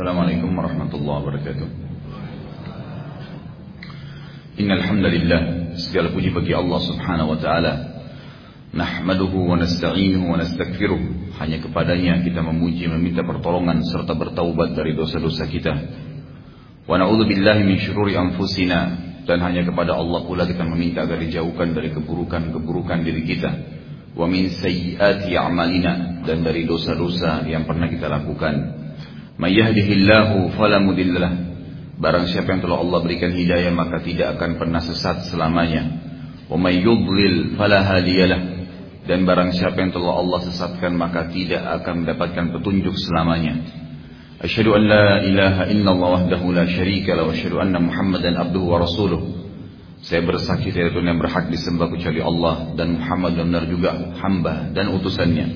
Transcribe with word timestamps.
Assalamualaikum 0.00 0.56
warahmatullahi 0.56 1.18
wabarakatuh. 1.20 1.68
Innal 4.56 4.80
hamdalillah 4.80 5.76
segala 5.76 6.08
puji 6.08 6.32
bagi 6.32 6.56
Allah 6.56 6.80
Subhanahu 6.88 7.36
wa 7.36 7.38
taala. 7.44 7.72
Nahmaduhu 8.72 9.52
wa 9.52 9.60
nasta'inuhu 9.60 10.24
wa 10.24 10.40
nastaghfiruh. 10.40 11.36
Hanya 11.36 11.60
kepadanya 11.60 12.24
kita 12.24 12.40
memuji 12.40 12.88
meminta 12.88 13.20
pertolongan 13.28 13.84
serta 13.84 14.16
bertaubat 14.16 14.72
dari 14.72 14.96
dosa-dosa 14.96 15.44
kita. 15.44 15.76
Wa 16.88 16.96
na'udzu 16.96 17.28
billahi 17.28 17.68
min 17.68 17.76
syururi 17.76 18.16
anfusina 18.16 18.96
dan 19.28 19.44
hanya 19.44 19.68
kepada 19.68 20.00
Allah 20.00 20.24
pula 20.24 20.48
kita 20.48 20.64
meminta 20.64 21.04
agar 21.04 21.20
dijauhkan 21.20 21.76
dari 21.76 21.92
keburukan-keburukan 21.92 23.04
diri 23.04 23.20
kita. 23.28 23.52
Wa 24.16 24.24
min 24.24 24.48
sayyiati 24.48 25.36
a'malina 25.36 26.24
dan 26.24 26.40
dari 26.40 26.64
dosa-dosa 26.64 27.44
yang 27.44 27.68
pernah 27.68 27.92
kita 27.92 28.08
lakukan. 28.08 28.79
May 29.40 29.56
yahdihillahu. 29.56 30.52
Barang 32.00 32.28
siapa 32.28 32.48
yang 32.52 32.60
telah 32.60 32.84
Allah 32.84 32.98
berikan 33.00 33.32
hidayah 33.32 33.72
maka 33.72 34.04
tidak 34.04 34.36
akan 34.36 34.60
pernah 34.60 34.84
sesat 34.84 35.32
selamanya. 35.32 35.88
Wa 36.52 36.60
may 36.60 36.84
yudlil 36.84 37.56
fala. 37.56 37.80
Dan 39.08 39.24
barang 39.24 39.56
siapa 39.56 39.80
yang 39.80 39.96
telah 39.96 40.20
Allah 40.20 40.44
sesatkan 40.44 40.92
maka 40.92 41.32
tidak 41.32 41.64
akan 41.80 42.04
mendapatkan 42.04 42.52
petunjuk 42.52 42.92
selamanya. 43.00 43.64
Asyhadu 44.44 44.76
an 44.76 44.82
la 44.84 45.08
ilaha 45.24 45.62
illallah 45.72 46.08
wahdahu 46.20 46.52
la 46.52 46.68
syarika 46.68 47.16
lahu 47.16 47.32
wa 47.32 47.34
asyhadu 47.36 47.56
anna 47.64 47.80
Muhammadan 47.80 48.36
abduhu 48.36 48.76
wa 48.76 48.84
rasuluh. 48.84 49.20
Saya 50.04 50.20
bersaksi 50.24 50.68
tidak 50.68 50.96
ada 50.96 51.00
yang 51.00 51.20
berhak 51.20 51.48
disembah 51.48 51.88
kecuali 51.88 52.20
Allah 52.20 52.76
dan 52.76 53.00
Muhammad 53.00 53.40
benar 53.40 53.64
juga 53.68 54.16
hamba 54.20 54.68
dan 54.72 54.92
utusannya. 54.96 55.48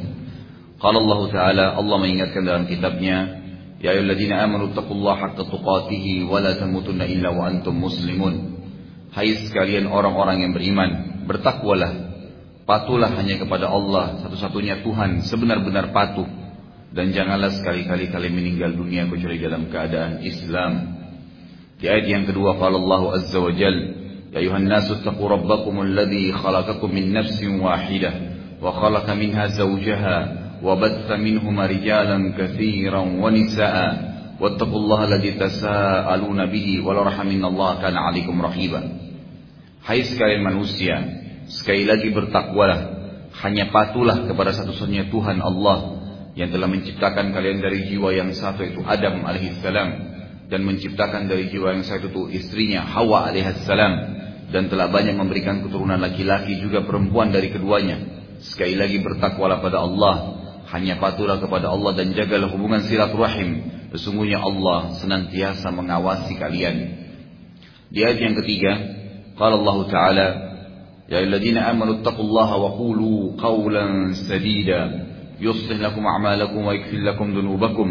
Qala 0.80 1.00
Allah 1.00 1.20
Ta'ala 1.32 1.64
Allah 1.80 1.96
mengingatkan 2.00 2.44
dalam 2.44 2.64
kitabnya 2.68 3.43
Ya 3.84 3.92
ayyuhalladzina 3.92 4.40
amanu 4.40 4.72
taqullaha 4.72 5.36
haqqa 5.36 5.44
tuqatih 5.44 6.24
wa 6.24 6.40
la 6.40 6.56
tamutunna 6.56 7.04
illa 7.04 7.36
wa 7.36 7.52
antum 7.52 7.76
muslimun. 7.76 8.64
Hai 9.12 9.36
sekalian 9.36 9.92
orang-orang 9.92 10.40
yang 10.40 10.56
beriman, 10.56 11.20
bertakwalah. 11.28 12.16
Patuhlah 12.64 13.12
hanya 13.12 13.36
kepada 13.36 13.68
Allah, 13.68 14.24
satu-satunya 14.24 14.80
Tuhan, 14.80 15.20
sebenar-benar 15.28 15.92
patuh. 15.92 16.24
Dan 16.96 17.12
janganlah 17.12 17.52
sekali-kali 17.52 18.08
kalian 18.08 18.32
meninggal 18.32 18.72
dunia 18.72 19.04
kecuali 19.04 19.36
dalam 19.36 19.68
keadaan 19.68 20.24
Islam. 20.24 20.72
Di 21.76 21.84
ayat 21.84 22.08
yang 22.08 22.24
kedua, 22.24 22.56
Allah 22.56 23.20
Azza 23.20 23.36
wa 23.36 23.52
Jal, 23.52 23.76
Ya 24.32 24.42
ayuhan 24.42 24.66
nasu 24.66 24.98
taqu 24.98 25.30
rabbakum 25.30 25.78
alladhi 25.78 26.34
khalaqakum 26.34 26.90
min 26.90 27.14
nafsin 27.14 27.60
wahidah 27.62 28.58
wa 28.58 28.74
khalaqa 28.74 29.14
minha 29.14 29.46
وبث 30.63 31.07
منهما 31.11 31.65
رجالا 31.65 32.17
كثيرا 32.37 32.99
ونساء 32.99 33.75
واتقوا 34.39 34.79
الله 34.79 34.99
الذي 35.03 35.31
تساءلون 35.31 36.45
به 36.45 36.67
والرحم 36.85 37.27
إن 37.27 37.45
الله 37.45 37.71
كان 37.81 37.97
عليكم 37.97 38.35
رحيبا 38.41 38.81
Hai 39.79 40.05
sekalian 40.05 40.45
manusia, 40.45 41.01
sekali 41.49 41.87
lagi 41.87 42.13
bertakwalah, 42.13 42.99
hanya 43.41 43.73
patulah 43.73 44.27
kepada 44.27 44.53
satu-satunya 44.53 45.09
Tuhan 45.09 45.41
Allah 45.41 46.03
yang 46.37 46.53
telah 46.53 46.69
menciptakan 46.69 47.33
kalian 47.33 47.63
dari 47.63 47.89
jiwa 47.89 48.13
yang 48.13 48.29
satu 48.35 48.69
itu 48.69 48.85
Adam 48.85 49.23
alaihissalam 49.25 49.89
dan 50.51 50.61
menciptakan 50.61 51.25
dari 51.25 51.49
jiwa 51.49 51.73
yang 51.73 51.87
satu 51.87 52.11
itu 52.11 52.21
istrinya 52.37 52.85
Hawa 52.85 53.33
alaihissalam 53.33 53.93
dan 54.51 54.69
telah 54.69 54.93
banyak 54.93 55.15
memberikan 55.17 55.61
keturunan 55.65 55.97
laki-laki 55.97 56.59
juga 56.61 56.85
perempuan 56.85 57.33
dari 57.33 57.49
keduanya. 57.49 57.97
Sekali 58.45 58.77
lagi 58.77 59.01
bertakwalah 59.01 59.59
pada 59.63 59.83
Allah 59.83 60.15
hanya 60.72 60.96
patuhlah 60.96 61.42
kepada 61.42 61.68
Allah 61.72 61.92
dan 61.92 62.14
jagalah 62.16 62.48
hubungan 62.48 62.84
silaturahim. 62.86 63.64
Sesungguhnya 63.92 64.40
Allah 64.40 64.96
senantiasa 64.98 65.70
mengawasi 65.70 66.34
kalian. 66.40 66.76
Di 67.94 68.02
ayat 68.02 68.18
yang 68.18 68.34
ketiga, 68.40 68.72
qala 69.38 69.60
Allah 69.60 69.78
Ta'ala, 69.86 70.28
Ya 71.04 71.20
ayyuhalladzina 71.20 71.68
amanu 71.68 72.00
taqullaha 72.00 72.56
wa 72.56 72.80
qulu 72.80 73.36
qawlan 73.36 74.16
sadida 74.16 75.04
yuslih 75.36 75.76
lakum 75.76 76.00
a'malakum 76.00 76.64
wa 76.64 76.72
yaghfir 76.72 77.04
lakum 77.04 77.28
dhunubakum 77.36 77.88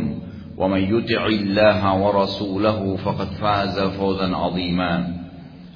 wa 0.58 0.74
yuti'illaha 0.74 1.94
wa 1.94 2.10
rasulahu 2.10 2.98
faqad 2.98 3.38
faza 3.38 3.94
'azima. 3.94 4.92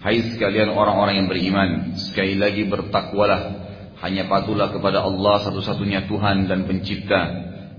Hai 0.01 0.33
sekalian 0.33 0.73
orang-orang 0.73 1.21
yang 1.21 1.27
beriman, 1.29 1.69
sekali 1.97 2.41
lagi 2.41 2.65
bertakwalah 2.65 3.66
hanya 3.97 4.29
patuhlah 4.29 4.69
kepada 4.69 5.01
Allah 5.01 5.41
satu-satunya 5.41 6.05
Tuhan 6.05 6.45
dan 6.45 6.69
pencipta 6.69 7.21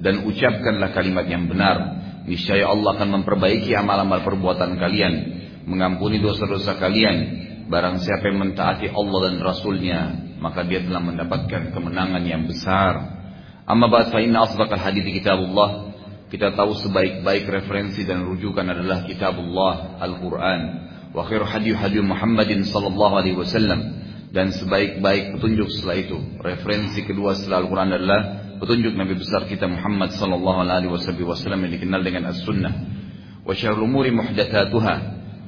dan 0.02 0.26
ucapkanlah 0.26 0.90
kalimat 0.90 1.26
yang 1.30 1.46
benar. 1.46 1.98
Niscaya 2.26 2.68
Allah 2.68 2.98
akan 2.98 3.22
memperbaiki 3.22 3.72
amal-amal 3.72 4.20
perbuatan 4.26 4.76
kalian, 4.76 5.14
mengampuni 5.64 6.18
dosa-dosa 6.18 6.76
kalian. 6.76 7.46
Barang 7.68 8.00
siapa 8.00 8.32
yang 8.32 8.48
mentaati 8.48 8.88
Allah 8.88 9.20
dan 9.28 9.36
Rasulnya, 9.44 10.00
maka 10.40 10.64
dia 10.64 10.80
telah 10.80 11.04
mendapatkan 11.04 11.72
kemenangan 11.72 12.24
yang 12.24 12.48
besar. 12.48 13.18
Amma 13.68 13.92
ba'd 13.92 14.08
fa 14.08 14.24
inna 14.24 14.44
hadits 14.48 15.08
kitabullah. 15.20 15.92
Kita 16.28 16.52
tahu 16.52 16.76
sebaik-baik 16.76 17.48
referensi 17.48 18.04
dan 18.04 18.24
rujukan 18.28 18.64
adalah 18.64 19.04
kitabullah 19.04 20.00
Al-Qur'an. 20.00 20.60
Wa 21.12 21.24
khairu 21.24 21.48
hadis 21.48 21.76
hadis 21.76 22.04
Muhammadin 22.04 22.68
sallallahu 22.68 23.14
alaihi 23.16 23.36
wasallam 23.36 24.07
dan 24.28 24.52
sebaik-baik 24.52 25.36
petunjuk 25.36 25.68
setelah 25.72 25.96
itu. 26.04 26.18
Referensi 26.40 27.00
kedua 27.04 27.32
setelah 27.32 27.64
Al-Quran 27.64 27.90
adalah 27.96 28.20
petunjuk 28.60 28.92
Nabi 28.92 29.14
besar 29.16 29.48
kita 29.48 29.64
Muhammad 29.70 30.12
sallallahu 30.12 30.58
alaihi 30.66 30.90
wasallam 31.24 31.64
yang 31.64 31.72
dikenal 31.78 32.00
dengan 32.04 32.28
as-sunnah. 32.28 32.74
Wa 33.48 33.56
syarrul 33.56 33.88
umuri 33.88 34.12
muhdatsatuha 34.12 34.94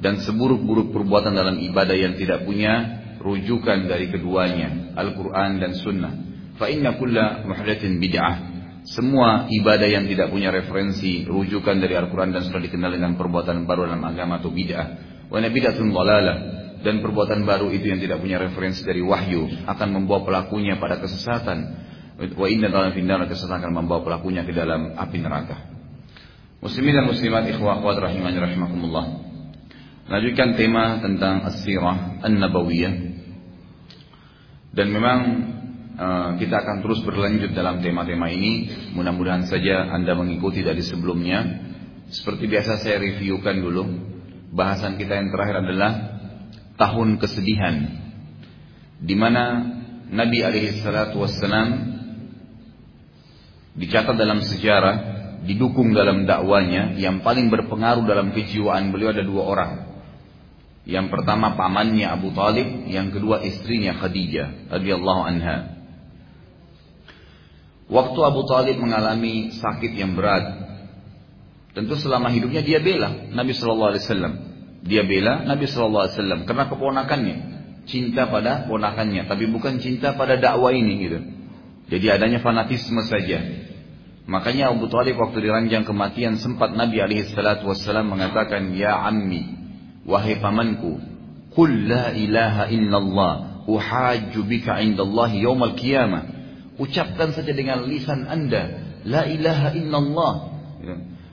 dan 0.01 0.17
seburuk-buruk 0.25 0.89
perbuatan 0.89 1.37
dalam 1.37 1.61
ibadah 1.61 1.93
yang 1.93 2.17
tidak 2.17 2.41
punya 2.41 3.01
rujukan 3.21 3.85
dari 3.85 4.09
keduanya, 4.09 4.97
Al-Quran 4.97 5.61
dan 5.61 5.77
Sunnah. 5.77 6.13
Fa 6.57 6.65
inna 6.65 6.97
kulla 6.97 7.45
muhdatsin 7.45 8.01
bid'ah. 8.01 8.49
Semua 8.81 9.45
ibadah 9.45 9.85
yang 9.85 10.09
tidak 10.09 10.33
punya 10.33 10.49
referensi, 10.49 11.21
rujukan 11.29 11.77
dari 11.77 11.93
Al-Quran 11.93 12.33
dan 12.33 12.41
Sunnah 12.49 12.65
dikenal 12.65 12.97
dengan 12.97 13.13
perbuatan 13.13 13.69
baru 13.69 13.85
dalam 13.85 14.01
agama 14.01 14.41
atau 14.41 14.49
bid'ah. 14.49 14.87
Wa 15.29 15.37
bid'atun 15.37 15.93
dhalalah 15.93 16.37
dan 16.81 17.01
perbuatan 17.01 17.45
baru 17.45 17.69
itu 17.69 17.93
yang 17.93 18.01
tidak 18.01 18.21
punya 18.21 18.41
referensi 18.41 18.81
dari 18.81 19.05
wahyu 19.05 19.69
akan 19.69 19.87
membawa 20.01 20.25
pelakunya 20.25 20.81
pada 20.81 20.97
kesesatan. 20.97 21.89
Wa 22.21 22.47
inna 22.49 22.69
dalam 22.69 22.93
finnar 22.93 23.21
kesesatan 23.25 23.61
akan 23.61 23.73
membawa 23.85 24.01
pelakunya 24.05 24.45
ke 24.45 24.53
dalam 24.53 24.93
api 24.97 25.17
neraka. 25.21 25.57
Muslimin 26.61 26.93
dan 26.93 27.05
muslimat 27.09 27.49
ikhwah 27.49 27.81
akhwat 27.81 27.97
rahimani 28.05 28.37
rahimakumullah. 28.37 29.05
Lanjutkan 30.05 30.53
tema 30.53 31.01
tentang 31.01 31.41
as-sirah 31.49 32.21
an-nabawiyah. 32.21 32.93
Dan 34.71 34.87
memang 34.93 35.19
uh, 35.97 36.29
kita 36.37 36.61
akan 36.61 36.85
terus 36.85 37.01
berlanjut 37.01 37.57
dalam 37.57 37.81
tema-tema 37.81 38.29
ini. 38.29 38.69
Mudah-mudahan 38.93 39.49
saja 39.49 39.89
Anda 39.89 40.13
mengikuti 40.13 40.61
dari 40.61 40.85
sebelumnya. 40.85 41.69
Seperti 42.13 42.45
biasa 42.45 42.77
saya 42.77 43.01
reviewkan 43.01 43.57
dulu. 43.57 43.83
Bahasan 44.51 45.01
kita 45.01 45.17
yang 45.17 45.31
terakhir 45.31 45.63
adalah 45.65 46.20
tahun 46.81 47.21
kesedihan 47.21 47.75
di 48.97 49.13
mana 49.13 49.77
Nabi 50.09 50.41
alaihi 50.41 50.81
salatu 50.81 51.21
wassalam 51.21 51.93
dicatat 53.77 54.17
dalam 54.17 54.41
sejarah 54.41 54.95
didukung 55.45 55.93
dalam 55.93 56.25
dakwanya 56.25 56.97
yang 56.97 57.25
paling 57.25 57.49
berpengaruh 57.53 58.05
dalam 58.05 58.33
kejiwaan 58.33 58.93
beliau 58.93 59.13
ada 59.13 59.25
dua 59.25 59.43
orang. 59.45 59.71
Yang 60.81 61.13
pertama 61.13 61.53
pamannya 61.53 62.09
Abu 62.09 62.33
Talib 62.33 62.89
yang 62.89 63.13
kedua 63.13 63.45
istrinya 63.45 63.93
Khadijah 63.95 64.73
radhiyallahu 64.73 65.21
anha. 65.23 65.57
Waktu 67.87 68.19
Abu 68.25 68.41
Talib 68.49 68.81
mengalami 68.81 69.53
sakit 69.53 69.93
yang 69.93 70.17
berat 70.17 70.43
tentu 71.71 71.95
selama 71.95 72.27
hidupnya 72.33 72.59
dia 72.59 72.83
bela 72.83 73.31
Nabi 73.31 73.55
sallallahu 73.55 73.95
alaihi 73.95 74.03
wasallam 74.03 74.33
dia 74.81 75.05
bela 75.05 75.45
Nabi 75.45 75.69
Wasallam 75.69 76.49
karena 76.49 76.65
keponakannya, 76.65 77.37
cinta 77.85 78.29
pada 78.29 78.65
ponakannya, 78.65 79.29
tapi 79.29 79.45
bukan 79.49 79.77
cinta 79.77 80.17
pada 80.17 80.37
dakwah 80.37 80.73
ini 80.73 80.93
gitu. 81.05 81.19
Jadi 81.91 82.05
adanya 82.07 82.39
fanatisme 82.39 83.03
saja. 83.05 83.39
Makanya 84.29 84.71
Abu 84.71 84.87
Talib 84.87 85.19
waktu 85.19 85.43
diranjang 85.43 85.83
kematian 85.83 86.39
sempat 86.39 86.71
Nabi 86.71 87.01
wassalam 87.01 88.07
mengatakan, 88.07 88.71
"Ya 88.77 88.95
ammi, 88.95 89.43
wahai 90.07 90.39
pamanku, 90.39 91.01
qul 91.51 91.89
la 91.89 92.15
ilaha 92.15 92.71
illallah, 92.71 93.33
uhajju 93.67 94.39
bika 94.47 94.79
indallahi 94.79 95.43
yaumal 95.43 95.75
qiyamah." 95.75 96.39
Ucapkan 96.79 97.35
saja 97.35 97.51
dengan 97.51 97.83
lisan 97.85 98.25
Anda, 98.25 98.95
la 99.03 99.27
ilaha 99.27 99.75
illallah. 99.75 100.33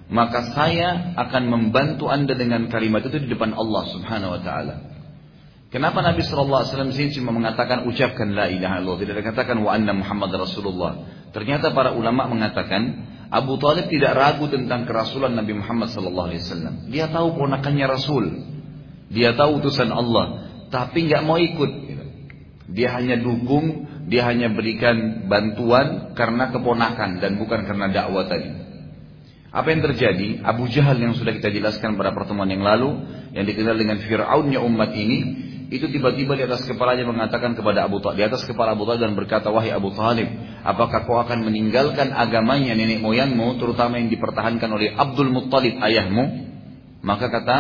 Maka 0.09 0.57
saya 0.57 1.13
akan 1.21 1.43
membantu 1.53 2.09
anda 2.09 2.33
dengan 2.33 2.73
kalimat 2.73 3.05
itu 3.05 3.21
di 3.21 3.29
depan 3.29 3.53
Allah 3.53 3.83
Subhanahu 3.93 4.41
Wa 4.41 4.41
Taala. 4.41 4.75
Kenapa 5.69 6.01
Nabi 6.01 6.25
Shallallahu 6.25 6.65
Alaihi 6.65 6.73
Wasallam 6.73 6.93
sini 6.97 7.13
cuma 7.13 7.29
mengatakan 7.37 7.85
ucapkan 7.85 8.33
la 8.33 8.49
ilaha 8.49 8.81
illallah 8.81 9.05
tidak 9.05 9.21
dikatakan 9.21 9.61
wa 9.61 9.69
anna 9.69 9.93
Muhammad 9.93 10.33
Rasulullah. 10.33 10.93
Ternyata 11.37 11.77
para 11.77 11.93
ulama 11.93 12.25
mengatakan 12.25 13.05
Abu 13.29 13.61
Talib 13.61 13.93
tidak 13.93 14.17
ragu 14.17 14.49
tentang 14.49 14.89
kerasulan 14.89 15.37
Nabi 15.37 15.61
Muhammad 15.61 15.93
SAW. 15.93 16.89
Dia 16.89 17.13
tahu 17.13 17.37
ponakannya 17.37 17.85
Rasul. 17.85 18.25
Dia 19.13 19.37
tahu 19.37 19.61
utusan 19.61 19.93
Allah. 19.93 20.49
Tapi 20.73 21.05
nggak 21.05 21.23
mau 21.29 21.37
ikut. 21.37 21.71
Dia 22.73 22.97
hanya 22.97 23.21
dukung, 23.21 23.89
dia 24.09 24.25
hanya 24.25 24.49
berikan 24.49 25.29
bantuan 25.29 26.17
karena 26.17 26.49
keponakan 26.49 27.21
dan 27.21 27.37
bukan 27.37 27.69
karena 27.69 27.93
dakwah 27.93 28.25
tadi. 28.25 28.68
Apa 29.49 29.73
yang 29.73 29.81
terjadi? 29.81 30.45
Abu 30.45 30.69
Jahal 30.69 31.01
yang 31.01 31.17
sudah 31.17 31.33
kita 31.33 31.49
jelaskan 31.49 31.97
pada 31.97 32.13
pertemuan 32.13 32.53
yang 32.53 32.61
lalu, 32.61 33.01
yang 33.33 33.49
dikenal 33.49 33.81
dengan 33.81 33.97
Fir'aunnya 34.05 34.61
umat 34.61 34.93
ini, 34.93 35.19
itu 35.69 35.85
tiba-tiba 35.89 36.37
di 36.37 36.45
atas 36.49 36.65
kepalanya 36.65 37.05
mengatakan 37.09 37.53
kepada 37.53 37.85
Abu 37.85 38.01
Talib, 38.01 38.21
di 38.21 38.25
atas 38.25 38.45
kepala 38.45 38.73
Abu 38.73 38.89
Talib 38.89 39.05
dan 39.05 39.13
berkata, 39.17 39.53
wahai 39.53 39.73
Abu 39.73 39.93
Talib, 39.93 40.29
apakah 40.65 41.05
kau 41.05 41.21
akan 41.21 41.45
meninggalkan 41.45 42.13
agamanya 42.13 42.73
nenek 42.73 43.05
moyangmu, 43.05 43.61
terutama 43.61 44.01
yang 44.01 44.09
dipertahankan 44.09 44.69
oleh 44.69 44.97
Abdul 44.97 45.29
Muttalib 45.29 45.77
ayahmu? 45.77 46.25
Maka 47.05 47.29
kata, 47.29 47.59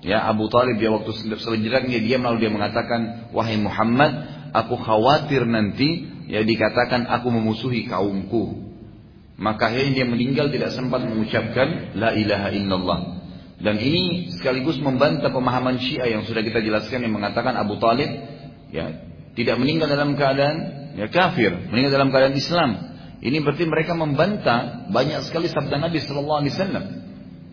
ya 0.00 0.24
Abu 0.28 0.48
Talib 0.48 0.80
dia 0.80 0.88
waktu 0.92 1.12
sejenak 1.12 1.92
dia 1.92 2.00
diam 2.00 2.24
lalu 2.24 2.44
dia 2.44 2.52
mengatakan, 2.52 3.32
wahai 3.36 3.60
Muhammad, 3.60 4.12
aku 4.56 4.76
khawatir 4.80 5.44
nanti 5.44 6.08
ya 6.28 6.40
dikatakan 6.44 7.04
aku 7.04 7.28
memusuhi 7.28 7.84
kaumku. 7.84 8.71
Maka 9.40 9.72
akhirnya 9.72 10.02
dia 10.02 10.06
meninggal 10.06 10.52
tidak 10.52 10.76
sempat 10.76 11.02
mengucapkan 11.08 11.96
la 11.96 12.12
ilaha 12.12 12.52
illallah. 12.52 13.00
Dan 13.62 13.78
ini 13.78 14.34
sekaligus 14.34 14.76
membantah 14.82 15.30
pemahaman 15.30 15.78
Syiah 15.78 16.18
yang 16.18 16.26
sudah 16.26 16.42
kita 16.42 16.58
jelaskan 16.60 17.06
yang 17.06 17.14
mengatakan 17.14 17.54
Abu 17.54 17.78
Talib 17.78 18.10
ya 18.74 19.06
tidak 19.38 19.56
meninggal 19.62 19.86
dalam 19.86 20.18
keadaan 20.18 20.56
ya 20.98 21.06
kafir, 21.08 21.70
meninggal 21.70 21.94
dalam 21.94 22.10
keadaan 22.10 22.34
Islam. 22.34 22.70
Ini 23.22 23.38
berarti 23.38 23.64
mereka 23.70 23.94
membantah 23.94 24.90
banyak 24.90 25.22
sekali 25.30 25.46
sabda 25.46 25.78
Nabi 25.78 26.02
Shallallahu 26.02 26.40
Alaihi 26.42 26.54
Wasallam. 26.58 26.84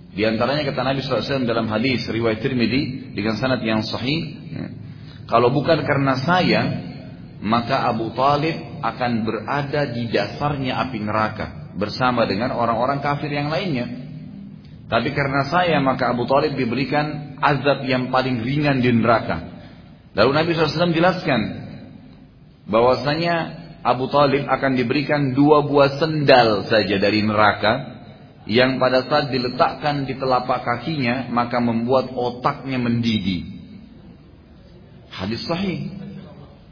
Di 0.10 0.26
antaranya 0.26 0.66
kata 0.66 0.82
Nabi 0.82 1.06
SAW 1.06 1.46
dalam 1.46 1.70
hadis 1.70 2.10
riwayat 2.10 2.42
Tirmidzi 2.42 3.14
dengan 3.14 3.38
sanad 3.38 3.62
yang 3.62 3.86
sahih, 3.86 4.42
ya, 4.50 4.66
kalau 5.30 5.54
bukan 5.54 5.86
karena 5.86 6.18
saya, 6.18 6.62
maka 7.46 7.86
Abu 7.86 8.10
Talib 8.18 8.58
akan 8.82 9.12
berada 9.22 9.94
di 9.94 10.10
dasarnya 10.10 10.82
api 10.90 10.98
neraka 11.06 11.59
bersama 11.80 12.28
dengan 12.28 12.52
orang-orang 12.52 13.00
kafir 13.00 13.32
yang 13.32 13.48
lainnya. 13.48 13.88
Tapi 14.90 15.16
karena 15.16 15.48
saya 15.48 15.80
maka 15.80 16.12
Abu 16.12 16.28
Talib 16.28 16.60
diberikan 16.60 17.38
azab 17.40 17.88
yang 17.88 18.12
paling 18.12 18.44
ringan 18.44 18.84
di 18.84 18.92
neraka. 18.92 19.48
Lalu 20.18 20.32
Nabi 20.34 20.50
SAW 20.58 20.92
jelaskan 20.92 21.42
bahwasanya 22.68 23.36
Abu 23.86 24.12
Talib 24.12 24.50
akan 24.50 24.72
diberikan 24.76 25.38
dua 25.38 25.64
buah 25.64 26.02
sendal 26.02 26.68
saja 26.68 27.00
dari 27.00 27.24
neraka 27.24 28.02
yang 28.50 28.82
pada 28.82 29.06
saat 29.06 29.30
diletakkan 29.30 30.10
di 30.10 30.18
telapak 30.18 30.66
kakinya 30.66 31.30
maka 31.30 31.62
membuat 31.62 32.10
otaknya 32.12 32.82
mendidih. 32.82 33.46
Hadis 35.14 35.46
sahih. 35.46 36.09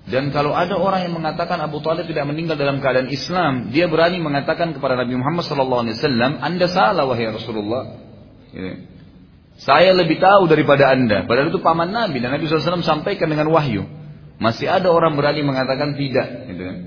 Dan 0.08 0.32
kalau 0.32 0.56
ada 0.56 0.80
orang 0.80 1.04
yang 1.04 1.20
mengatakan 1.20 1.60
Abu 1.60 1.84
Talib 1.84 2.08
tidak 2.08 2.24
meninggal 2.32 2.56
dalam 2.56 2.80
keadaan 2.80 3.12
Islam, 3.12 3.76
dia 3.76 3.92
berani 3.92 4.24
mengatakan 4.24 4.72
kepada 4.72 4.96
Nabi 4.96 5.20
Muhammad 5.20 5.44
SAW, 5.44 5.84
Anda 6.40 6.68
salah 6.72 7.04
wahai 7.04 7.28
Rasulullah. 7.28 8.08
Gitu. 8.56 8.88
Saya 9.58 9.92
lebih 9.92 10.22
tahu 10.22 10.46
daripada 10.46 10.94
anda. 10.94 11.26
Padahal 11.26 11.50
itu 11.50 11.60
paman 11.60 11.90
Nabi 11.90 12.22
dan 12.22 12.30
Nabi 12.30 12.46
SAW 12.46 12.86
sampaikan 12.86 13.26
dengan 13.26 13.50
wahyu. 13.50 13.90
Masih 14.38 14.70
ada 14.70 14.94
orang 14.94 15.18
berani 15.18 15.42
mengatakan 15.42 15.98
tidak. 15.98 16.46
Gitu 16.46 16.62
kan. 16.62 16.78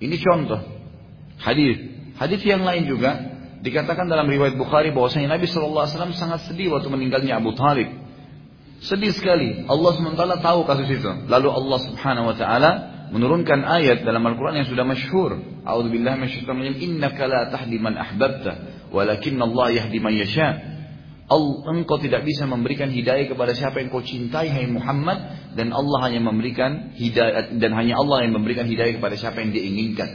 Ini 0.00 0.16
contoh 0.20 0.60
hadis. 1.40 1.76
Hadis 2.20 2.40
yang 2.44 2.68
lain 2.68 2.84
juga 2.84 3.16
dikatakan 3.64 4.12
dalam 4.12 4.28
riwayat 4.28 4.60
Bukhari 4.60 4.92
bahwasanya 4.92 5.40
Nabi 5.40 5.48
SAW 5.48 5.88
sangat 5.88 6.44
sedih 6.48 6.76
waktu 6.76 6.92
meninggalnya 6.92 7.40
Abu 7.40 7.56
Talib. 7.56 7.88
Sedih 8.80 9.12
sekali. 9.12 9.68
Allah 9.68 9.90
SWT 9.92 10.40
tahu 10.40 10.60
kasus 10.64 10.88
itu. 10.88 11.12
Lalu 11.28 11.48
Allah 11.52 11.78
Subhanahu 11.84 12.32
Wa 12.32 12.36
Taala 12.40 12.70
menurunkan 13.12 13.60
ayat 13.60 14.08
dalam 14.08 14.24
Al-Quran 14.24 14.64
yang 14.64 14.68
sudah 14.68 14.88
masyhur. 14.88 15.36
A'udzubillahi 15.68 16.16
minasyaitonir 16.16 16.72
rajim. 16.72 16.76
Innaka 16.80 17.28
la 17.28 17.52
tahdi 17.52 17.76
man 17.76 18.00
ahbabta 18.00 18.88
Walakin 18.90 19.36
Allah 19.38 19.66
yahdi 19.70 20.00
man 20.00 20.16
yasha. 20.16 20.80
Engkau 21.30 22.02
tidak 22.02 22.26
bisa 22.26 22.42
memberikan 22.50 22.90
hidayah 22.90 23.30
kepada 23.30 23.54
siapa 23.54 23.78
yang 23.78 23.94
kau 23.94 24.02
cintai 24.02 24.50
hai 24.50 24.66
Muhammad 24.66 25.54
dan 25.54 25.70
Allah 25.70 26.10
hanya 26.10 26.26
memberikan 26.26 26.90
hidayah 26.98 27.54
dan 27.54 27.70
hanya 27.70 28.02
Allah 28.02 28.26
yang 28.26 28.34
memberikan 28.34 28.66
hidayah 28.66 28.98
kepada 28.98 29.14
siapa 29.14 29.38
yang 29.38 29.54
dia 29.54 29.62
inginkan. 29.62 30.10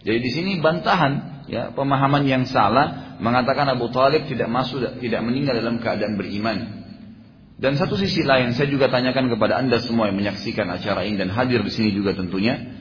Jadi 0.00 0.18
di 0.24 0.30
sini 0.32 0.56
bantahan 0.64 1.44
ya 1.52 1.76
pemahaman 1.76 2.24
yang 2.24 2.48
salah 2.48 3.20
mengatakan 3.20 3.68
Abu 3.68 3.92
Talib 3.92 4.24
tidak 4.24 4.48
masuk 4.48 4.80
tidak 5.04 5.20
meninggal 5.20 5.60
dalam 5.60 5.76
keadaan 5.76 6.16
beriman. 6.16 6.79
Dan 7.60 7.76
satu 7.76 7.92
sisi 8.00 8.24
lain 8.24 8.56
saya 8.56 8.72
juga 8.72 8.88
tanyakan 8.88 9.36
kepada 9.36 9.60
anda 9.60 9.76
semua 9.84 10.08
yang 10.08 10.16
menyaksikan 10.16 10.64
acara 10.72 11.04
ini 11.04 11.20
dan 11.20 11.28
hadir 11.28 11.60
di 11.60 11.68
sini 11.68 11.92
juga 11.92 12.16
tentunya 12.16 12.80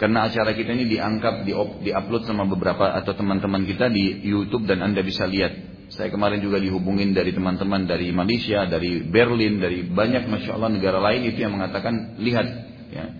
karena 0.00 0.32
acara 0.32 0.56
kita 0.56 0.72
ini 0.72 0.88
diangkat, 0.88 1.44
di 1.44 1.92
upload 1.92 2.24
sama 2.24 2.48
beberapa 2.48 2.88
atau 2.88 3.12
teman-teman 3.12 3.68
kita 3.68 3.92
di 3.92 4.24
YouTube 4.24 4.64
dan 4.64 4.80
Anda 4.80 5.04
bisa 5.04 5.28
lihat. 5.28 5.52
Saya 5.92 6.08
kemarin 6.08 6.40
juga 6.40 6.56
dihubungin 6.56 7.12
dari 7.12 7.36
teman-teman 7.36 7.84
dari 7.84 8.08
Malaysia, 8.08 8.64
dari 8.64 9.04
Berlin, 9.04 9.60
dari 9.60 9.84
banyak 9.84 10.24
Masya 10.24 10.56
Allah 10.56 10.72
negara 10.72 11.04
lain 11.04 11.28
itu 11.28 11.44
yang 11.44 11.52
mengatakan 11.52 12.16
lihat. 12.16 12.48
Ya. 12.88 13.12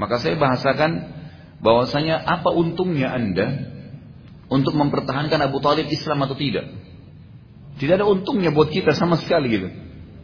Maka 0.00 0.24
saya 0.24 0.40
bahasakan 0.40 1.04
bahwasanya 1.60 2.24
apa 2.24 2.48
untungnya 2.48 3.12
Anda 3.12 3.68
untuk 4.48 4.72
mempertahankan 4.72 5.36
Abu 5.36 5.60
Talib 5.60 5.84
Islam 5.92 6.24
atau 6.24 6.32
tidak. 6.32 6.64
Tidak 7.76 7.92
ada 7.92 8.08
untungnya 8.08 8.56
buat 8.56 8.72
kita 8.72 8.96
sama 8.96 9.20
sekali 9.20 9.52
gitu. 9.52 9.68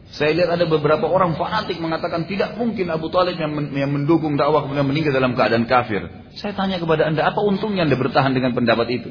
Saya 0.08 0.32
lihat 0.32 0.50
ada 0.56 0.64
beberapa 0.64 1.04
orang 1.04 1.36
fanatik 1.36 1.76
mengatakan 1.84 2.24
tidak 2.24 2.56
mungkin 2.56 2.88
Abu 2.88 3.12
Talib 3.12 3.36
yang, 3.36 3.52
yang 3.76 3.92
mendukung 3.92 4.40
dakwah 4.40 4.64
kemudian 4.64 4.88
meninggal 4.88 5.12
dalam 5.12 5.36
keadaan 5.36 5.68
kafir. 5.68 6.08
Saya 6.32 6.56
tanya 6.56 6.80
kepada 6.80 7.04
anda, 7.04 7.28
apa 7.28 7.44
untungnya 7.44 7.84
anda 7.84 7.96
bertahan 8.00 8.32
dengan 8.32 8.56
pendapat 8.56 8.88
itu? 8.88 9.10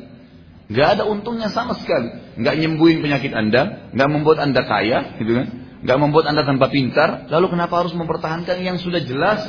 Gak 0.73 0.99
ada 0.99 1.03
untungnya 1.05 1.53
sama 1.53 1.77
sekali. 1.77 2.41
Gak 2.41 2.55
nyembuhin 2.57 3.05
penyakit 3.05 3.29
anda, 3.31 3.93
gak 3.93 4.09
membuat 4.09 4.41
anda 4.41 4.65
kaya, 4.65 5.15
gitu 5.21 5.37
kan? 5.37 5.47
Gak 5.85 5.97
membuat 6.01 6.33
anda 6.33 6.41
tanpa 6.43 6.67
pintar. 6.73 7.29
Lalu 7.29 7.55
kenapa 7.55 7.85
harus 7.85 7.93
mempertahankan 7.93 8.57
yang 8.65 8.81
sudah 8.81 8.99
jelas 9.05 9.45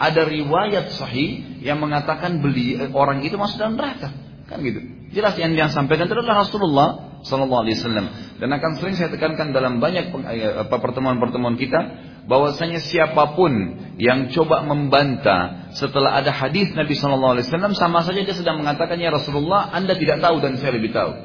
ada 0.00 0.22
riwayat 0.24 0.96
sahih 0.96 1.60
yang 1.60 1.78
mengatakan 1.78 2.40
beli 2.40 2.80
orang 2.92 3.20
itu 3.20 3.36
masuk 3.36 3.60
dalam 3.60 3.76
neraka, 3.76 4.10
kan 4.48 4.58
gitu? 4.64 4.80
Jelas 5.12 5.36
yang 5.38 5.54
dia 5.54 5.70
sampaikan 5.70 6.10
adalah 6.10 6.42
Rasulullah 6.44 6.88
Sallallahu 7.22 7.62
Alaihi 7.62 7.76
Wasallam. 7.78 8.06
Dan 8.36 8.52
akan 8.52 8.76
sering 8.76 9.00
saya 9.00 9.08
tekankan 9.08 9.56
dalam 9.56 9.80
banyak 9.80 10.12
eh, 10.12 10.68
pertemuan-pertemuan 10.68 11.56
kita, 11.56 11.80
bahwasanya 12.28 12.84
siapa 12.84 13.32
pun 13.32 13.52
yang 13.96 14.28
coba 14.28 14.60
membantah 14.66 15.72
setelah 15.72 16.20
ada 16.20 16.34
hadis 16.34 16.74
Nabi 16.76 16.92
Sallallahu 16.92 17.40
Alaihi 17.40 17.46
Wasallam, 17.48 17.72
sama 17.72 18.04
saja 18.04 18.20
dia 18.20 18.36
sedang 18.36 18.60
mengatakan 18.60 19.00
ya 19.00 19.08
Rasulullah, 19.08 19.72
anda 19.72 19.96
tidak 19.96 20.20
tahu 20.20 20.44
dan 20.44 20.60
saya 20.60 20.76
lebih 20.76 20.92
tahu. 20.92 21.16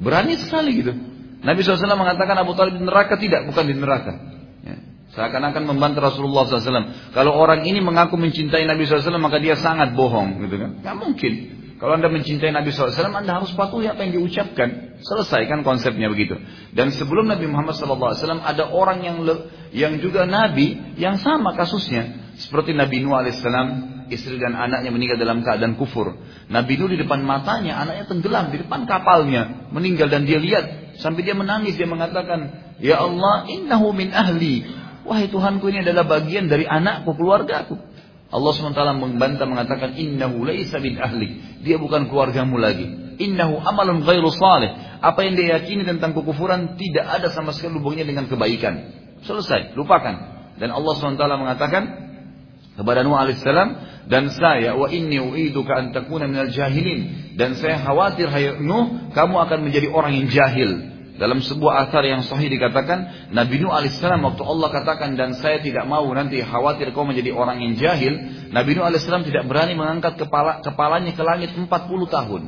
Berani 0.00 0.40
sekali 0.40 0.70
gitu. 0.80 0.92
Nabi 1.44 1.60
SAW 1.60 2.00
mengatakan 2.00 2.40
Abu 2.40 2.56
Talib 2.56 2.80
di 2.80 2.84
neraka 2.88 3.20
tidak, 3.20 3.44
bukan 3.44 3.64
di 3.68 3.76
neraka. 3.76 4.12
Ya. 4.64 4.80
Seakan-akan 5.12 5.68
membantah 5.68 6.08
Rasulullah 6.08 6.48
SAW. 6.48 7.12
Kalau 7.12 7.36
orang 7.36 7.68
ini 7.68 7.84
mengaku 7.84 8.16
mencintai 8.16 8.64
Nabi 8.64 8.88
SAW 8.88 9.20
maka 9.20 9.38
dia 9.38 9.54
sangat 9.60 9.92
bohong, 9.92 10.40
gitu 10.40 10.56
kan? 10.56 10.70
Gak 10.80 10.96
mungkin. 10.96 11.32
Kalau 11.74 11.98
Anda 11.98 12.06
mencintai 12.06 12.54
Nabi 12.54 12.70
SAW, 12.70 12.94
Anda 13.10 13.42
harus 13.42 13.50
patuhi 13.58 13.90
apa 13.90 14.06
yang 14.06 14.22
diucapkan. 14.22 14.98
Selesaikan 15.02 15.66
konsepnya 15.66 16.06
begitu. 16.06 16.38
Dan 16.70 16.94
sebelum 16.94 17.26
Nabi 17.26 17.50
Muhammad 17.50 17.74
SAW, 17.74 18.14
ada 18.40 18.70
orang 18.70 19.02
yang 19.02 19.16
yang 19.74 19.98
juga 19.98 20.22
Nabi 20.24 20.94
yang 20.94 21.18
sama 21.18 21.58
kasusnya. 21.58 22.34
Seperti 22.38 22.74
Nabi 22.74 23.02
Nuh 23.02 23.18
AS, 23.18 23.42
istri 24.10 24.38
dan 24.38 24.54
anaknya 24.54 24.90
meninggal 24.94 25.18
dalam 25.18 25.42
keadaan 25.42 25.74
kufur. 25.74 26.14
Nabi 26.46 26.78
Nuh 26.78 26.90
di 26.94 26.98
depan 27.02 27.26
matanya, 27.26 27.82
anaknya 27.82 28.04
tenggelam 28.06 28.54
di 28.54 28.62
depan 28.62 28.86
kapalnya. 28.86 29.70
Meninggal 29.74 30.10
dan 30.10 30.26
dia 30.26 30.38
lihat. 30.38 30.96
Sampai 31.02 31.26
dia 31.26 31.34
menangis, 31.34 31.74
dia 31.74 31.90
mengatakan, 31.90 32.74
Ya 32.78 33.02
Allah, 33.02 33.50
innahu 33.50 33.90
min 33.90 34.14
ahli. 34.14 34.62
Wahai 35.04 35.28
Tuhanku 35.28 35.68
ini 35.68 35.84
adalah 35.84 36.06
bagian 36.06 36.48
dari 36.48 36.64
anakku, 36.64 37.12
keluargaku. 37.18 37.76
Allah 38.34 38.50
SWT 38.50 38.82
membantah 38.98 39.46
mengatakan 39.46 39.94
innahu 39.94 40.42
laisa 40.42 40.82
bin 40.82 40.98
ahli. 40.98 41.62
Dia 41.62 41.78
bukan 41.78 42.10
keluargamu 42.10 42.58
lagi. 42.58 43.14
Innahu 43.22 43.62
amalun 43.62 44.02
ghairu 44.02 44.26
salih. 44.34 44.74
Apa 44.98 45.22
yang 45.22 45.38
dia 45.38 45.62
yakini 45.62 45.86
tentang 45.86 46.18
kekufuran 46.18 46.74
tidak 46.74 47.06
ada 47.06 47.30
sama 47.30 47.54
sekali 47.54 47.78
hubungannya 47.78 48.10
dengan 48.10 48.26
kebaikan. 48.26 48.90
Selesai, 49.22 49.78
lupakan. 49.78 50.34
Dan 50.58 50.74
Allah 50.74 50.92
SWT 50.98 51.22
mengatakan 51.38 51.82
kepada 52.74 53.06
Nuh 53.06 53.14
alaihissalam 53.14 53.70
dan 54.10 54.34
saya 54.34 54.74
wa 54.74 54.90
inni 54.90 55.22
uiduka 55.22 55.78
an 55.78 55.94
takuna 55.94 56.26
minal 56.26 56.50
jahilin 56.50 57.30
dan 57.38 57.54
saya 57.54 57.78
khawatir 57.86 58.26
hai 58.26 58.58
Nuh 58.58 59.14
kamu 59.14 59.34
akan 59.46 59.58
menjadi 59.62 59.94
orang 59.94 60.18
yang 60.18 60.26
jahil 60.26 60.93
dalam 61.14 61.38
sebuah 61.38 61.86
asar 61.86 62.02
yang 62.02 62.26
sahih 62.26 62.50
dikatakan 62.50 63.30
Nabi 63.30 63.62
Nuh 63.62 63.70
alaihissalam 63.70 64.18
waktu 64.18 64.42
Allah 64.42 64.68
katakan 64.74 65.14
dan 65.14 65.38
saya 65.38 65.62
tidak 65.62 65.86
mau 65.86 66.02
nanti 66.10 66.42
khawatir 66.42 66.90
kau 66.90 67.06
menjadi 67.06 67.30
orang 67.30 67.62
yang 67.62 67.78
jahil. 67.78 68.18
Nabi 68.50 68.74
Nuh 68.74 68.82
alaihissalam 68.82 69.22
tidak 69.22 69.46
berani 69.46 69.78
mengangkat 69.78 70.18
kepala 70.18 70.58
kepalanya 70.66 71.14
ke 71.14 71.22
langit 71.22 71.54
40 71.54 71.70
tahun. 72.10 72.42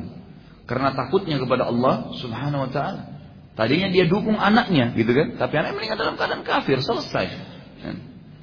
Karena 0.67 0.91
takutnya 0.91 1.39
kepada 1.39 1.71
Allah 1.71 2.11
Subhanahu 2.19 2.67
wa 2.67 2.71
taala. 2.71 3.17
Tadinya 3.57 3.89
dia 3.89 4.05
dukung 4.05 4.37
anaknya, 4.37 4.93
gitu 4.93 5.17
kan? 5.17 5.33
Tapi 5.33 5.53
anaknya 5.57 5.75
meninggal 5.81 5.97
dalam 5.97 6.15
keadaan 6.19 6.43
kafir, 6.45 6.77
selesai. 6.77 7.25
Ya. 7.25 7.91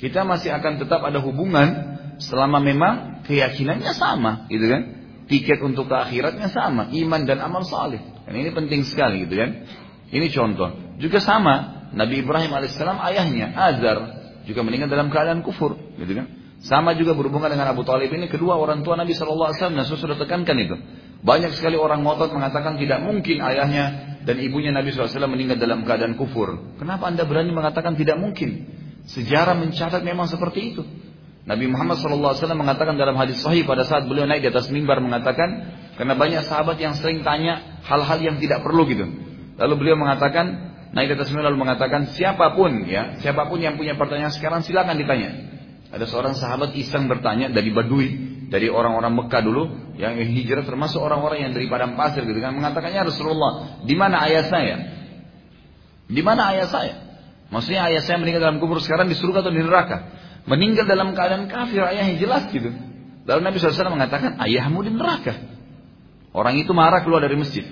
Kita 0.03 0.27
masih 0.27 0.51
akan 0.51 0.83
tetap 0.83 1.07
ada 1.07 1.23
hubungan 1.23 1.95
selama 2.19 2.59
memang 2.59 3.23
keyakinannya 3.23 3.95
sama, 3.95 4.51
gitu 4.51 4.67
kan? 4.67 4.83
Tiket 5.31 5.63
untuk 5.63 5.87
ke 5.87 5.95
akhiratnya 5.95 6.51
sama, 6.51 6.91
iman 6.91 7.23
dan 7.31 7.39
amal 7.47 7.63
saleh. 7.63 8.03
Dan 8.27 8.35
ini 8.43 8.51
penting 8.51 8.83
sekali, 8.83 9.23
gitu 9.23 9.39
kan? 9.39 9.51
Ini 10.11 10.27
contoh. 10.33 10.99
Juga 11.01 11.19
sama, 11.23 11.89
Nabi 11.95 12.21
Ibrahim 12.21 12.53
alaihissalam 12.53 12.99
ayahnya 13.01 13.55
Azar 13.55 13.99
juga 14.45 14.61
meninggal 14.61 14.93
dalam 14.93 15.09
keadaan 15.09 15.41
kufur, 15.41 15.79
gitu 15.97 16.13
kan? 16.13 16.27
Sama 16.65 16.97
juga 16.97 17.13
berhubungan 17.13 17.53
dengan 17.53 17.69
Abu 17.69 17.85
Talib 17.85 18.09
ini 18.09 18.25
kedua 18.25 18.57
orang 18.57 18.81
tua 18.81 18.97
Nabi 18.97 19.13
Shallallahu 19.13 19.53
Alaihi 19.53 19.59
Wasallam. 19.61 19.79
Nabi 19.85 20.01
sudah 20.01 20.17
tekankan 20.17 20.57
itu. 20.57 20.77
Banyak 21.25 21.57
sekali 21.57 21.77
orang 21.77 22.05
ngotot 22.05 22.33
mengatakan 22.37 22.77
tidak 22.77 23.01
mungkin 23.01 23.41
ayahnya 23.41 24.17
dan 24.29 24.37
ibunya 24.41 24.73
Nabi 24.73 24.93
SAW 24.93 25.29
meninggal 25.29 25.57
dalam 25.57 25.81
keadaan 25.85 26.21
kufur. 26.21 26.77
Kenapa 26.77 27.09
anda 27.09 27.25
berani 27.25 27.49
mengatakan 27.53 27.97
tidak 27.97 28.21
mungkin? 28.21 28.69
Sejarah 29.09 29.57
mencatat 29.57 30.05
memang 30.05 30.29
seperti 30.29 30.77
itu. 30.77 30.85
Nabi 31.45 31.69
Muhammad 31.69 32.01
SAW 32.01 32.37
mengatakan 32.57 32.97
dalam 32.97 33.17
hadis 33.21 33.41
sahih 33.45 33.69
pada 33.69 33.85
saat 33.85 34.09
beliau 34.09 34.25
naik 34.25 34.45
di 34.45 34.49
atas 34.49 34.73
mimbar 34.73 35.01
mengatakan 35.01 35.77
karena 36.01 36.17
banyak 36.17 36.41
sahabat 36.45 36.81
yang 36.81 36.97
sering 36.97 37.21
tanya 37.21 37.81
hal-hal 37.85 38.21
yang 38.21 38.37
tidak 38.41 38.65
perlu 38.65 38.89
gitu. 38.89 39.05
Lalu 39.55 39.75
beliau 39.79 39.97
mengatakan 39.99 40.75
naik 40.95 41.11
di 41.11 41.15
atas 41.19 41.31
mimbar 41.31 41.51
lalu 41.51 41.59
mengatakan 41.67 42.11
siapa 42.15 42.55
pun 42.55 42.87
ya 42.87 43.19
siapa 43.19 43.51
pun 43.51 43.59
yang 43.59 43.75
punya 43.75 43.99
pertanyaan 43.99 44.35
sekarang 44.35 44.63
silakan 44.63 44.99
ditanya. 44.99 45.31
Ada 45.95 46.11
seorang 46.11 46.35
sahabat 46.35 46.75
iseng 46.75 47.07
bertanya 47.07 47.55
dari 47.55 47.71
Badui, 47.71 48.09
dari 48.51 48.67
orang-orang 48.67 49.15
Mekah 49.15 49.43
dulu 49.47 49.95
yang 49.95 50.19
hijrah 50.19 50.67
termasuk 50.67 50.99
orang-orang 50.99 51.47
yang 51.47 51.53
dari 51.55 51.71
padang 51.71 51.95
pasir 51.95 52.27
gitu 52.27 52.43
kan 52.43 52.51
mengatakannya 52.51 53.07
Rasulullah, 53.07 53.79
di 53.87 53.95
mana 53.95 54.27
ayah 54.27 54.45
saya? 54.51 54.77
Di 56.11 56.19
mana 56.19 56.51
ayah 56.51 56.67
saya? 56.67 56.95
Maksudnya 57.55 57.87
ayah 57.87 58.03
saya 58.03 58.19
meninggal 58.19 58.43
dalam 58.43 58.59
kubur 58.59 58.83
sekarang 58.83 59.07
di 59.07 59.15
surga 59.15 59.47
atau 59.47 59.55
di 59.55 59.63
neraka? 59.63 59.97
Meninggal 60.51 60.85
dalam 60.91 61.15
keadaan 61.15 61.47
kafir 61.47 61.87
ayahnya 61.87 62.19
jelas 62.19 62.51
gitu. 62.51 62.75
Lalu 63.25 63.41
Nabi 63.41 63.57
SAW 63.57 63.95
mengatakan 63.95 64.37
ayahmu 64.43 64.83
di 64.83 64.91
neraka. 64.93 65.33
Orang 66.35 66.59
itu 66.59 66.75
marah 66.75 67.07
keluar 67.07 67.23
dari 67.23 67.39
masjid. 67.39 67.65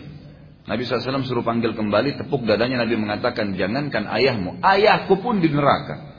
Nabi 0.62 0.86
SAW 0.86 1.26
suruh 1.26 1.42
panggil 1.42 1.74
kembali, 1.74 2.22
tepuk 2.22 2.46
dadanya 2.46 2.86
Nabi 2.86 2.94
mengatakan 2.94 3.58
jangankan 3.58 4.06
ayahmu, 4.06 4.62
ayahku 4.62 5.18
pun 5.18 5.42
di 5.42 5.50
neraka. 5.50 6.14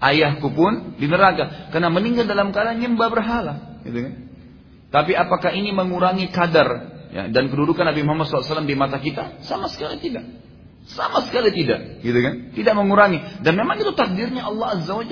Ayahku 0.00 0.48
pun 0.54 0.96
di 0.96 1.04
neraka. 1.04 1.68
Karena 1.68 1.92
meninggal 1.92 2.24
dalam 2.24 2.54
keadaan 2.54 2.80
nyembah 2.80 3.08
berhala 3.12 3.54
gitu 3.84 3.98
kan? 4.08 4.14
Tapi 4.88 5.12
apakah 5.12 5.52
ini 5.52 5.68
mengurangi 5.76 6.32
kadar 6.32 6.68
ya, 7.12 7.28
dan 7.28 7.52
kedudukan 7.52 7.84
Nabi 7.92 8.00
Muhammad 8.08 8.32
SAW 8.32 8.64
di 8.64 8.72
mata 8.72 8.96
kita? 8.96 9.44
Sama 9.44 9.68
sekali 9.68 10.00
tidak. 10.00 10.24
Sama 10.88 11.20
sekali 11.28 11.52
tidak 11.52 12.00
gitu 12.00 12.18
kan? 12.24 12.56
Tidak 12.56 12.72
mengurangi. 12.72 13.44
Dan 13.44 13.52
memang 13.52 13.76
itu 13.76 13.92
takdirnya 13.92 14.48
Allah 14.48 14.80
Azza 14.80 14.96
wa 14.96 15.04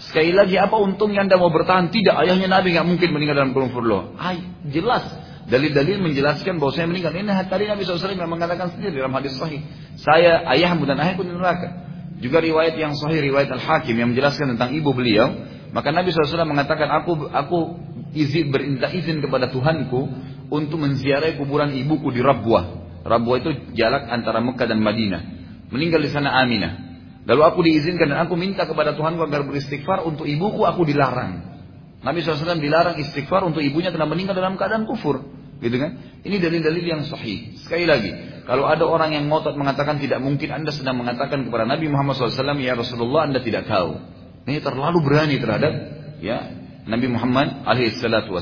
sekali 0.00 0.32
lagi 0.32 0.56
apa 0.56 0.74
untungnya 0.80 1.28
anda 1.28 1.36
mau 1.38 1.52
bertahan? 1.52 1.92
Tidak 1.94 2.14
ayahnya 2.24 2.50
Nabi 2.50 2.74
nggak 2.74 2.86
mungkin 2.88 3.08
meninggal 3.14 3.36
dalam 3.36 3.52
kufur 3.52 3.84
loh 3.84 4.16
ay 4.16 4.42
jelas 4.72 5.04
dalil-dalil 5.50 5.98
menjelaskan 5.98 6.62
bahwa 6.62 6.72
saya 6.72 6.86
meninggal 6.86 7.10
ini 7.10 7.26
tadi 7.50 7.66
Nabi 7.66 7.82
SAW 7.82 8.14
yang 8.14 8.30
mengatakan 8.30 8.70
sendiri 8.72 9.02
dalam 9.02 9.12
hadis 9.18 9.34
sahih 9.34 9.66
saya 9.98 10.46
ayahmu 10.46 10.86
dan 10.86 10.96
ayahku 11.02 11.26
di 11.26 11.34
neraka 11.34 11.90
juga 12.20 12.38
riwayat 12.44 12.76
yang 12.76 12.92
sahih 12.92 13.32
riwayat 13.32 13.48
Al-Hakim 13.48 13.96
yang 13.96 14.12
menjelaskan 14.12 14.54
tentang 14.54 14.76
ibu 14.76 14.92
beliau, 14.92 15.40
maka 15.72 15.88
Nabi 15.88 16.12
SAW 16.12 16.44
mengatakan 16.44 16.92
aku 16.92 17.32
aku 17.32 17.58
izin 18.12 18.52
berinta 18.52 18.92
izin 18.92 19.24
kepada 19.24 19.48
Tuhanku 19.48 20.00
untuk 20.52 20.78
menziarahi 20.84 21.40
kuburan 21.40 21.72
ibuku 21.72 22.12
di 22.12 22.20
Rabwah. 22.20 22.64
Rabwah 23.08 23.36
itu 23.40 23.72
jarak 23.72 24.12
antara 24.12 24.44
Mekah 24.44 24.68
dan 24.68 24.84
Madinah. 24.84 25.22
Meninggal 25.72 26.04
di 26.04 26.10
sana 26.12 26.36
Aminah. 26.44 26.92
Lalu 27.24 27.40
aku 27.40 27.64
diizinkan 27.64 28.12
dan 28.12 28.28
aku 28.28 28.36
minta 28.36 28.68
kepada 28.68 28.92
Tuhanku 28.92 29.24
agar 29.24 29.48
beristighfar 29.48 30.04
untuk 30.04 30.28
ibuku 30.28 30.68
aku 30.68 30.84
dilarang. 30.84 31.48
Nabi 32.04 32.20
SAW 32.20 32.60
dilarang 32.60 33.00
istighfar 33.00 33.48
untuk 33.48 33.64
ibunya 33.64 33.88
karena 33.88 34.08
meninggal 34.08 34.36
dalam 34.36 34.60
keadaan 34.60 34.84
kufur. 34.84 35.24
Gitu 35.60 35.76
kan? 35.76 36.20
Ini 36.24 36.36
dalil-dalil 36.40 36.84
yang 36.84 37.02
sahih. 37.04 37.52
Sekali 37.60 37.84
lagi, 37.84 38.10
kalau 38.48 38.64
ada 38.64 38.88
orang 38.88 39.12
yang 39.12 39.28
ngotot 39.28 39.54
mengatakan 39.54 40.00
tidak 40.00 40.24
mungkin 40.24 40.48
Anda 40.50 40.72
sedang 40.72 40.96
mengatakan 40.96 41.44
kepada 41.44 41.68
Nabi 41.68 41.92
Muhammad 41.92 42.16
SAW, 42.16 42.56
ya 42.58 42.72
Rasulullah 42.74 43.28
Anda 43.28 43.44
tidak 43.44 43.68
tahu. 43.68 44.00
Ini 44.48 44.64
terlalu 44.64 44.98
berani 45.04 45.36
terhadap 45.36 45.72
ya 46.24 46.48
Nabi 46.88 47.06
Muhammad 47.12 47.62
alaihissalatu. 47.68 48.32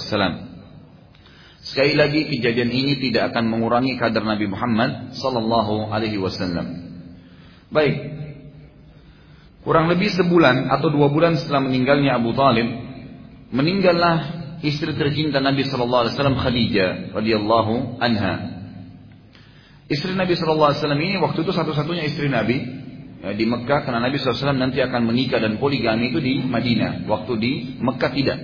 Sekali 1.59 1.99
lagi 1.99 2.31
kejadian 2.31 2.71
ini 2.71 2.97
tidak 3.03 3.35
akan 3.35 3.51
mengurangi 3.51 3.99
kadar 3.99 4.23
Nabi 4.23 4.47
Muhammad 4.47 5.13
sallallahu 5.19 5.91
alaihi 5.91 6.23
wasallam. 6.23 6.67
Baik. 7.69 8.17
Kurang 9.67 9.91
lebih 9.91 10.09
sebulan 10.15 10.71
atau 10.71 10.89
dua 10.89 11.11
bulan 11.13 11.37
setelah 11.37 11.67
meninggalnya 11.67 12.17
Abu 12.17 12.33
Talib, 12.33 12.65
meninggallah 13.53 14.48
istri 14.63 14.95
tercinta 14.95 15.39
Nabi 15.39 15.67
Shallallahu 15.67 16.03
Alaihi 16.07 16.15
Wasallam 16.15 16.39
Khadijah 16.39 16.91
radhiyallahu 17.15 18.03
anha. 18.03 18.35
Istri 19.89 20.13
Nabi 20.19 20.37
Shallallahu 20.37 20.69
Alaihi 20.75 20.81
Wasallam 20.85 21.03
ini 21.03 21.17
waktu 21.23 21.39
itu 21.47 21.53
satu-satunya 21.55 22.05
istri 22.05 22.29
Nabi 22.29 22.61
ya, 23.25 23.33
di 23.33 23.45
Mekah 23.49 23.89
karena 23.89 24.05
Nabi 24.05 24.21
SAW 24.21 24.53
nanti 24.53 24.85
akan 24.85 25.09
menikah 25.09 25.41
dan 25.41 25.57
poligami 25.57 26.13
itu 26.13 26.21
di 26.21 26.45
Madinah. 26.45 27.09
Waktu 27.09 27.33
di 27.41 27.53
Mekah 27.81 28.13
tidak. 28.13 28.39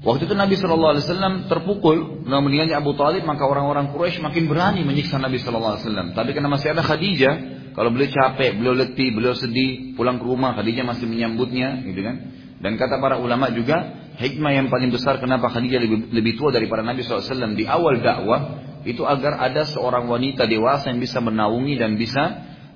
Waktu 0.00 0.28
itu 0.28 0.34
Nabi 0.36 0.56
Shallallahu 0.56 0.92
Alaihi 0.96 1.04
Wasallam 1.04 1.34
terpukul 1.44 2.24
dengan 2.24 2.40
meninggalnya 2.40 2.80
Abu 2.80 2.96
Talib 2.96 3.20
maka 3.28 3.44
orang-orang 3.44 3.92
Quraisy 3.92 4.24
makin 4.24 4.48
berani 4.48 4.80
menyiksa 4.80 5.20
Nabi 5.20 5.36
Shallallahu 5.36 5.76
Alaihi 5.76 5.84
Wasallam. 5.84 6.08
Tapi 6.16 6.30
karena 6.32 6.48
masih 6.48 6.72
ada 6.72 6.80
Khadijah, 6.80 7.34
kalau 7.76 7.92
beliau 7.92 8.08
capek, 8.08 8.56
beliau 8.56 8.74
letih, 8.74 9.12
beliau 9.12 9.36
sedih, 9.36 9.92
pulang 9.94 10.16
ke 10.16 10.24
rumah, 10.24 10.56
Khadijah 10.56 10.88
masih 10.88 11.04
menyambutnya, 11.04 11.84
gitu 11.84 12.00
kan? 12.00 12.16
Dan 12.60 12.80
kata 12.80 12.96
para 12.96 13.20
ulama 13.20 13.52
juga, 13.52 14.08
hikmah 14.20 14.52
yang 14.52 14.68
paling 14.68 14.92
besar 14.92 15.16
kenapa 15.16 15.48
Khadijah 15.48 15.80
lebih, 15.80 16.12
lebih 16.12 16.32
tua 16.36 16.52
daripada 16.52 16.84
Nabi 16.84 17.00
SAW 17.00 17.56
di 17.56 17.64
awal 17.64 18.04
dakwah, 18.04 18.40
itu 18.84 19.04
agar 19.08 19.40
ada 19.40 19.64
seorang 19.64 20.08
wanita 20.08 20.44
dewasa 20.44 20.92
yang 20.92 21.00
bisa 21.00 21.24
menaungi 21.24 21.74
dan 21.80 21.96
bisa, 21.96 22.24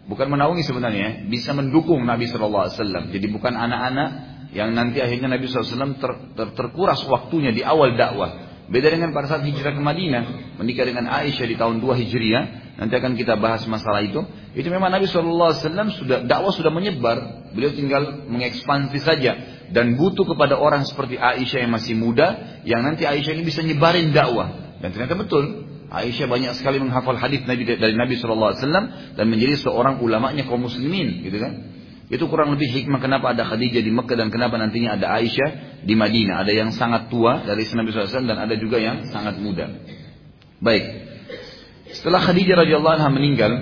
bukan 0.08 0.32
menaungi 0.32 0.64
sebenarnya, 0.64 1.28
bisa 1.28 1.52
mendukung 1.52 2.00
Nabi 2.08 2.28
SAW. 2.28 3.12
Jadi 3.12 3.26
bukan 3.28 3.52
anak-anak 3.52 4.08
yang 4.56 4.72
nanti 4.72 5.04
akhirnya 5.04 5.36
Nabi 5.36 5.44
SAW 5.48 6.00
ter, 6.00 6.12
ter, 6.32 6.48
terkuras 6.56 7.04
waktunya 7.04 7.52
di 7.52 7.60
awal 7.60 7.92
dakwah. 7.92 8.52
Beda 8.64 8.88
dengan 8.88 9.12
pada 9.12 9.28
saat 9.28 9.44
hijrah 9.44 9.76
ke 9.76 9.82
Madinah, 9.84 10.56
menikah 10.56 10.88
dengan 10.88 11.04
Aisyah 11.12 11.44
di 11.44 11.52
tahun 11.60 11.84
2 11.84 12.00
Hijriah, 12.00 12.44
nanti 12.80 12.96
akan 12.96 13.12
kita 13.12 13.36
bahas 13.36 13.60
masalah 13.68 14.00
itu. 14.00 14.24
Itu 14.56 14.72
memang 14.72 14.88
Nabi 14.88 15.04
SAW 15.04 15.52
sudah 15.92 16.24
dakwah 16.24 16.48
sudah 16.48 16.72
menyebar, 16.72 17.52
beliau 17.52 17.76
tinggal 17.76 18.24
mengekspansi 18.24 18.98
saja 19.04 19.53
dan 19.70 19.96
butuh 19.96 20.26
kepada 20.28 20.58
orang 20.58 20.84
seperti 20.84 21.16
Aisyah 21.16 21.64
yang 21.64 21.72
masih 21.72 21.94
muda 21.96 22.60
yang 22.68 22.84
nanti 22.84 23.08
Aisyah 23.08 23.32
ini 23.38 23.44
bisa 23.46 23.64
nyebarin 23.64 24.12
dakwah. 24.12 24.76
Dan 24.82 24.92
ternyata 24.92 25.16
betul 25.16 25.64
Aisyah 25.88 26.26
banyak 26.26 26.52
sekali 26.58 26.82
menghafal 26.82 27.16
hadis 27.16 27.46
Nabi 27.46 27.64
dari 27.64 27.94
Nabi 27.94 28.18
Shallallahu 28.18 28.50
Alaihi 28.52 28.62
Wasallam 28.66 28.86
dan 29.14 29.24
menjadi 29.30 29.54
seorang 29.62 30.02
ulamanya 30.02 30.44
kaum 30.44 30.66
muslimin 30.66 31.22
gitu 31.22 31.38
kan? 31.38 31.52
Itu 32.12 32.28
kurang 32.28 32.52
lebih 32.52 32.68
hikmah 32.68 33.00
kenapa 33.00 33.32
ada 33.32 33.48
Khadijah 33.48 33.80
di 33.80 33.88
Mekah 33.88 34.16
dan 34.18 34.28
kenapa 34.28 34.60
nantinya 34.60 35.00
ada 35.00 35.08
Aisyah 35.16 35.82
di 35.88 35.94
Madinah. 35.96 36.44
Ada 36.44 36.52
yang 36.52 36.70
sangat 36.76 37.08
tua 37.08 37.48
dari 37.48 37.64
Nabi 37.64 37.88
SAW 37.94 38.28
dan 38.28 38.38
ada 38.44 38.54
juga 38.60 38.76
yang 38.76 39.08
sangat 39.08 39.40
muda. 39.40 39.72
Baik. 40.60 40.84
Setelah 41.96 42.20
Khadijah 42.20 42.60
radhiyallahu 42.60 42.94
anha 43.00 43.08
meninggal 43.08 43.52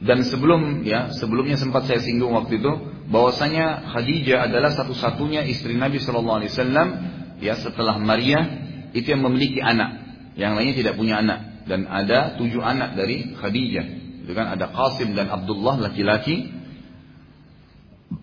dan 0.00 0.24
sebelum 0.24 0.80
ya 0.88 1.12
sebelumnya 1.12 1.60
sempat 1.60 1.84
saya 1.84 2.00
singgung 2.00 2.32
waktu 2.32 2.56
itu 2.56 2.72
bahwasanya 3.10 3.90
Khadijah 3.90 4.46
adalah 4.48 4.70
satu-satunya 4.72 5.42
istri 5.50 5.74
Nabi 5.74 5.98
Shallallahu 5.98 6.38
Alaihi 6.40 6.52
Wasallam 6.54 6.88
ya 7.42 7.58
setelah 7.58 7.98
Maria 7.98 8.40
itu 8.94 9.10
yang 9.10 9.26
memiliki 9.26 9.58
anak. 9.58 9.98
Yang 10.38 10.52
lainnya 10.56 10.74
tidak 10.78 10.94
punya 10.94 11.18
anak. 11.18 11.66
Dan 11.66 11.90
ada 11.90 12.38
tujuh 12.38 12.62
anak 12.62 12.94
dari 12.94 13.34
Khadijah. 13.34 13.86
Itu 14.24 14.32
kan 14.32 14.54
ada 14.54 14.70
Qasim 14.70 15.12
dan 15.18 15.26
Abdullah 15.26 15.90
laki-laki. 15.90 16.58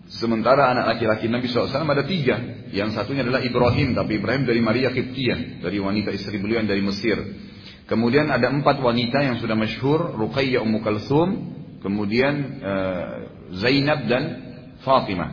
Sementara 0.08 0.72
anak 0.72 0.96
laki-laki 0.96 1.28
Nabi 1.28 1.48
SAW 1.48 1.68
ada 1.68 2.04
tiga. 2.08 2.68
Yang 2.72 2.96
satunya 2.96 3.24
adalah 3.24 3.44
Ibrahim 3.44 3.92
tapi 3.92 4.20
Ibrahim 4.20 4.48
dari 4.48 4.60
Maria 4.60 4.88
Kiptiyah 4.92 5.60
dari 5.64 5.80
wanita 5.80 6.12
istri 6.12 6.40
beliau 6.40 6.64
yang 6.64 6.68
dari 6.68 6.80
Mesir. 6.80 7.16
Kemudian 7.88 8.28
ada 8.28 8.52
empat 8.52 8.84
wanita 8.84 9.24
yang 9.24 9.40
sudah 9.40 9.56
masyhur 9.56 10.12
Ruqayyah 10.16 10.60
Ummu 10.60 10.84
kemudian 11.80 12.60
uh, 12.60 13.08
Zainab 13.56 14.04
dan 14.10 14.47
Fatimah. 14.88 15.30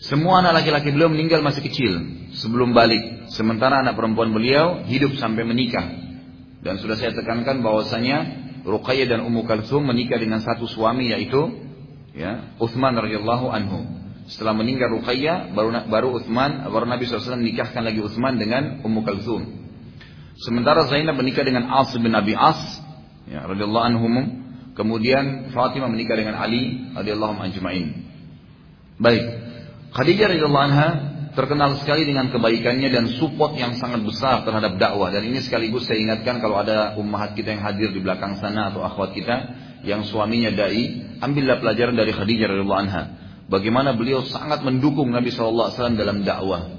Semua 0.00 0.40
anak 0.40 0.64
laki-laki 0.64 0.92
beliau 0.92 1.12
meninggal 1.12 1.44
masih 1.44 1.60
kecil 1.60 1.92
sebelum 2.36 2.72
balik. 2.72 3.28
Sementara 3.32 3.84
anak 3.84 3.96
perempuan 3.96 4.32
beliau 4.32 4.84
hidup 4.88 5.16
sampai 5.20 5.44
menikah. 5.44 5.84
Dan 6.64 6.80
sudah 6.80 6.96
saya 6.96 7.12
tekankan 7.12 7.60
bahwasanya 7.60 8.48
Ruqayyah 8.66 9.06
dan 9.12 9.20
Ummu 9.22 9.46
Kalsum 9.46 9.86
menikah 9.86 10.18
dengan 10.18 10.42
satu 10.42 10.66
suami 10.66 11.14
yaitu 11.14 11.52
ya 12.16 12.56
Utsman 12.58 12.96
radhiyallahu 12.96 13.46
anhu. 13.52 13.86
Setelah 14.26 14.58
meninggal 14.58 14.90
Ruqayyah, 14.90 15.54
baru 15.54 15.86
baru 15.86 16.08
Utsman, 16.18 16.66
baru 16.66 16.82
Nabi 16.90 17.06
SAW 17.06 17.38
menikahkan 17.38 17.78
lagi 17.86 18.02
Utsman 18.02 18.42
dengan 18.42 18.82
Ummu 18.82 19.06
Kalsum. 19.06 19.42
Sementara 20.42 20.84
Zainab 20.90 21.16
menikah 21.16 21.46
dengan 21.46 21.70
As 21.70 21.94
bin 21.94 22.10
Abi 22.12 22.34
As, 22.34 22.58
ya, 23.30 23.46
radhiyallahu 23.46 23.86
anhum. 23.86 24.14
Kemudian 24.76 25.50
Fatimah 25.56 25.88
menikah 25.88 26.20
dengan 26.20 26.36
Ali 26.36 26.92
radhiyallahu 26.92 27.40
ajma'in. 27.40 28.06
Baik. 29.00 29.24
Khadijah 29.96 30.36
radhiyallahu 30.36 30.66
anha 30.68 30.88
terkenal 31.32 31.80
sekali 31.80 32.08
dengan 32.08 32.32
kebaikannya 32.32 32.88
dan 32.92 33.04
support 33.16 33.56
yang 33.56 33.76
sangat 33.76 34.04
besar 34.04 34.44
terhadap 34.44 34.80
dakwah 34.80 35.12
dan 35.12 35.20
ini 35.24 35.44
sekaligus 35.44 35.84
saya 35.84 36.00
ingatkan 36.00 36.40
kalau 36.40 36.60
ada 36.60 36.96
ummahat 36.96 37.36
kita 37.36 37.56
yang 37.56 37.62
hadir 37.64 37.92
di 37.92 38.00
belakang 38.00 38.40
sana 38.40 38.72
atau 38.72 38.80
akhwat 38.80 39.12
kita 39.12 39.36
yang 39.84 40.00
suaminya 40.08 40.48
dai 40.52 41.16
ambillah 41.20 41.60
pelajaran 41.60 41.92
dari 41.92 42.16
Khadijah 42.16 42.56
radhiyallahu 42.56 42.82
anha 42.88 43.02
bagaimana 43.52 43.92
beliau 43.92 44.24
sangat 44.24 44.64
mendukung 44.64 45.12
Nabi 45.12 45.28
SAW 45.28 45.76
dalam 45.92 46.24
dakwah 46.24 46.72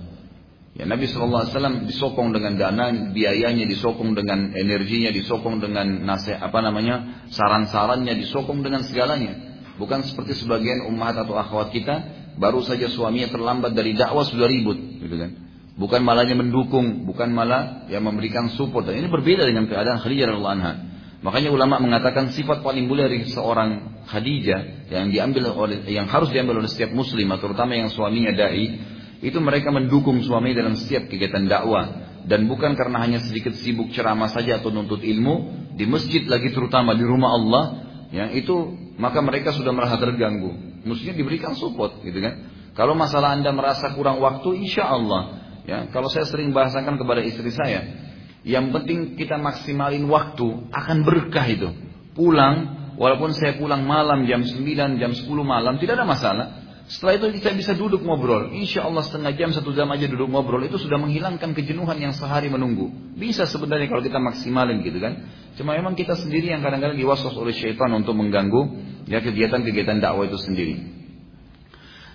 ya 0.78 0.86
Nabi 0.86 1.10
SAW 1.10 1.90
disokong 1.90 2.30
dengan 2.32 2.54
dana 2.56 2.94
biayanya 3.12 3.66
disokong 3.66 4.14
dengan 4.14 4.54
energinya 4.54 5.10
disokong 5.10 5.58
dengan 5.58 6.06
nasihat 6.06 6.40
apa 6.40 6.62
namanya 6.62 7.26
saran-sarannya 7.34 8.14
disokong 8.22 8.62
dengan 8.62 8.86
segalanya 8.86 9.36
bukan 9.82 10.06
seperti 10.06 10.38
sebagian 10.38 10.86
ummahat 10.86 11.26
atau 11.26 11.34
akhwat 11.34 11.74
kita 11.74 12.28
baru 12.38 12.62
saja 12.62 12.88
suaminya 12.88 13.34
terlambat 13.34 13.74
dari 13.74 13.98
dakwah 13.98 14.24
sudah 14.24 14.46
ribut, 14.46 14.78
gitu 15.02 15.18
kan? 15.18 15.32
Bukan 15.78 16.02
malahnya 16.02 16.34
mendukung, 16.34 17.06
bukan 17.06 17.30
malah 17.30 17.86
yang 17.90 18.02
memberikan 18.02 18.50
support. 18.58 18.90
Dan 18.90 18.98
ini 18.98 19.10
berbeda 19.14 19.46
dengan 19.46 19.70
keadaan 19.70 20.02
Khadijah 20.02 20.26
radhiallahu 20.34 20.56
anha. 20.58 20.74
Makanya 21.22 21.50
ulama 21.54 21.82
mengatakan 21.82 22.34
sifat 22.34 22.62
paling 22.66 22.90
mulia 22.90 23.10
dari 23.10 23.26
seorang 23.30 24.02
Khadijah 24.10 24.90
yang 24.90 25.14
diambil 25.14 25.54
oleh 25.54 25.86
yang 25.90 26.10
harus 26.10 26.34
diambil 26.34 26.62
oleh 26.62 26.70
setiap 26.70 26.94
muslim, 26.94 27.30
terutama 27.38 27.78
yang 27.78 27.94
suaminya 27.94 28.34
dai, 28.34 28.66
itu 29.24 29.38
mereka 29.42 29.74
mendukung 29.74 30.22
suami 30.22 30.54
dalam 30.54 30.78
setiap 30.78 31.10
kegiatan 31.10 31.46
dakwah 31.50 31.86
dan 32.28 32.46
bukan 32.46 32.76
karena 32.78 33.02
hanya 33.02 33.20
sedikit 33.24 33.56
sibuk 33.56 33.90
ceramah 33.96 34.30
saja 34.30 34.62
atau 34.62 34.70
nuntut 34.70 35.02
ilmu 35.02 35.68
di 35.74 35.86
masjid 35.90 36.26
lagi 36.28 36.54
terutama 36.54 36.94
di 36.94 37.06
rumah 37.08 37.32
Allah 37.34 37.64
ya 38.14 38.26
itu 38.32 38.76
maka 39.00 39.22
mereka 39.24 39.54
sudah 39.54 39.74
merasa 39.74 39.98
terganggu 39.98 40.68
mestinya 40.88 41.20
diberikan 41.20 41.54
support 41.60 42.00
gitu 42.02 42.18
kan. 42.24 42.48
Kalau 42.72 42.96
masalah 42.96 43.36
Anda 43.36 43.52
merasa 43.52 43.92
kurang 43.92 44.24
waktu, 44.24 44.64
insya 44.64 44.88
Allah. 44.88 45.44
Ya, 45.68 45.92
kalau 45.92 46.08
saya 46.08 46.24
sering 46.24 46.56
bahasakan 46.56 46.96
kepada 46.96 47.20
istri 47.26 47.52
saya, 47.52 47.84
yang 48.48 48.72
penting 48.72 49.20
kita 49.20 49.36
maksimalin 49.36 50.08
waktu, 50.08 50.72
akan 50.72 50.98
berkah 51.04 51.44
itu. 51.50 51.74
Pulang, 52.16 52.56
walaupun 52.96 53.36
saya 53.36 53.60
pulang 53.60 53.84
malam 53.84 54.24
jam 54.30 54.46
9, 54.46 54.64
jam 55.02 55.12
10 55.12 55.26
malam, 55.44 55.76
tidak 55.82 56.00
ada 56.00 56.08
masalah. 56.08 56.46
Setelah 56.88 57.20
itu 57.20 57.44
kita 57.44 57.52
bisa 57.52 57.76
duduk 57.76 58.00
ngobrol. 58.00 58.56
Insya 58.56 58.88
Allah 58.88 59.04
setengah 59.04 59.36
jam, 59.36 59.52
satu 59.52 59.76
jam 59.76 59.92
aja 59.92 60.08
duduk 60.08 60.32
ngobrol. 60.32 60.64
Itu 60.64 60.80
sudah 60.80 60.96
menghilangkan 60.96 61.52
kejenuhan 61.52 62.00
yang 62.00 62.16
sehari 62.16 62.48
menunggu. 62.48 62.88
Bisa 63.20 63.44
sebenarnya 63.44 63.92
kalau 63.92 64.00
kita 64.00 64.24
maksimalin 64.24 64.80
gitu 64.80 65.04
kan. 65.04 65.28
Cuma 65.60 65.76
memang 65.76 66.00
kita 66.00 66.16
sendiri 66.16 66.48
yang 66.48 66.64
kadang-kadang 66.64 66.96
diwaswas 66.96 67.36
oleh 67.36 67.52
syaitan 67.52 67.92
untuk 67.92 68.16
mengganggu 68.16 68.80
ya 69.04 69.20
kegiatan-kegiatan 69.20 70.00
dakwah 70.00 70.32
itu 70.32 70.40
sendiri. 70.40 70.80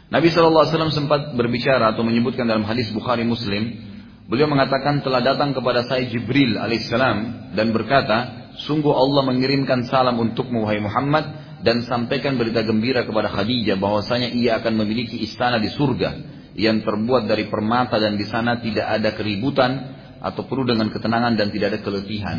Nabi 0.08 0.28
SAW 0.32 0.92
sempat 0.92 1.36
berbicara 1.36 1.92
atau 1.92 2.04
menyebutkan 2.04 2.48
dalam 2.48 2.64
hadis 2.64 2.88
Bukhari 2.96 3.28
Muslim. 3.28 3.92
Beliau 4.24 4.48
mengatakan 4.48 5.04
telah 5.04 5.20
datang 5.20 5.52
kepada 5.52 5.84
saya 5.84 6.08
Jibril 6.08 6.56
alaihissalam 6.56 7.52
dan 7.52 7.76
berkata, 7.76 8.48
sungguh 8.64 8.92
Allah 8.92 9.20
mengirimkan 9.28 9.84
salam 9.88 10.16
untukmu 10.16 10.64
wahai 10.64 10.80
Muhammad 10.80 11.41
dan 11.62 11.86
sampaikan 11.86 12.34
berita 12.34 12.66
gembira 12.66 13.06
kepada 13.06 13.30
Khadijah 13.30 13.78
bahwasanya 13.78 14.34
ia 14.34 14.58
akan 14.58 14.82
memiliki 14.82 15.22
istana 15.22 15.62
di 15.62 15.70
surga 15.70 16.10
yang 16.58 16.84
terbuat 16.84 17.30
dari 17.30 17.48
permata 17.48 17.96
dan 17.96 18.18
di 18.18 18.26
sana 18.28 18.60
tidak 18.60 18.84
ada 18.84 19.14
keributan 19.16 19.96
atau 20.22 20.44
penuh 20.46 20.68
dengan 20.68 20.90
ketenangan 20.90 21.34
dan 21.38 21.48
tidak 21.50 21.74
ada 21.74 21.80
keletihan. 21.80 22.38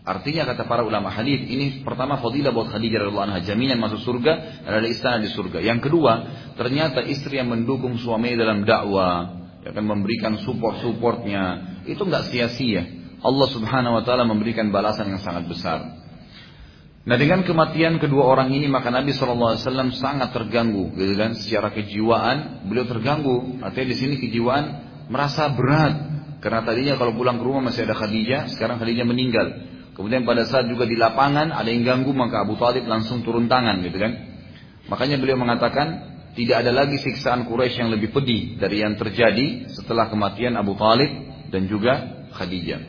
Artinya 0.00 0.48
kata 0.48 0.64
para 0.64 0.80
ulama 0.80 1.12
hadis 1.12 1.44
ini 1.44 1.84
pertama 1.84 2.16
fadilah 2.18 2.50
buat 2.56 2.72
Khadijah 2.72 3.04
radhiyallahu 3.04 3.26
anha 3.30 3.40
jaminan 3.44 3.76
masuk 3.78 4.00
surga 4.00 4.64
dan 4.64 4.72
ada 4.80 4.88
istana 4.88 5.20
di 5.20 5.28
surga. 5.28 5.60
Yang 5.60 5.92
kedua, 5.92 6.12
ternyata 6.56 7.04
istri 7.04 7.36
yang 7.36 7.52
mendukung 7.52 8.00
suami 8.00 8.32
dalam 8.32 8.64
dakwah 8.64 9.40
akan 9.60 9.84
memberikan 9.84 10.40
support-supportnya 10.40 11.76
itu 11.84 12.00
nggak 12.00 12.32
sia-sia. 12.32 12.82
Allah 13.20 13.48
Subhanahu 13.52 14.00
wa 14.00 14.02
taala 14.02 14.24
memberikan 14.24 14.72
balasan 14.72 15.12
yang 15.12 15.20
sangat 15.20 15.44
besar. 15.44 15.99
Nah 17.00 17.16
dengan 17.16 17.40
kematian 17.48 17.96
kedua 17.96 18.28
orang 18.28 18.52
ini 18.52 18.68
maka 18.68 18.92
Nabi 18.92 19.16
SAW 19.16 19.56
sangat 19.96 20.36
terganggu, 20.36 20.92
gitu 20.92 21.16
kan? 21.16 21.32
Secara 21.32 21.72
kejiwaan 21.72 22.68
beliau 22.68 22.84
terganggu. 22.84 23.56
Artinya 23.64 23.88
di 23.88 23.96
sini 23.96 24.14
kejiwaan 24.20 24.64
merasa 25.08 25.48
berat 25.48 25.96
karena 26.44 26.60
tadinya 26.64 26.94
kalau 27.00 27.16
pulang 27.16 27.40
ke 27.40 27.44
rumah 27.44 27.72
masih 27.72 27.88
ada 27.88 27.96
Khadijah, 27.96 28.52
sekarang 28.52 28.76
Khadijah 28.80 29.08
meninggal. 29.08 29.46
Kemudian 29.96 30.24
pada 30.24 30.48
saat 30.48 30.68
juga 30.68 30.88
di 30.88 30.96
lapangan 30.96 31.52
ada 31.52 31.68
yang 31.68 31.84
ganggu 31.84 32.12
maka 32.12 32.44
Abu 32.44 32.56
Talib 32.60 32.84
langsung 32.84 33.24
turun 33.24 33.48
tangan, 33.48 33.80
gitu 33.80 33.96
kan? 33.96 34.12
Makanya 34.88 35.20
beliau 35.20 35.40
mengatakan 35.40 36.08
tidak 36.36 36.64
ada 36.64 36.72
lagi 36.72 36.96
siksaan 37.00 37.44
Quraisy 37.48 37.84
yang 37.84 37.90
lebih 37.92 38.12
pedih 38.12 38.56
dari 38.56 38.80
yang 38.80 38.96
terjadi 38.96 39.72
setelah 39.72 40.08
kematian 40.08 40.56
Abu 40.56 40.76
Talib 40.76 41.08
dan 41.48 41.64
juga 41.64 42.24
Khadijah. 42.36 42.80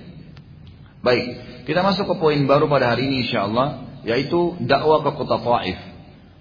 Baik, 1.04 1.26
kita 1.68 1.80
masuk 1.84 2.12
ke 2.12 2.16
poin 2.20 2.40
baru 2.48 2.72
pada 2.72 2.96
hari 2.96 3.12
ini 3.12 3.28
insya 3.28 3.50
Allah 3.50 3.91
yaitu 4.08 4.58
dakwah 4.66 5.06
ke 5.06 5.12
kota 5.18 5.38
Taif. 5.42 5.80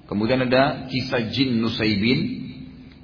Kemudian 0.09 0.43
ada 0.49 0.91
kisah 0.91 1.31
jin 1.31 1.63
Nusaibin 1.63 2.21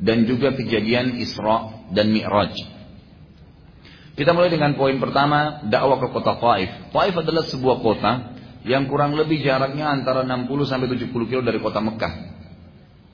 dan 0.02 0.26
juga 0.26 0.52
kejadian 0.52 1.16
Isra 1.22 1.88
dan 1.94 2.10
Mi'raj. 2.10 2.56
Kita 4.16 4.32
mulai 4.32 4.48
dengan 4.48 4.74
poin 4.80 4.96
pertama, 4.96 5.60
dakwah 5.68 6.00
ke 6.00 6.08
kota 6.10 6.40
Taif. 6.40 6.70
Taif 6.90 7.14
adalah 7.14 7.44
sebuah 7.44 7.76
kota 7.84 8.12
yang 8.66 8.90
kurang 8.90 9.14
lebih 9.14 9.44
jaraknya 9.44 9.92
antara 9.92 10.26
60 10.26 10.50
sampai 10.66 10.88
70 10.90 11.30
kilo 11.30 11.42
dari 11.44 11.62
kota 11.62 11.78
Mekah. 11.78 12.14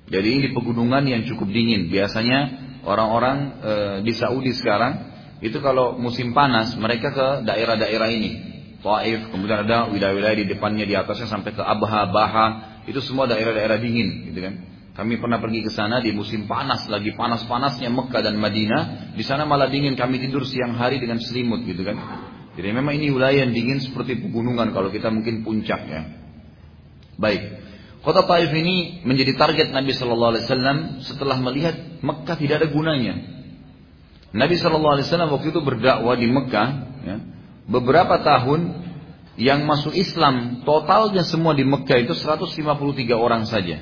Jadi 0.09 0.29
ini 0.29 0.49
pegunungan 0.53 1.05
yang 1.05 1.25
cukup 1.29 1.49
dingin. 1.49 1.89
Biasanya 1.93 2.39
orang-orang 2.85 3.37
e, 3.61 3.73
di 4.05 4.13
Saudi 4.13 4.53
sekarang 4.53 5.13
itu 5.43 5.59
kalau 5.59 5.99
musim 5.99 6.37
panas 6.37 6.77
mereka 6.79 7.11
ke 7.11 7.27
daerah-daerah 7.49 8.09
ini 8.13 8.52
Taif, 8.83 9.31
kemudian 9.31 9.63
ada 9.63 9.87
wilayah-wilayah 9.95 10.37
di 10.43 10.47
depannya 10.51 10.83
di 10.83 10.99
atasnya 10.99 11.31
sampai 11.31 11.55
ke 11.55 11.63
Abha, 11.63 12.11
Baha, 12.11 12.47
itu 12.91 12.99
semua 12.99 13.31
daerah-daerah 13.31 13.79
dingin, 13.79 14.27
gitu 14.35 14.43
kan. 14.43 14.55
Kami 14.93 15.23
pernah 15.23 15.39
pergi 15.39 15.65
ke 15.65 15.71
sana 15.71 16.03
di 16.03 16.11
musim 16.13 16.51
panas, 16.51 16.85
lagi 16.91 17.15
panas-panasnya 17.15 17.89
Mekah 17.89 18.21
dan 18.27 18.37
Madinah, 18.37 19.15
di 19.15 19.25
sana 19.25 19.47
malah 19.47 19.71
dingin, 19.71 19.95
kami 19.95 20.19
tidur 20.19 20.43
siang 20.43 20.75
hari 20.75 20.99
dengan 20.99 21.23
selimut, 21.23 21.63
gitu 21.65 21.87
kan. 21.87 21.97
Jadi 22.59 22.69
memang 22.75 22.99
ini 22.99 23.09
wilayah 23.09 23.49
yang 23.49 23.55
dingin 23.57 23.81
seperti 23.81 24.21
pegunungan 24.21 24.75
kalau 24.77 24.93
kita 24.93 25.09
mungkin 25.09 25.41
puncaknya. 25.41 26.21
Baik. 27.17 27.63
Kota 28.03 28.27
Taif 28.27 28.51
ini 28.51 29.01
menjadi 29.07 29.39
target 29.39 29.71
Nabi 29.71 29.95
Shallallahu 29.95 30.31
Alaihi 30.35 30.45
Wasallam 30.45 30.79
setelah 31.07 31.39
melihat 31.39 32.03
Mekah 32.03 32.35
tidak 32.35 32.61
ada 32.61 32.69
gunanya. 32.69 33.15
Nabi 34.35 34.59
Shallallahu 34.59 34.99
Alaihi 34.99 35.07
Wasallam 35.07 35.31
waktu 35.31 35.49
itu 35.55 35.61
berdakwah 35.63 36.19
di 36.19 36.27
Mekah, 36.27 36.69
ya, 37.07 37.17
beberapa 37.67 38.21
tahun 38.23 38.83
yang 39.41 39.65
masuk 39.65 39.97
Islam 39.97 40.61
totalnya 40.67 41.25
semua 41.25 41.57
di 41.57 41.65
Mekah 41.65 42.05
itu 42.05 42.15
153 42.15 42.59
orang 43.17 43.49
saja. 43.49 43.81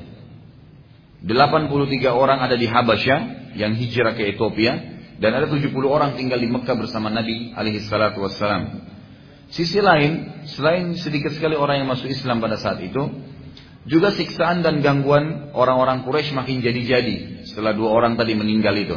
83 1.20 1.68
orang 2.08 2.38
ada 2.40 2.56
di 2.56 2.64
Habasyah 2.64 3.52
yang 3.58 3.76
hijrah 3.76 4.16
ke 4.16 4.30
Ethiopia 4.30 5.00
dan 5.20 5.36
ada 5.36 5.50
70 5.52 5.68
orang 5.84 6.16
tinggal 6.16 6.40
di 6.40 6.48
Mekah 6.48 6.76
bersama 6.80 7.12
Nabi 7.12 7.52
alaihi 7.52 7.84
salatu 7.84 8.24
wassalam. 8.24 8.88
Sisi 9.50 9.82
lain, 9.82 10.46
selain 10.46 10.94
sedikit 10.94 11.34
sekali 11.34 11.58
orang 11.58 11.82
yang 11.82 11.88
masuk 11.90 12.06
Islam 12.06 12.38
pada 12.38 12.56
saat 12.56 12.78
itu, 12.80 13.02
juga 13.84 14.14
siksaan 14.14 14.62
dan 14.62 14.78
gangguan 14.80 15.50
orang-orang 15.52 16.06
Quraisy 16.06 16.36
makin 16.36 16.62
jadi-jadi 16.62 17.44
setelah 17.50 17.74
dua 17.74 17.90
orang 17.90 18.14
tadi 18.14 18.38
meninggal 18.38 18.72
itu. 18.78 18.96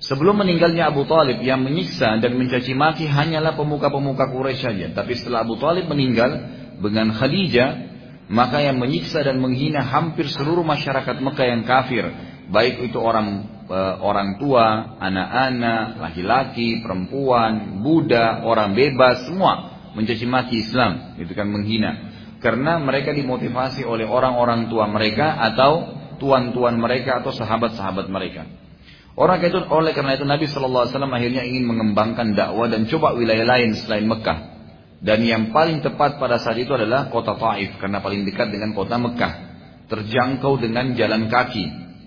Sebelum 0.00 0.40
meninggalnya 0.40 0.88
Abu 0.88 1.04
Talib 1.04 1.44
yang 1.44 1.60
menyiksa 1.60 2.24
dan 2.24 2.32
mencaci 2.32 2.72
maki 2.72 3.04
hanyalah 3.04 3.52
pemuka-pemuka 3.52 4.32
Quraisy 4.32 4.60
saja. 4.64 4.86
Tapi 4.96 5.12
setelah 5.12 5.44
Abu 5.44 5.60
Talib 5.60 5.92
meninggal 5.92 6.40
dengan 6.80 7.12
Khadijah, 7.12 7.70
maka 8.32 8.64
yang 8.64 8.80
menyiksa 8.80 9.20
dan 9.20 9.36
menghina 9.44 9.84
hampir 9.84 10.24
seluruh 10.32 10.64
masyarakat 10.64 11.20
Mekah 11.20 11.46
yang 11.52 11.62
kafir, 11.68 12.08
baik 12.48 12.80
itu 12.88 12.96
orang 12.96 13.44
e, 13.68 13.78
orang 14.00 14.40
tua, 14.40 14.96
anak-anak, 15.04 16.00
laki-laki, 16.00 16.80
perempuan, 16.80 17.84
Buddha, 17.84 18.40
orang 18.48 18.72
bebas, 18.72 19.28
semua 19.28 19.84
mencaci 19.92 20.24
maki 20.24 20.64
Islam, 20.64 21.20
itu 21.20 21.36
kan 21.36 21.44
menghina. 21.44 22.08
Karena 22.40 22.80
mereka 22.80 23.12
dimotivasi 23.12 23.84
oleh 23.84 24.08
orang-orang 24.08 24.72
tua 24.72 24.88
mereka 24.88 25.36
atau 25.44 25.92
tuan-tuan 26.16 26.80
mereka 26.80 27.20
atau 27.20 27.36
sahabat-sahabat 27.36 28.08
mereka. 28.08 28.48
Orang 29.18 29.42
itu 29.42 29.58
oleh 29.58 29.92
karena 29.92 30.14
itu 30.14 30.24
Nabi 30.24 30.46
Shallallahu 30.46 30.86
Alaihi 30.86 30.94
Wasallam 30.94 31.14
akhirnya 31.14 31.42
ingin 31.44 31.64
mengembangkan 31.66 32.32
dakwah 32.32 32.70
dan 32.70 32.86
coba 32.86 33.18
wilayah 33.18 33.44
lain 33.44 33.74
selain 33.74 34.06
Mekah. 34.06 34.38
Dan 35.00 35.24
yang 35.24 35.50
paling 35.50 35.80
tepat 35.80 36.20
pada 36.20 36.36
saat 36.36 36.60
itu 36.60 36.76
adalah 36.76 37.08
kota 37.08 37.34
Taif 37.34 37.80
karena 37.80 38.04
paling 38.04 38.28
dekat 38.28 38.52
dengan 38.52 38.76
kota 38.76 39.00
Mekah, 39.00 39.32
terjangkau 39.88 40.60
dengan 40.60 40.92
jalan 40.92 41.26
kaki. 41.32 41.64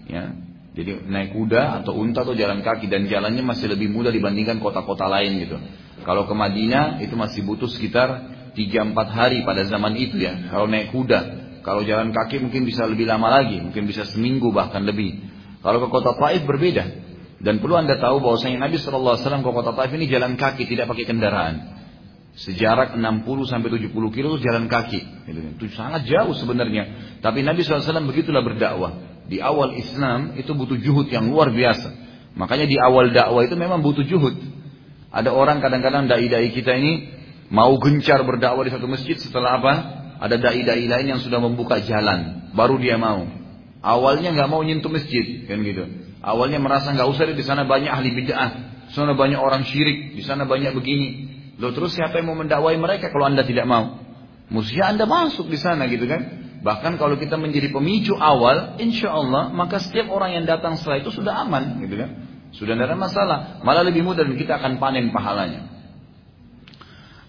Ya. 0.07 0.37
Jadi 0.73 1.05
naik 1.05 1.37
kuda 1.37 1.85
atau 1.85 1.93
unta 2.01 2.25
atau 2.25 2.33
jalan 2.33 2.65
kaki 2.65 2.89
dan 2.89 3.05
jalannya 3.05 3.45
masih 3.45 3.69
lebih 3.69 3.93
mudah 3.93 4.09
dibandingkan 4.09 4.57
kota-kota 4.57 5.05
lain 5.05 5.37
gitu. 5.45 5.57
Kalau 6.01 6.25
ke 6.25 6.33
Madinah 6.33 6.97
itu 6.97 7.13
masih 7.13 7.45
butuh 7.45 7.69
sekitar 7.69 8.33
3-4 8.57 8.93
hari 9.09 9.45
pada 9.45 9.69
zaman 9.69 9.93
itu 9.97 10.17
ya. 10.17 10.49
Kalau 10.49 10.65
naik 10.65 10.89
kuda, 10.89 11.19
kalau 11.61 11.85
jalan 11.85 12.09
kaki 12.09 12.41
mungkin 12.41 12.65
bisa 12.65 12.89
lebih 12.89 13.05
lama 13.05 13.29
lagi, 13.29 13.61
mungkin 13.61 13.85
bisa 13.85 14.05
seminggu 14.09 14.49
bahkan 14.49 14.81
lebih. 14.81 15.32
Kalau 15.63 15.79
ke 15.79 15.87
kota 15.87 16.11
Taif 16.19 16.43
berbeda. 16.43 16.85
Dan 17.43 17.59
perlu 17.59 17.75
anda 17.75 17.99
tahu 17.99 18.23
bahwasanya 18.23 18.67
Nabi 18.67 18.79
SAW 18.79 19.19
ke 19.19 19.51
kota 19.51 19.71
Taif 19.71 19.91
ini 19.95 20.11
jalan 20.11 20.35
kaki, 20.35 20.67
tidak 20.67 20.91
pakai 20.91 21.07
kendaraan. 21.07 21.55
Sejarak 22.33 22.97
60 22.97 23.03
sampai 23.45 23.69
70 23.71 23.93
kilo 24.11 24.35
jalan 24.41 24.67
kaki. 24.67 24.99
Itu 25.29 25.65
sangat 25.71 26.03
jauh 26.03 26.35
sebenarnya. 26.35 27.15
Tapi 27.23 27.45
Nabi 27.45 27.63
SAW 27.63 28.09
begitulah 28.09 28.43
berdakwah 28.43 29.13
di 29.27 29.39
awal 29.39 29.77
Islam 29.79 30.35
itu 30.35 30.51
butuh 30.51 30.75
juhud 30.75 31.07
yang 31.07 31.31
luar 31.31 31.53
biasa. 31.53 31.89
Makanya 32.33 32.65
di 32.67 32.75
awal 32.81 33.13
dakwah 33.13 33.45
itu 33.45 33.55
memang 33.55 33.85
butuh 33.85 34.03
juhud. 34.03 34.35
Ada 35.13 35.29
orang 35.29 35.61
kadang-kadang 35.61 36.09
dai-dai 36.09 36.49
kita 36.49 36.73
ini 36.73 37.07
mau 37.53 37.77
gencar 37.77 38.25
berdakwah 38.25 38.65
di 38.65 38.73
satu 38.73 38.89
masjid 38.89 39.15
setelah 39.21 39.61
apa? 39.61 39.73
Ada 40.25 40.41
dai-dai 40.41 40.89
lain 40.89 41.05
yang 41.05 41.21
sudah 41.21 41.37
membuka 41.37 41.77
jalan, 41.85 42.49
baru 42.57 42.81
dia 42.81 42.97
mau. 42.97 43.42
Awalnya 43.83 44.31
nggak 44.31 44.47
mau 44.47 44.63
nyentuh 44.63 44.87
masjid, 44.87 45.43
kan 45.43 45.59
gitu. 45.59 45.83
Awalnya 46.23 46.63
merasa 46.63 46.95
nggak 46.95 47.03
usah 47.03 47.27
di 47.35 47.43
sana 47.43 47.67
banyak 47.67 47.91
ahli 47.91 48.15
bid'ah, 48.15 48.49
sana 48.95 49.11
banyak 49.11 49.35
orang 49.35 49.67
syirik, 49.67 50.15
di 50.15 50.23
sana 50.23 50.47
banyak 50.47 50.71
begini. 50.71 51.09
Loh 51.59 51.75
terus 51.75 51.91
siapa 51.91 52.15
yang 52.23 52.31
mau 52.31 52.37
mendakwai 52.39 52.79
mereka 52.79 53.11
kalau 53.11 53.27
anda 53.27 53.43
tidak 53.43 53.67
mau? 53.67 53.99
Mestinya 54.47 54.95
anda 54.95 55.03
masuk 55.03 55.51
di 55.51 55.59
sana 55.59 55.91
gitu 55.91 56.07
kan? 56.07 56.21
Bahkan 56.63 56.95
kalau 56.95 57.19
kita 57.19 57.35
menjadi 57.35 57.75
pemicu 57.75 58.15
awal, 58.15 58.79
insya 58.79 59.11
Allah 59.11 59.51
maka 59.51 59.83
setiap 59.83 60.07
orang 60.07 60.31
yang 60.31 60.45
datang 60.47 60.79
setelah 60.79 61.03
itu 61.03 61.11
sudah 61.11 61.43
aman, 61.43 61.83
gitu 61.83 61.99
kan? 61.99 62.09
Sudah 62.55 62.79
tidak 62.79 62.87
ada 62.87 62.95
masalah, 62.95 63.37
malah 63.67 63.83
lebih 63.83 64.07
mudah 64.07 64.23
dan 64.23 64.39
kita 64.39 64.63
akan 64.63 64.79
panen 64.79 65.11
pahalanya. 65.11 65.67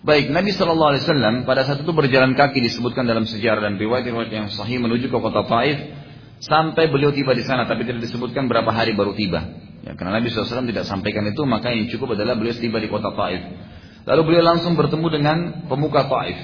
Baik, 0.06 0.30
Nabi 0.30 0.54
Shallallahu 0.54 0.90
Alaihi 0.94 1.02
Wasallam 1.02 1.34
pada 1.48 1.66
saat 1.66 1.82
itu 1.82 1.90
berjalan 1.90 2.38
kaki 2.38 2.62
disebutkan 2.62 3.08
dalam 3.08 3.26
sejarah 3.26 3.64
dan 3.64 3.74
riwayat-riwayat 3.80 4.30
yang 4.30 4.46
sahih 4.52 4.78
menuju 4.78 5.10
ke 5.10 5.18
kota 5.18 5.48
Taif 5.48 6.03
sampai 6.42 6.90
beliau 6.90 7.14
tiba 7.14 7.36
di 7.36 7.44
sana, 7.46 7.68
tapi 7.68 7.86
tidak 7.86 8.06
disebutkan 8.06 8.48
berapa 8.50 8.70
hari 8.70 8.96
baru 8.96 9.12
tiba. 9.12 9.42
Ya, 9.84 9.92
karena 9.94 10.16
Nabi 10.16 10.32
SAW 10.32 10.64
tidak 10.64 10.88
sampaikan 10.88 11.28
itu, 11.28 11.44
maka 11.44 11.68
yang 11.70 11.92
cukup 11.92 12.16
adalah 12.16 12.34
beliau 12.40 12.56
tiba 12.56 12.80
di 12.80 12.88
kota 12.88 13.12
Taif. 13.12 13.42
Lalu 14.04 14.20
beliau 14.24 14.44
langsung 14.44 14.76
bertemu 14.76 15.06
dengan 15.12 15.36
pemuka 15.68 16.08
Taif. 16.08 16.38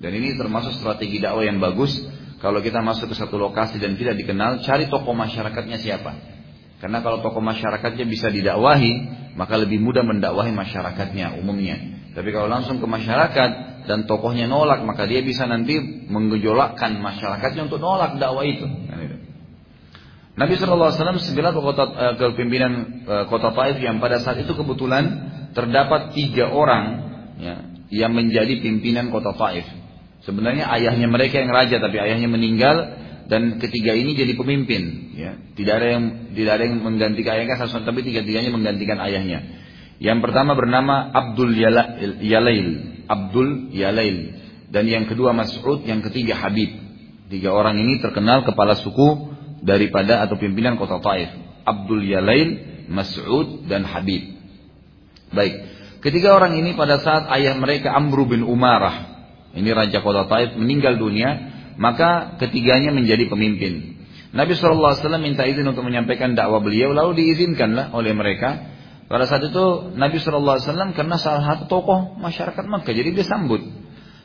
Dan 0.00 0.16
ini 0.16 0.32
termasuk 0.36 0.80
strategi 0.80 1.20
dakwah 1.20 1.44
yang 1.44 1.60
bagus. 1.60 1.92
Kalau 2.40 2.64
kita 2.64 2.80
masuk 2.80 3.12
ke 3.12 3.16
satu 3.20 3.36
lokasi 3.36 3.76
dan 3.76 4.00
tidak 4.00 4.16
dikenal, 4.16 4.64
cari 4.64 4.88
tokoh 4.88 5.12
masyarakatnya 5.12 5.76
siapa. 5.76 6.16
Karena 6.80 7.04
kalau 7.04 7.20
tokoh 7.20 7.44
masyarakatnya 7.44 8.08
bisa 8.08 8.32
didakwahi, 8.32 8.92
maka 9.36 9.60
lebih 9.60 9.76
mudah 9.84 10.00
mendakwahi 10.00 10.56
masyarakatnya 10.56 11.36
umumnya. 11.36 11.76
Tapi 12.16 12.32
kalau 12.32 12.48
langsung 12.48 12.80
ke 12.80 12.88
masyarakat 12.88 13.50
dan 13.88 14.08
tokohnya 14.08 14.48
nolak, 14.50 14.84
maka 14.84 15.04
dia 15.08 15.24
bisa 15.24 15.44
nanti 15.48 15.76
menggejolakkan 16.08 17.00
masyarakatnya 17.00 17.68
untuk 17.68 17.80
nolak 17.80 18.16
dakwah 18.20 18.44
itu. 18.44 18.66
Nabi 20.40 20.56
SAW 20.56 21.20
segera 21.20 21.52
ke, 21.52 21.60
kota, 21.60 21.84
ke 22.16 22.26
pimpinan 22.32 23.04
kota 23.28 23.52
Taif 23.52 23.76
yang 23.82 24.00
pada 24.00 24.24
saat 24.24 24.40
itu 24.40 24.56
kebetulan 24.56 25.04
terdapat 25.52 26.16
tiga 26.16 26.48
orang 26.48 26.84
ya, 27.36 27.54
yang 27.92 28.16
menjadi 28.16 28.56
pimpinan 28.62 29.12
kota 29.12 29.36
Taif. 29.36 29.68
Sebenarnya 30.24 30.68
ayahnya 30.80 31.08
mereka 31.08 31.40
yang 31.40 31.52
raja 31.52 31.76
tapi 31.80 31.96
ayahnya 32.00 32.28
meninggal 32.28 32.76
dan 33.28 33.60
ketiga 33.60 33.92
ini 33.92 34.16
jadi 34.16 34.32
pemimpin 34.36 35.12
ya. 35.18 35.32
Tidak 35.56 35.74
ada 35.76 35.86
yang 35.98 36.04
tidak 36.32 36.52
ada 36.56 36.62
yang 36.68 36.76
menggantikan 36.88 37.36
ayahnya 37.36 37.60
tapi 37.60 38.00
tiga-tiganya 38.00 38.48
menggantikan 38.54 38.96
ayahnya. 39.00 39.44
Yang 40.00 40.18
pertama 40.24 40.56
bernama 40.56 41.12
Abdul 41.12 41.52
Yalail, 42.24 42.68
Abdul 43.10 43.74
Yalail 43.74 44.38
dan 44.70 44.86
yang 44.86 45.10
kedua 45.10 45.34
Mas'ud, 45.34 45.82
yang 45.82 45.98
ketiga 46.06 46.38
Habib. 46.38 46.70
Tiga 47.26 47.50
orang 47.50 47.82
ini 47.82 47.98
terkenal 47.98 48.46
kepala 48.46 48.78
suku 48.78 49.34
daripada 49.66 50.22
atau 50.22 50.38
pimpinan 50.38 50.78
kota 50.78 51.02
Taif. 51.02 51.30
Abdul 51.66 52.06
Yalail, 52.06 52.48
Mas'ud 52.86 53.66
dan 53.66 53.82
Habib. 53.82 54.38
Baik. 55.34 55.54
Ketiga 56.00 56.38
orang 56.38 56.54
ini 56.54 56.78
pada 56.78 57.02
saat 57.02 57.26
ayah 57.34 57.58
mereka 57.58 57.92
Amru 57.92 58.24
bin 58.30 58.46
Umarah 58.46 59.10
ini 59.50 59.70
Raja 59.74 59.98
Kota 60.02 60.30
Taif 60.30 60.54
meninggal 60.54 60.94
dunia, 60.94 61.50
maka 61.74 62.38
ketiganya 62.38 62.94
menjadi 62.94 63.26
pemimpin. 63.26 63.98
Nabi 64.30 64.54
SAW 64.54 64.94
minta 65.18 65.42
izin 65.42 65.66
untuk 65.66 65.82
menyampaikan 65.82 66.38
dakwah 66.38 66.62
beliau, 66.62 66.94
lalu 66.94 67.18
diizinkanlah 67.18 67.90
oleh 67.90 68.14
mereka. 68.14 68.69
Pada 69.10 69.26
saat 69.26 69.42
itu 69.42 69.90
Nabi 69.98 70.22
SAW 70.22 70.94
karena 70.94 71.18
salah 71.18 71.42
satu 71.42 71.66
tokoh 71.66 72.14
masyarakat 72.22 72.62
Makkah, 72.62 72.94
jadi 72.94 73.10
dia 73.10 73.26
sambut. 73.26 73.58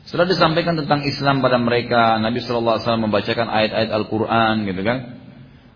Setelah 0.06 0.30
disampaikan 0.30 0.78
tentang 0.78 1.02
Islam 1.02 1.42
pada 1.42 1.58
mereka, 1.58 2.22
Nabi 2.22 2.38
SAW 2.38 2.78
membacakan 2.78 3.50
ayat-ayat 3.50 3.90
Al-Quran 3.90 4.62
gitu 4.70 4.86
kan. 4.86 4.98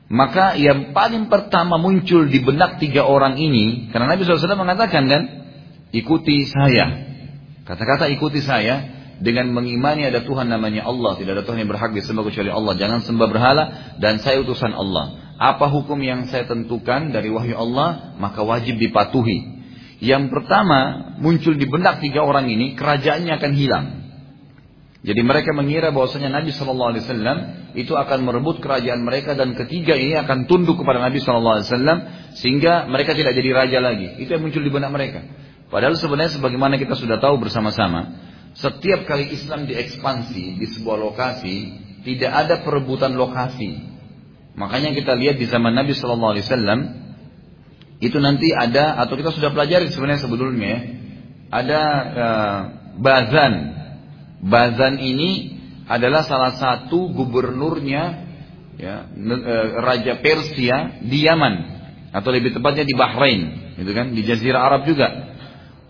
Maka 0.06 0.54
yang 0.54 0.94
paling 0.94 1.26
pertama 1.26 1.74
muncul 1.82 2.30
di 2.30 2.38
benak 2.38 2.78
tiga 2.78 3.02
orang 3.02 3.34
ini, 3.34 3.90
karena 3.90 4.14
Nabi 4.14 4.22
SAW 4.22 4.54
mengatakan 4.54 5.10
kan, 5.10 5.22
ikuti 5.90 6.46
saya. 6.46 7.10
Kata-kata 7.66 8.06
ikuti 8.14 8.38
saya, 8.38 8.94
dengan 9.18 9.50
mengimani 9.50 10.06
ada 10.06 10.22
Tuhan 10.22 10.46
namanya 10.46 10.86
Allah, 10.86 11.18
tidak 11.18 11.42
ada 11.42 11.44
Tuhan 11.44 11.66
yang 11.66 11.70
berhak 11.70 11.90
disembah 11.92 12.24
kecuali 12.30 12.50
Allah. 12.54 12.78
Jangan 12.78 13.02
sembah 13.02 13.26
berhala 13.26 13.64
dan 13.98 14.22
saya 14.22 14.38
utusan 14.46 14.70
Allah. 14.70 15.29
Apa 15.40 15.72
hukum 15.72 15.96
yang 16.04 16.28
saya 16.28 16.44
tentukan 16.44 17.16
dari 17.16 17.32
wahyu 17.32 17.56
Allah, 17.56 18.12
maka 18.20 18.44
wajib 18.44 18.76
dipatuhi. 18.76 19.56
Yang 20.04 20.28
pertama 20.28 21.12
muncul 21.16 21.56
di 21.56 21.64
benak 21.64 22.04
tiga 22.04 22.28
orang 22.28 22.52
ini, 22.52 22.76
kerajaannya 22.76 23.32
akan 23.40 23.52
hilang. 23.56 23.86
Jadi 25.00 25.24
mereka 25.24 25.56
mengira 25.56 25.88
bahwasanya 25.96 26.28
Nabi 26.28 26.52
Wasallam 26.52 27.72
itu 27.72 27.96
akan 27.96 28.20
merebut 28.20 28.60
kerajaan 28.60 29.00
mereka 29.00 29.32
dan 29.32 29.56
ketiga 29.56 29.96
ini 29.96 30.12
akan 30.20 30.44
tunduk 30.44 30.76
kepada 30.76 31.00
Nabi 31.00 31.24
Wasallam 31.24 31.98
sehingga 32.36 32.84
mereka 32.84 33.16
tidak 33.16 33.32
jadi 33.32 33.50
raja 33.56 33.78
lagi. 33.80 34.20
Itu 34.20 34.36
yang 34.36 34.44
muncul 34.44 34.60
di 34.60 34.68
benak 34.68 34.92
mereka. 34.92 35.24
Padahal 35.72 35.96
sebenarnya 35.96 36.36
sebagaimana 36.36 36.76
kita 36.76 37.00
sudah 37.00 37.16
tahu 37.16 37.40
bersama-sama, 37.40 38.12
setiap 38.52 39.08
kali 39.08 39.32
Islam 39.32 39.64
diekspansi 39.64 40.60
di 40.60 40.66
sebuah 40.68 41.00
lokasi, 41.00 41.56
tidak 42.04 42.32
ada 42.34 42.54
perebutan 42.60 43.16
lokasi. 43.16 43.89
Makanya 44.58 44.94
kita 44.96 45.14
lihat 45.14 45.38
di 45.38 45.46
zaman 45.46 45.72
Nabi 45.72 45.94
Shallallahu 45.94 46.32
Alaihi 46.36 46.46
Wasallam 46.46 46.80
itu 48.00 48.16
nanti 48.16 48.50
ada 48.56 48.96
atau 48.96 49.14
kita 49.14 49.30
sudah 49.30 49.52
pelajari 49.52 49.92
sebenarnya 49.92 50.24
sebelumnya 50.24 50.76
ada 51.52 51.82
uh, 52.16 52.60
Bazan. 52.96 53.54
Bazan 54.40 54.96
ini 54.98 55.60
adalah 55.84 56.24
salah 56.24 56.56
satu 56.56 57.12
gubernurnya 57.12 58.02
ya, 58.80 59.04
uh, 59.04 59.66
Raja 59.84 60.22
Persia 60.24 61.02
di 61.04 61.28
Yaman 61.28 61.54
atau 62.10 62.30
lebih 62.34 62.56
tepatnya 62.56 62.82
di 62.82 62.94
Bahrain, 62.96 63.40
itu 63.78 63.90
kan 63.94 64.10
di 64.16 64.22
Jazirah 64.26 64.66
Arab 64.66 64.82
juga. 64.88 65.30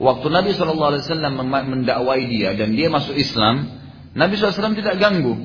Waktu 0.01 0.33
Nabi 0.33 0.57
SAW 0.57 0.97
mendakwai 1.45 2.25
dia 2.25 2.57
dan 2.57 2.73
dia 2.73 2.89
masuk 2.89 3.13
Islam, 3.17 3.69
Nabi 4.17 4.41
SAW 4.41 4.73
tidak 4.73 4.97
ganggu. 4.97 5.37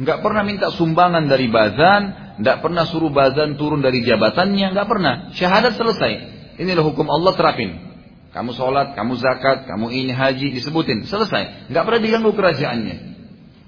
Nggak 0.00 0.24
pernah 0.24 0.42
minta 0.42 0.72
sumbangan 0.72 1.28
dari 1.28 1.52
bazan, 1.52 2.23
nggak 2.38 2.62
pernah 2.62 2.84
suruh 2.88 3.10
bazan 3.10 3.54
turun 3.54 3.84
dari 3.84 4.02
jabatannya, 4.02 4.74
nggak 4.74 4.88
pernah. 4.88 5.14
Syahadat 5.34 5.78
selesai. 5.78 6.12
Inilah 6.58 6.84
hukum 6.86 7.06
Allah 7.10 7.34
terapin. 7.34 7.94
Kamu 8.34 8.50
sholat, 8.50 8.98
kamu 8.98 9.14
zakat, 9.22 9.70
kamu 9.70 9.94
ini 9.94 10.10
haji, 10.10 10.50
disebutin. 10.54 11.06
Selesai. 11.06 11.70
Nggak 11.70 11.82
pernah 11.86 12.00
diganggu 12.02 12.34
kerajaannya. 12.34 12.96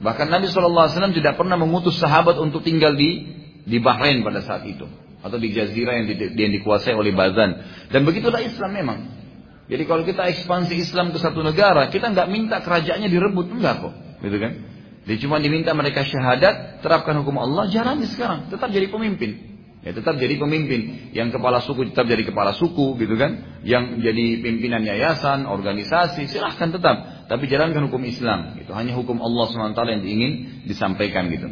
Bahkan 0.02 0.26
Nabi 0.28 0.50
SAW 0.50 1.14
tidak 1.14 1.38
pernah 1.38 1.54
mengutus 1.54 1.96
sahabat 2.02 2.36
untuk 2.42 2.66
tinggal 2.66 2.98
di 2.98 3.30
di 3.62 3.78
Bahrain 3.78 4.26
pada 4.26 4.42
saat 4.42 4.66
itu. 4.66 4.86
Atau 5.22 5.38
di 5.42 5.54
jazirah 5.54 6.02
yang, 6.02 6.06
di, 6.06 6.14
yang 6.38 6.52
dikuasai 6.60 6.94
oleh 6.94 7.14
Bazan. 7.14 7.62
Dan 7.90 8.06
begitulah 8.06 8.42
Islam 8.42 8.70
memang. 8.74 8.98
Jadi 9.66 9.82
kalau 9.86 10.06
kita 10.06 10.30
ekspansi 10.30 10.78
Islam 10.78 11.10
ke 11.10 11.18
satu 11.18 11.42
negara, 11.42 11.90
kita 11.90 12.14
nggak 12.14 12.28
minta 12.30 12.62
kerajaannya 12.62 13.10
direbut, 13.10 13.50
enggak 13.50 13.82
kok, 13.82 13.94
gitu 14.22 14.38
kan? 14.38 14.52
Dia 15.06 15.16
cuma 15.22 15.38
diminta 15.38 15.70
mereka 15.70 16.02
syahadat, 16.02 16.82
terapkan 16.82 17.14
hukum 17.22 17.38
Allah, 17.38 17.70
jalani 17.70 18.10
sekarang, 18.10 18.50
tetap 18.50 18.74
jadi 18.74 18.90
pemimpin. 18.90 19.56
Ya 19.86 19.94
tetap 19.94 20.18
jadi 20.18 20.34
pemimpin. 20.34 21.14
Yang 21.14 21.38
kepala 21.38 21.62
suku 21.62 21.94
tetap 21.94 22.10
jadi 22.10 22.26
kepala 22.26 22.58
suku, 22.58 22.98
gitu 22.98 23.14
kan? 23.14 23.62
Yang 23.62 24.02
jadi 24.02 24.42
pimpinan 24.42 24.82
yayasan, 24.82 25.46
organisasi, 25.46 26.26
silahkan 26.26 26.74
tetap. 26.74 27.30
Tapi 27.30 27.46
jalankan 27.46 27.86
hukum 27.86 28.02
Islam. 28.02 28.58
Itu 28.58 28.74
hanya 28.74 28.98
hukum 28.98 29.22
Allah 29.22 29.46
SWT 29.46 29.78
yang 29.78 30.02
ingin 30.02 30.32
disampaikan 30.66 31.30
gitu. 31.30 31.46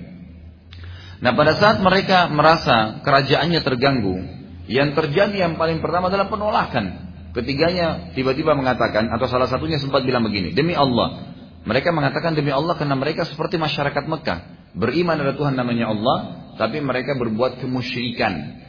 Nah 1.22 1.30
pada 1.38 1.54
saat 1.54 1.78
mereka 1.78 2.26
merasa 2.26 2.98
kerajaannya 3.06 3.62
terganggu, 3.62 4.18
yang 4.66 4.98
terjadi 4.98 5.46
yang 5.46 5.54
paling 5.54 5.78
pertama 5.78 6.10
adalah 6.10 6.26
penolakan. 6.26 7.06
Ketiganya 7.34 8.14
tiba-tiba 8.18 8.54
mengatakan 8.58 9.10
atau 9.14 9.26
salah 9.30 9.46
satunya 9.46 9.78
sempat 9.78 10.02
bilang 10.02 10.26
begini, 10.26 10.50
demi 10.54 10.74
Allah. 10.74 11.33
Mereka 11.64 11.96
mengatakan 11.96 12.36
demi 12.36 12.52
Allah 12.52 12.76
karena 12.76 12.92
mereka 12.92 13.24
seperti 13.24 13.56
masyarakat 13.56 14.04
Mekah. 14.04 14.38
Beriman 14.76 15.16
ada 15.16 15.32
Tuhan 15.32 15.56
namanya 15.56 15.92
Allah, 15.96 16.16
tapi 16.60 16.80
mereka 16.84 17.16
berbuat 17.16 17.60
kemusyrikan. 17.64 18.62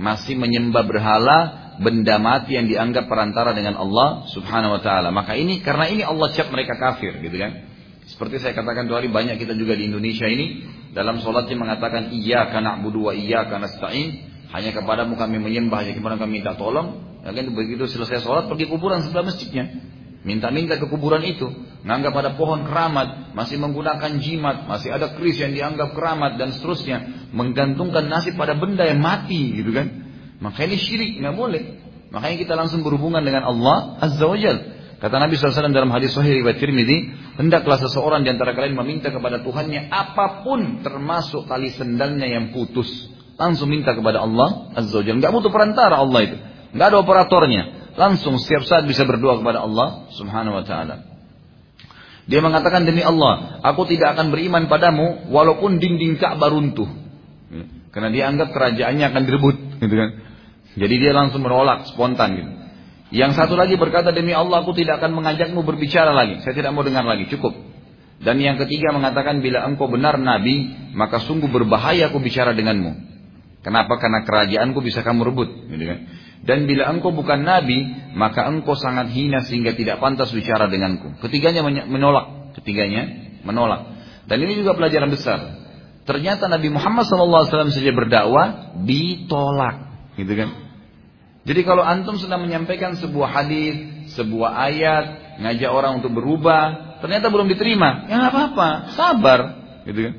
masih 0.00 0.32
menyembah 0.40 0.88
berhala, 0.88 1.38
benda 1.76 2.16
mati 2.16 2.56
yang 2.56 2.64
dianggap 2.64 3.04
perantara 3.04 3.52
dengan 3.52 3.76
Allah 3.76 4.24
Subhanahu 4.32 4.78
wa 4.78 4.80
taala. 4.80 5.12
Maka 5.12 5.36
ini 5.36 5.60
karena 5.60 5.92
ini 5.92 6.00
Allah 6.00 6.32
cap 6.32 6.48
mereka 6.48 6.80
kafir 6.80 7.20
gitu 7.20 7.36
kan. 7.36 7.68
Seperti 8.08 8.40
saya 8.40 8.56
katakan 8.56 8.88
dua 8.88 9.04
hari 9.04 9.12
banyak 9.12 9.36
kita 9.36 9.52
juga 9.52 9.76
di 9.76 9.92
Indonesia 9.92 10.24
ini 10.24 10.64
dalam 10.96 11.20
sholatnya 11.20 11.54
mengatakan 11.54 12.10
iya 12.16 12.48
karena 12.48 12.80
na'budu 12.80 13.06
wa 13.06 13.14
karena 13.14 13.68
nasta'in 13.68 14.08
hanya 14.50 14.70
kepadamu 14.74 15.14
kami 15.14 15.38
menyembah 15.38 15.86
hanya 15.86 15.94
kepada 15.94 16.18
kami 16.18 16.42
minta 16.42 16.58
tolong 16.58 17.20
ya 17.22 17.30
kan 17.30 17.46
begitu 17.54 17.86
selesai 17.86 18.24
sholat 18.24 18.50
pergi 18.50 18.66
kuburan 18.66 19.06
sebelah 19.06 19.30
masjidnya 19.30 19.70
minta-minta 20.20 20.76
ke 20.76 20.86
kuburan 20.88 21.24
itu 21.24 21.48
menganggap 21.80 22.12
ada 22.20 22.30
pohon 22.36 22.68
keramat 22.68 23.32
masih 23.32 23.56
menggunakan 23.56 24.20
jimat 24.20 24.68
masih 24.68 24.92
ada 24.92 25.16
keris 25.16 25.40
yang 25.40 25.56
dianggap 25.56 25.96
keramat 25.96 26.36
dan 26.36 26.52
seterusnya 26.52 27.28
menggantungkan 27.32 28.04
nasib 28.04 28.36
pada 28.36 28.52
benda 28.52 28.84
yang 28.84 29.00
mati 29.00 29.56
gitu 29.56 29.72
kan 29.72 29.88
maka 30.44 30.68
ini 30.68 30.76
syirik 30.76 31.24
nggak 31.24 31.36
boleh 31.36 31.62
makanya 32.12 32.36
kita 32.36 32.54
langsung 32.56 32.84
berhubungan 32.84 33.24
dengan 33.24 33.48
Allah 33.48 33.96
azza 34.00 34.24
wajalla 34.28 34.80
Kata 35.00 35.16
Nabi 35.16 35.32
SAW 35.40 35.72
dalam 35.72 35.88
hadis 35.96 36.12
Sahih 36.12 36.44
riwayat 36.44 36.60
Tirmidzi, 36.60 37.08
hendaklah 37.40 37.80
seseorang 37.80 38.20
di 38.20 38.36
antara 38.36 38.52
kalian 38.52 38.76
meminta 38.76 39.08
kepada 39.08 39.40
Tuhannya 39.40 39.88
apa 39.88 40.44
pun 40.44 40.84
termasuk 40.84 41.48
tali 41.48 41.72
sendalnya 41.72 42.28
yang 42.28 42.52
putus. 42.52 43.08
Langsung 43.40 43.72
minta 43.72 43.96
kepada 43.96 44.20
Allah 44.20 44.68
Azza 44.76 45.00
wa 45.00 45.04
Jalla. 45.08 45.16
Enggak 45.24 45.32
butuh 45.32 45.48
perantara 45.48 46.04
Allah 46.04 46.20
itu. 46.20 46.36
Enggak 46.76 46.86
ada 46.92 46.98
operatornya. 47.00 47.62
Langsung 48.00 48.40
setiap 48.40 48.64
saat 48.64 48.88
bisa 48.88 49.04
berdoa 49.04 49.44
kepada 49.44 49.60
Allah 49.60 50.08
Subhanahu 50.16 50.56
wa 50.56 50.64
taala. 50.64 51.04
Dia 52.24 52.40
mengatakan 52.40 52.88
demi 52.88 53.04
Allah, 53.04 53.60
aku 53.60 53.84
tidak 53.84 54.16
akan 54.16 54.32
beriman 54.32 54.72
padamu 54.72 55.28
walaupun 55.28 55.76
dinding 55.76 56.16
Ka'bah 56.16 56.48
runtuh. 56.48 56.88
Karena 57.92 58.08
dia 58.08 58.30
anggap 58.30 58.54
kerajaannya 58.54 59.04
akan 59.10 59.22
direbut, 59.26 59.56
gitu 59.82 59.94
kan. 59.98 60.10
Jadi 60.78 60.94
dia 60.96 61.12
langsung 61.12 61.42
menolak 61.42 61.90
spontan 61.90 62.38
gitu. 62.38 62.50
Yang 63.10 63.42
satu 63.42 63.58
lagi 63.58 63.74
berkata 63.74 64.14
demi 64.14 64.30
Allah 64.30 64.62
aku 64.62 64.70
tidak 64.70 65.02
akan 65.02 65.18
mengajakmu 65.18 65.66
berbicara 65.66 66.14
lagi. 66.14 66.38
Saya 66.46 66.54
tidak 66.54 66.70
mau 66.70 66.86
dengar 66.86 67.02
lagi. 67.02 67.26
Cukup. 67.26 67.50
Dan 68.22 68.38
yang 68.38 68.54
ketiga 68.54 68.94
mengatakan 68.94 69.42
bila 69.42 69.66
engkau 69.66 69.90
benar 69.90 70.14
Nabi 70.14 70.70
maka 70.94 71.18
sungguh 71.18 71.50
berbahaya 71.50 72.14
aku 72.14 72.22
bicara 72.22 72.54
denganmu. 72.54 73.10
Kenapa? 73.66 73.98
Karena 73.98 74.22
kerajaanku 74.22 74.78
bisa 74.78 75.02
kamu 75.02 75.26
rebut. 75.26 75.50
Gitu 75.74 75.84
kan? 75.90 75.98
Dan 76.40 76.64
bila 76.64 76.88
engkau 76.88 77.12
bukan 77.12 77.44
Nabi 77.44 78.10
maka 78.16 78.48
engkau 78.48 78.72
sangat 78.72 79.12
hina 79.12 79.44
sehingga 79.44 79.76
tidak 79.76 80.00
pantas 80.00 80.32
bicara 80.32 80.66
denganku. 80.72 81.20
Ketiganya 81.20 81.60
menolak. 81.64 82.56
Ketiganya 82.56 83.36
menolak. 83.44 83.96
Dan 84.24 84.40
ini 84.44 84.56
juga 84.56 84.72
pelajaran 84.76 85.10
besar. 85.12 85.38
Ternyata 86.08 86.48
Nabi 86.48 86.72
Muhammad 86.72 87.06
SAW 87.06 87.70
saja 87.70 87.92
berdakwah 87.92 88.74
ditolak. 88.82 89.76
Gitu 90.16 90.32
kan? 90.32 90.70
Jadi 91.44 91.60
kalau 91.64 91.80
antum 91.80 92.20
sedang 92.20 92.44
menyampaikan 92.44 93.00
sebuah 93.00 93.28
hadis, 93.30 93.74
sebuah 94.12 94.50
ayat, 94.70 95.04
ngajak 95.40 95.70
orang 95.72 96.04
untuk 96.04 96.12
berubah, 96.12 96.98
ternyata 97.00 97.32
belum 97.32 97.48
diterima, 97.48 98.06
ya 98.12 98.14
nggak 98.20 98.32
apa-apa, 98.32 98.68
sabar, 98.92 99.40
gitu 99.88 100.00
kan? 100.04 100.14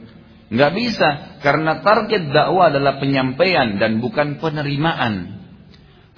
Nggak 0.51 0.71
bisa, 0.75 1.10
karena 1.39 1.79
target 1.79 2.34
dakwah 2.34 2.73
adalah 2.73 2.99
penyampaian 2.99 3.79
dan 3.79 4.03
bukan 4.03 4.41
penerimaan. 4.41 5.40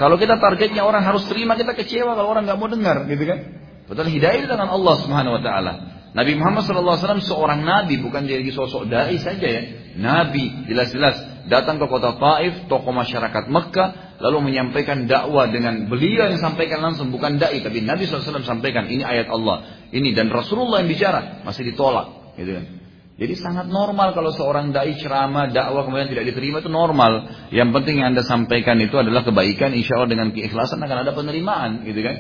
Kalau 0.04 0.20
kita 0.20 0.36
targetnya 0.36 0.84
orang 0.84 1.00
harus 1.08 1.24
terima, 1.32 1.56
kita 1.56 1.72
kecewa 1.72 2.12
kalau 2.20 2.36
orang 2.36 2.44
nggak 2.44 2.60
mau 2.60 2.68
dengar, 2.68 3.08
gitu 3.08 3.24
kan? 3.24 3.40
Betul 3.88 4.12
hidayah 4.12 4.52
dengan 4.52 4.68
Allah 4.68 5.00
Subhanahu 5.00 5.40
Wa 5.40 5.42
Taala. 5.48 5.74
Nabi 6.12 6.36
Muhammad 6.36 6.68
SAW 6.68 7.24
seorang 7.24 7.64
nabi, 7.64 8.04
bukan 8.04 8.28
jadi 8.28 8.44
sosok 8.52 8.92
dai 8.92 9.16
saja 9.24 9.48
ya. 9.48 9.64
Nabi, 9.96 10.68
jelas-jelas 10.68 11.48
datang 11.48 11.80
ke 11.80 11.88
kota 11.88 12.20
Taif, 12.20 12.68
tokoh 12.68 12.92
masyarakat 12.92 13.48
Mekah, 13.48 14.20
lalu 14.20 14.52
menyampaikan 14.52 15.08
dakwah 15.08 15.48
dengan 15.48 15.88
beliau 15.88 16.28
yang 16.28 16.40
sampaikan 16.44 16.84
langsung 16.84 17.12
bukan 17.12 17.40
dai 17.40 17.64
tapi 17.64 17.84
Nabi 17.84 18.08
SAW 18.08 18.44
sampaikan 18.44 18.88
ini 18.88 19.04
ayat 19.04 19.28
Allah 19.28 19.88
ini 19.92 20.16
dan 20.16 20.32
Rasulullah 20.32 20.80
yang 20.80 20.92
bicara 20.92 21.44
masih 21.44 21.68
ditolak 21.68 22.36
gitu 22.40 22.56
kan 22.56 22.83
jadi 23.24 23.40
sangat 23.40 23.72
normal 23.72 24.12
kalau 24.12 24.36
seorang 24.36 24.76
dai 24.76 25.00
ceramah 25.00 25.48
dakwah 25.48 25.88
kemudian 25.88 26.12
tidak 26.12 26.36
diterima 26.36 26.60
itu 26.60 26.68
normal. 26.68 27.24
Yang 27.56 27.72
penting 27.80 28.04
yang 28.04 28.12
anda 28.12 28.20
sampaikan 28.20 28.76
itu 28.84 29.00
adalah 29.00 29.24
kebaikan 29.24 29.72
insya 29.72 29.96
Allah 29.96 30.12
dengan 30.12 30.36
keikhlasan 30.36 30.84
akan 30.84 30.98
ada 31.08 31.16
penerimaan 31.16 31.88
gitu 31.88 32.04
kan? 32.04 32.16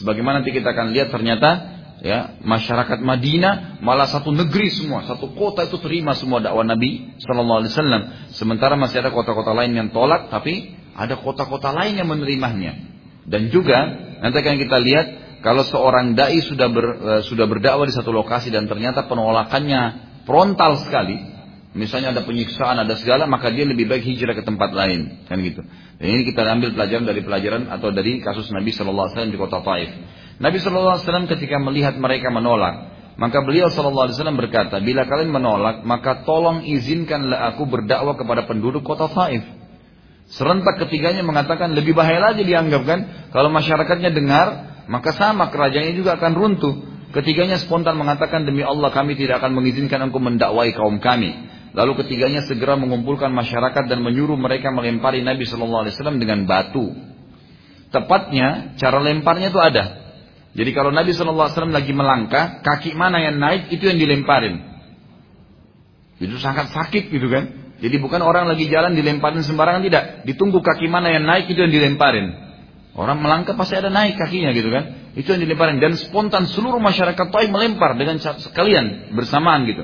Sebagaimana 0.00 0.40
nanti 0.40 0.56
kita 0.56 0.72
akan 0.72 0.96
lihat 0.96 1.12
ternyata 1.12 1.50
ya 2.00 2.40
masyarakat 2.40 3.04
Madinah 3.04 3.84
malah 3.84 4.08
satu 4.08 4.32
negeri 4.32 4.72
semua 4.72 5.04
satu 5.04 5.36
kota 5.36 5.68
itu 5.68 5.76
terima 5.76 6.16
semua 6.16 6.40
dakwah 6.40 6.64
Nabi 6.64 7.20
Shallallahu 7.20 7.60
Alaihi 7.60 7.72
Wasallam. 7.76 8.02
Sementara 8.32 8.80
masih 8.80 9.04
ada 9.04 9.12
kota-kota 9.12 9.52
lain 9.52 9.76
yang 9.76 9.92
tolak 9.92 10.32
tapi 10.32 10.72
ada 10.96 11.20
kota-kota 11.20 11.68
lain 11.76 12.00
yang 12.00 12.08
menerimanya. 12.08 12.80
Dan 13.28 13.52
juga 13.52 13.76
nanti 14.24 14.40
akan 14.40 14.56
kita 14.56 14.78
lihat 14.80 15.06
kalau 15.44 15.68
seorang 15.68 16.16
dai 16.16 16.40
sudah 16.40 16.68
ber, 16.72 16.86
uh, 16.96 17.22
sudah 17.28 17.44
berdakwah 17.44 17.84
di 17.84 17.92
satu 17.92 18.08
lokasi 18.08 18.48
dan 18.48 18.64
ternyata 18.64 19.04
penolakannya 19.04 20.09
frontal 20.24 20.80
sekali, 20.82 21.16
misalnya 21.76 22.16
ada 22.16 22.22
penyiksaan, 22.26 22.76
ada 22.80 22.94
segala, 22.98 23.30
maka 23.30 23.52
dia 23.54 23.68
lebih 23.68 23.86
baik 23.86 24.02
hijrah 24.02 24.34
ke 24.34 24.42
tempat 24.42 24.74
lain, 24.74 25.26
kan 25.30 25.38
gitu. 25.40 25.62
Dan 26.00 26.06
ini 26.06 26.22
kita 26.26 26.42
ambil 26.48 26.72
pelajaran 26.74 27.04
dari 27.04 27.20
pelajaran 27.20 27.62
atau 27.68 27.92
dari 27.92 28.18
kasus 28.24 28.48
Nabi 28.50 28.72
Shallallahu 28.72 29.06
Alaihi 29.06 29.14
Wasallam 29.16 29.32
di 29.34 29.40
kota 29.40 29.58
Taif. 29.60 29.90
Nabi 30.40 30.56
Shallallahu 30.58 30.94
Alaihi 30.96 31.04
Wasallam 31.06 31.26
ketika 31.28 31.56
melihat 31.60 31.94
mereka 32.00 32.32
menolak, 32.32 32.74
maka 33.20 33.38
beliau 33.44 33.68
Shallallahu 33.68 34.08
Alaihi 34.08 34.16
Wasallam 34.16 34.38
berkata, 34.40 34.80
bila 34.80 35.04
kalian 35.04 35.30
menolak, 35.30 35.84
maka 35.84 36.24
tolong 36.24 36.64
izinkanlah 36.64 37.52
aku 37.52 37.68
berdakwah 37.68 38.16
kepada 38.16 38.48
penduduk 38.48 38.80
kota 38.80 39.12
Taif. 39.12 39.44
Serentak 40.30 40.78
ketiganya 40.86 41.26
mengatakan 41.26 41.74
lebih 41.74 41.92
bahaya 41.92 42.22
lagi 42.32 42.46
dianggap 42.46 42.82
kan. 42.86 43.00
Kalau 43.34 43.50
masyarakatnya 43.50 44.14
dengar, 44.14 44.46
maka 44.86 45.10
sama 45.10 45.50
kerajaannya 45.50 45.94
juga 45.98 46.14
akan 46.16 46.32
runtuh. 46.38 46.74
Ketiganya 47.10 47.58
spontan 47.58 47.98
mengatakan 47.98 48.46
demi 48.46 48.62
Allah 48.62 48.94
kami 48.94 49.18
tidak 49.18 49.42
akan 49.42 49.58
mengizinkan 49.58 49.98
engkau 49.98 50.22
mendakwai 50.22 50.70
kaum 50.70 51.02
kami. 51.02 51.34
Lalu 51.74 52.02
ketiganya 52.02 52.42
segera 52.46 52.74
mengumpulkan 52.78 53.30
masyarakat 53.30 53.86
dan 53.86 53.98
menyuruh 54.02 54.38
mereka 54.38 54.74
melempari 54.74 55.22
Nabi 55.22 55.46
Shallallahu 55.46 55.86
Alaihi 55.86 55.94
Wasallam 55.94 56.18
dengan 56.22 56.46
batu. 56.46 56.90
Tepatnya 57.90 58.78
cara 58.78 59.02
lemparnya 59.02 59.50
itu 59.50 59.58
ada. 59.58 59.84
Jadi 60.54 60.70
kalau 60.70 60.90
Nabi 60.94 61.14
Shallallahu 61.14 61.46
Alaihi 61.46 61.56
Wasallam 61.58 61.74
lagi 61.74 61.92
melangkah, 61.94 62.62
kaki 62.62 62.94
mana 62.94 63.22
yang 63.22 63.38
naik 63.38 63.70
itu 63.70 63.86
yang 63.86 63.98
dilemparin. 63.98 64.66
Itu 66.18 66.38
sangat 66.42 66.74
sakit 66.74 67.10
gitu 67.10 67.26
kan. 67.26 67.74
Jadi 67.80 67.96
bukan 67.96 68.20
orang 68.20 68.50
lagi 68.50 68.68
jalan 68.68 68.94
dilemparin 68.94 69.42
sembarangan 69.42 69.82
tidak. 69.82 70.02
Ditunggu 70.26 70.62
kaki 70.62 70.86
mana 70.86 71.10
yang 71.10 71.26
naik 71.26 71.50
itu 71.50 71.58
yang 71.58 71.72
dilemparin. 71.72 72.34
Orang 72.98 73.22
melangkah 73.22 73.56
pasti 73.56 73.78
ada 73.78 73.88
naik 73.88 74.18
kakinya 74.18 74.52
gitu 74.52 74.68
kan. 74.68 74.99
Itu 75.10 75.34
yang 75.34 75.42
dilemparin 75.42 75.82
dan 75.82 75.98
spontan 75.98 76.46
seluruh 76.46 76.78
masyarakat 76.78 77.26
Taif 77.34 77.50
melempar 77.50 77.98
dengan 77.98 78.22
sekalian 78.22 79.10
bersamaan 79.10 79.66
gitu. 79.66 79.82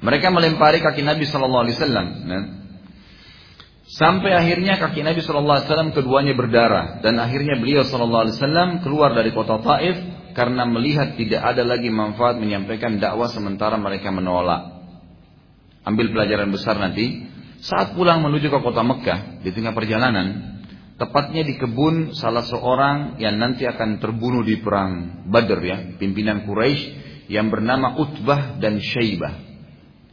Mereka 0.00 0.32
melempari 0.32 0.80
kaki 0.80 1.04
Nabi 1.04 1.28
Shallallahu 1.28 1.64
Alaihi 1.68 1.76
Wasallam. 1.76 2.06
Nah. 2.24 2.44
Sampai 3.86 4.32
akhirnya 4.32 4.80
kaki 4.80 5.04
Nabi 5.04 5.20
Shallallahu 5.20 5.56
Alaihi 5.60 5.68
Wasallam 5.68 5.90
keduanya 5.92 6.34
berdarah 6.34 7.04
dan 7.04 7.20
akhirnya 7.20 7.60
beliau 7.60 7.84
Shallallahu 7.84 8.28
Alaihi 8.28 8.36
Wasallam 8.40 8.68
keluar 8.80 9.12
dari 9.12 9.30
kota 9.36 9.60
Taif 9.60 9.96
karena 10.32 10.68
melihat 10.68 11.16
tidak 11.16 11.40
ada 11.40 11.64
lagi 11.64 11.88
manfaat 11.88 12.36
menyampaikan 12.36 13.00
dakwah 13.00 13.28
sementara 13.28 13.80
mereka 13.80 14.12
menolak 14.12 14.76
ambil 15.86 16.12
pelajaran 16.12 16.48
besar 16.50 16.76
nanti. 16.80 17.28
Saat 17.56 17.96
pulang 17.96 18.20
menuju 18.20 18.52
ke 18.52 18.58
kota 18.60 18.84
Mekah 18.84 19.40
di 19.40 19.48
tengah 19.48 19.72
perjalanan, 19.72 20.55
tepatnya 20.96 21.44
di 21.44 21.60
kebun 21.60 22.16
salah 22.16 22.44
seorang 22.44 23.20
yang 23.20 23.36
nanti 23.36 23.68
akan 23.68 24.00
terbunuh 24.00 24.42
di 24.44 24.60
perang 24.60 25.24
Badr 25.28 25.60
ya, 25.60 25.76
pimpinan 26.00 26.48
Quraisy 26.48 26.82
yang 27.28 27.52
bernama 27.52 27.96
Utbah 28.00 28.56
dan 28.56 28.80
Syaibah. 28.80 29.44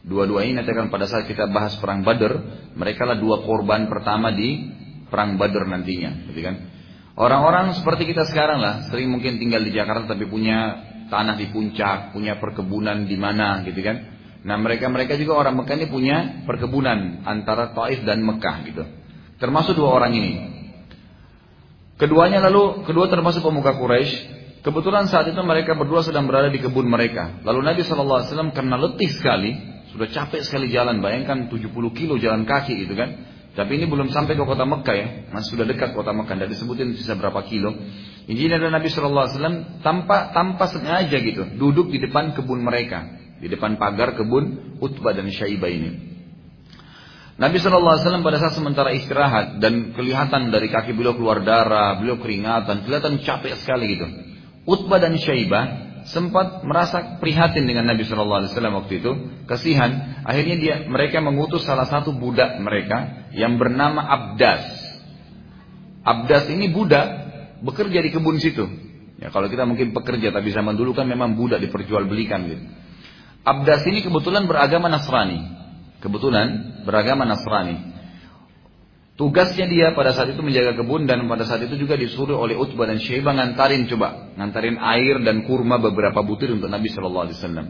Dua-dua 0.04 0.44
ini 0.44 0.60
nanti 0.60 0.68
akan 0.68 0.92
pada 0.92 1.08
saat 1.08 1.24
kita 1.24 1.48
bahas 1.48 1.80
perang 1.80 2.04
Badr, 2.04 2.32
mereka 2.76 3.08
lah 3.08 3.16
dua 3.16 3.40
korban 3.40 3.88
pertama 3.88 4.28
di 4.36 4.68
perang 5.08 5.40
Badr 5.40 5.64
nantinya, 5.64 6.28
gitu 6.28 6.40
kan? 6.44 6.56
Orang-orang 7.16 7.72
seperti 7.78 8.10
kita 8.10 8.28
sekarang 8.28 8.60
lah, 8.60 8.90
sering 8.92 9.08
mungkin 9.08 9.40
tinggal 9.40 9.64
di 9.64 9.72
Jakarta 9.72 10.12
tapi 10.12 10.28
punya 10.28 10.84
tanah 11.08 11.40
di 11.40 11.48
puncak, 11.48 12.12
punya 12.12 12.36
perkebunan 12.36 13.08
di 13.08 13.16
mana, 13.16 13.64
gitu 13.64 13.80
kan? 13.80 14.12
Nah 14.44 14.60
mereka-mereka 14.60 15.16
juga 15.16 15.40
orang 15.40 15.64
Mekah 15.64 15.76
ini 15.80 15.88
punya 15.88 16.16
perkebunan 16.44 17.24
antara 17.24 17.72
Taif 17.72 18.04
dan 18.04 18.20
Mekah 18.20 18.56
gitu. 18.68 18.84
Termasuk 19.40 19.72
dua 19.72 19.96
orang 19.96 20.12
ini. 20.12 20.53
Keduanya 21.94 22.42
lalu, 22.42 22.82
kedua 22.82 23.06
termasuk 23.06 23.44
pemuka 23.44 23.78
Quraisy. 23.78 24.42
Kebetulan 24.64 25.06
saat 25.06 25.28
itu 25.28 25.38
mereka 25.44 25.76
berdua 25.76 26.00
sedang 26.00 26.24
berada 26.24 26.48
di 26.48 26.58
kebun 26.58 26.88
mereka. 26.88 27.38
Lalu 27.44 27.60
Nabi 27.68 27.84
SAW 27.84 28.50
karena 28.56 28.80
letih 28.80 29.12
sekali, 29.12 29.52
sudah 29.92 30.08
capek 30.08 30.40
sekali 30.42 30.72
jalan, 30.72 31.04
bayangkan 31.04 31.52
70 31.52 31.70
kilo 31.92 32.16
jalan 32.16 32.48
kaki 32.48 32.88
gitu 32.88 32.96
kan. 32.96 33.30
Tapi 33.54 33.78
ini 33.78 33.86
belum 33.86 34.10
sampai 34.10 34.34
ke 34.34 34.42
kota 34.42 34.66
Mekah 34.66 34.96
ya, 34.98 35.06
masih 35.30 35.54
sudah 35.54 35.68
dekat 35.68 35.94
kota 35.94 36.10
Mekah. 36.10 36.34
Dan 36.34 36.50
disebutin 36.50 36.96
sisa 36.98 37.14
berapa 37.14 37.46
kilo. 37.46 37.70
Ini 38.26 38.50
adalah 38.50 38.82
Nabi 38.82 38.88
SAW 38.90 39.30
tanpa 39.84 40.34
tanpa 40.34 40.64
sengaja 40.72 41.14
gitu, 41.20 41.46
duduk 41.60 41.94
di 41.94 42.02
depan 42.02 42.34
kebun 42.34 42.64
mereka 42.64 43.22
di 43.38 43.52
depan 43.52 43.76
pagar 43.76 44.16
kebun 44.16 44.78
Utbah 44.80 45.12
dan 45.12 45.28
Syaibah 45.28 45.68
ini. 45.68 46.13
Nabi 47.34 47.58
SAW 47.58 48.22
pada 48.22 48.38
saat 48.38 48.54
sementara 48.54 48.94
istirahat 48.94 49.58
dan 49.58 49.90
kelihatan 49.90 50.54
dari 50.54 50.70
kaki 50.70 50.94
beliau 50.94 51.18
keluar 51.18 51.42
darah, 51.42 51.98
beliau 51.98 52.22
keringatan, 52.22 52.86
kelihatan 52.86 53.18
capek 53.26 53.58
sekali 53.58 53.98
gitu. 53.98 54.06
Utbah 54.70 55.02
dan 55.02 55.18
Syaibah 55.18 55.64
sempat 56.06 56.62
merasa 56.62 57.18
prihatin 57.18 57.66
dengan 57.66 57.90
Nabi 57.90 58.06
SAW 58.06 58.46
waktu 58.54 59.02
itu, 59.02 59.12
kasihan. 59.50 60.22
Akhirnya 60.22 60.56
dia 60.62 60.74
mereka 60.86 61.18
mengutus 61.18 61.66
salah 61.66 61.90
satu 61.90 62.14
budak 62.14 62.54
mereka 62.62 63.26
yang 63.34 63.58
bernama 63.58 63.98
Abdas. 64.04 64.62
Abdas 66.06 66.46
ini 66.54 66.70
budak 66.70 67.06
bekerja 67.66 67.98
di 67.98 68.14
kebun 68.14 68.38
situ. 68.38 68.62
Ya, 69.18 69.34
kalau 69.34 69.50
kita 69.50 69.66
mungkin 69.66 69.90
pekerja, 69.90 70.30
tapi 70.30 70.54
zaman 70.54 70.78
dulu 70.78 70.94
kan 70.94 71.08
memang 71.08 71.34
budak 71.34 71.58
diperjualbelikan 71.66 72.40
gitu. 72.46 72.62
Abdas 73.42 73.82
ini 73.90 74.06
kebetulan 74.06 74.46
beragama 74.46 74.86
Nasrani. 74.86 75.63
Kebetulan 76.04 76.84
beragama 76.84 77.24
Nasrani. 77.24 77.96
Tugasnya 79.16 79.64
dia 79.64 79.96
pada 79.96 80.12
saat 80.12 80.36
itu 80.36 80.42
menjaga 80.44 80.76
kebun 80.76 81.08
dan 81.08 81.24
pada 81.30 81.48
saat 81.48 81.64
itu 81.64 81.80
juga 81.80 81.96
disuruh 81.96 82.36
oleh 82.36 82.58
Utbah 82.58 82.84
dan 82.84 83.00
Syaibah 83.00 83.32
ngantarin 83.32 83.88
coba, 83.88 84.36
ngantarin 84.36 84.76
air 84.76 85.22
dan 85.24 85.48
kurma 85.48 85.80
beberapa 85.80 86.20
butir 86.20 86.52
untuk 86.52 86.68
Nabi 86.68 86.92
Shallallahu 86.92 87.24
Alaihi 87.30 87.38
Wasallam. 87.40 87.66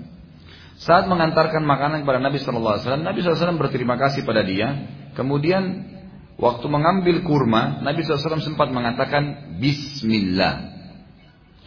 Saat 0.80 1.06
mengantarkan 1.06 1.62
makanan 1.62 2.02
kepada 2.02 2.18
Nabi 2.18 2.42
Shallallahu 2.42 2.74
Alaihi 2.74 2.84
Wasallam, 2.88 3.04
Nabi 3.06 3.18
SAW 3.22 3.60
berterima 3.60 3.94
kasih 3.94 4.26
pada 4.26 4.42
dia. 4.42 4.90
Kemudian 5.14 5.62
waktu 6.34 6.66
mengambil 6.66 7.22
kurma, 7.22 7.78
Nabi 7.86 8.02
SAW 8.02 8.42
sempat 8.42 8.74
mengatakan 8.74 9.54
Bismillah. 9.62 10.74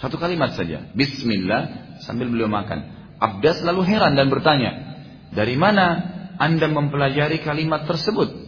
Satu 0.04 0.20
kalimat 0.20 0.58
saja, 0.58 0.90
Bismillah 0.92 1.96
sambil 2.04 2.28
beliau 2.28 2.52
makan. 2.52 2.98
Abdas 3.22 3.64
lalu 3.64 3.88
heran 3.88 4.20
dan 4.20 4.28
bertanya, 4.28 5.00
dari 5.32 5.56
mana 5.56 6.17
anda 6.38 6.70
mempelajari 6.70 7.42
kalimat 7.42 7.86
tersebut. 7.90 8.48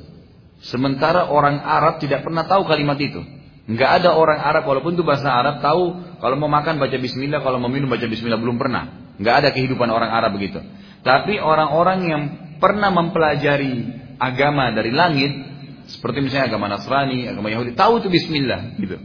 Sementara 0.60 1.30
orang 1.30 1.60
Arab 1.62 2.04
tidak 2.04 2.26
pernah 2.26 2.46
tahu 2.46 2.68
kalimat 2.68 3.00
itu. 3.00 3.22
Enggak 3.70 4.02
ada 4.02 4.18
orang 4.18 4.42
Arab 4.42 4.66
walaupun 4.66 4.98
itu 4.98 5.06
bahasa 5.06 5.30
Arab 5.30 5.62
tahu 5.62 6.18
kalau 6.18 6.36
mau 6.42 6.50
makan 6.50 6.82
baca 6.82 6.98
bismillah, 6.98 7.46
kalau 7.46 7.62
mau 7.62 7.70
minum 7.70 7.88
baca 7.88 8.06
bismillah 8.10 8.42
belum 8.42 8.58
pernah. 8.58 9.14
Enggak 9.22 9.46
ada 9.46 9.50
kehidupan 9.54 9.88
orang 9.88 10.10
Arab 10.10 10.36
begitu. 10.36 10.58
Tapi 11.06 11.38
orang-orang 11.38 12.00
yang 12.06 12.22
pernah 12.58 12.92
mempelajari 12.92 13.88
agama 14.20 14.74
dari 14.76 14.92
langit 14.92 15.32
seperti 15.90 16.22
misalnya 16.22 16.54
agama 16.54 16.70
Nasrani, 16.70 17.26
agama 17.26 17.50
Yahudi, 17.50 17.74
tahu 17.74 18.04
itu 18.04 18.10
bismillah 18.14 18.78
gitu. 18.78 18.98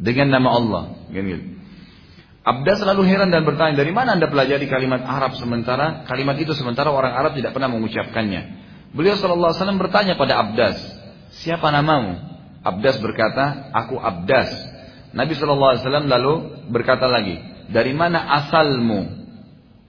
Dengan 0.00 0.40
nama 0.40 0.48
Allah, 0.56 0.82
gitu. 1.12 1.59
Abda 2.50 2.82
selalu 2.82 3.06
heran 3.06 3.30
dan 3.30 3.46
bertanya, 3.46 3.78
dari 3.78 3.94
mana 3.94 4.18
anda 4.18 4.26
pelajari 4.26 4.66
kalimat 4.66 5.06
Arab 5.06 5.38
sementara 5.38 6.02
kalimat 6.02 6.34
itu 6.34 6.50
sementara 6.50 6.90
orang 6.90 7.14
Arab 7.14 7.38
tidak 7.38 7.54
pernah 7.54 7.70
mengucapkannya. 7.70 8.42
Beliau 8.90 9.14
Shallallahu 9.14 9.54
Alaihi 9.54 9.62
Wasallam 9.62 9.78
bertanya 9.78 10.14
pada 10.18 10.42
Abdas, 10.42 10.82
siapa 11.38 11.70
namamu? 11.70 12.18
Abdas 12.66 12.98
berkata, 12.98 13.70
aku 13.70 14.02
Abdas. 14.02 14.50
Nabi 15.14 15.38
Shallallahu 15.38 15.78
Alaihi 15.78 15.82
Wasallam 15.86 16.06
lalu 16.10 16.34
berkata 16.74 17.06
lagi, 17.06 17.38
dari 17.70 17.94
mana 17.94 18.18
asalmu? 18.42 19.30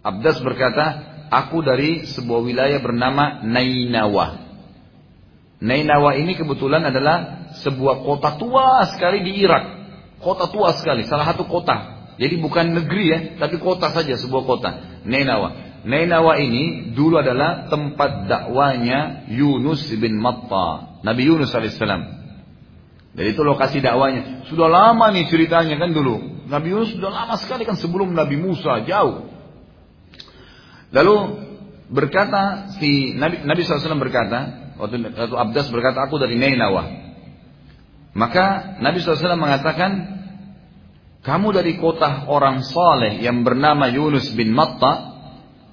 Abdas 0.05 0.37
berkata, 0.45 0.85
aku 1.33 1.65
dari 1.65 2.05
sebuah 2.05 2.45
wilayah 2.45 2.77
bernama 2.77 3.41
Nainawa. 3.41 4.37
Nainawa 5.65 6.13
ini 6.13 6.37
kebetulan 6.37 6.85
adalah 6.85 7.49
sebuah 7.65 8.05
kota 8.05 8.37
tua 8.37 8.85
sekali 8.93 9.25
di 9.25 9.41
Irak. 9.41 9.81
Kota 10.21 10.45
tua 10.45 10.77
sekali, 10.77 11.09
salah 11.09 11.25
satu 11.25 11.49
kota 11.49 12.00
jadi 12.21 12.37
bukan 12.37 12.77
negeri 12.77 13.03
ya, 13.09 13.19
tapi 13.41 13.57
kota 13.57 13.89
saja, 13.89 14.13
sebuah 14.13 14.45
kota. 14.45 15.01
Nenawa. 15.09 15.81
Nenawa 15.81 16.37
ini 16.37 16.93
dulu 16.93 17.17
adalah 17.17 17.65
tempat 17.65 18.29
dakwanya 18.29 19.25
Yunus 19.33 19.89
bin 19.97 20.21
Matta. 20.21 21.01
Nabi 21.01 21.25
Yunus 21.25 21.49
alaihissalam. 21.49 22.21
Jadi 23.17 23.25
itu 23.33 23.41
lokasi 23.41 23.81
dakwanya. 23.81 24.45
Sudah 24.53 24.69
lama 24.69 25.09
nih 25.09 25.33
ceritanya 25.33 25.81
kan 25.81 25.97
dulu. 25.97 26.45
Nabi 26.45 26.69
Yunus 26.69 26.93
sudah 26.93 27.09
lama 27.09 27.41
sekali 27.41 27.65
kan 27.65 27.81
sebelum 27.81 28.13
Nabi 28.13 28.37
Musa 28.37 28.85
jauh. 28.85 29.25
Lalu 30.93 31.15
berkata 31.89 32.69
si 32.77 33.17
Nabi 33.17 33.41
Nabi 33.41 33.65
SAW 33.65 33.97
berkata 33.97 34.39
waktu, 34.77 35.09
waktu 35.09 35.35
Abdas 35.41 35.73
berkata 35.73 36.05
aku 36.05 36.21
dari 36.21 36.37
Nenawa. 36.37 36.85
Maka 38.13 38.77
Nabi 38.77 39.01
SAW 39.01 39.41
mengatakan 39.41 40.20
kamu 41.21 41.53
dari 41.53 41.77
kota 41.77 42.25
orang 42.25 42.65
saleh 42.65 43.21
yang 43.21 43.45
bernama 43.45 43.85
Yunus 43.93 44.33
bin 44.33 44.57
Matta, 44.57 45.13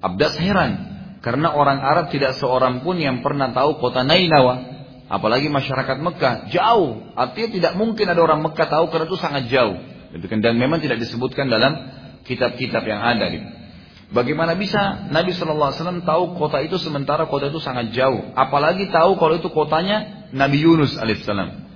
Abdas 0.04 0.36
heran. 0.36 0.72
Karena 1.24 1.56
orang 1.56 1.80
Arab 1.82 2.12
tidak 2.14 2.36
seorang 2.38 2.84
pun 2.84 3.00
yang 3.00 3.24
pernah 3.24 3.50
tahu 3.50 3.80
kota 3.80 4.04
Nainawa. 4.04 4.76
Apalagi 5.08 5.48
masyarakat 5.48 5.98
Mekah. 6.04 6.52
Jauh. 6.52 7.16
Artinya 7.16 7.48
tidak 7.48 7.72
mungkin 7.80 8.06
ada 8.12 8.20
orang 8.20 8.44
Mekah 8.44 8.68
tahu 8.68 8.92
karena 8.92 9.08
itu 9.08 9.18
sangat 9.18 9.48
jauh. 9.48 9.76
Dan 10.12 10.54
memang 10.60 10.84
tidak 10.84 11.00
disebutkan 11.00 11.48
dalam 11.48 11.96
kitab-kitab 12.28 12.84
yang 12.84 13.00
ada. 13.00 13.32
Bagaimana 14.08 14.52
bisa 14.52 15.08
Nabi 15.08 15.32
Shallallahu 15.32 15.68
Alaihi 15.72 15.80
Wasallam 15.80 16.00
tahu 16.04 16.36
kota 16.36 16.60
itu 16.60 16.76
sementara 16.76 17.24
kota 17.24 17.48
itu 17.48 17.60
sangat 17.60 17.92
jauh. 17.96 18.20
Apalagi 18.36 18.92
tahu 18.92 19.16
kalau 19.16 19.40
itu 19.40 19.48
kotanya 19.48 20.28
Nabi 20.32 20.60
Yunus 20.60 20.96
alaihissalam. 20.96 21.68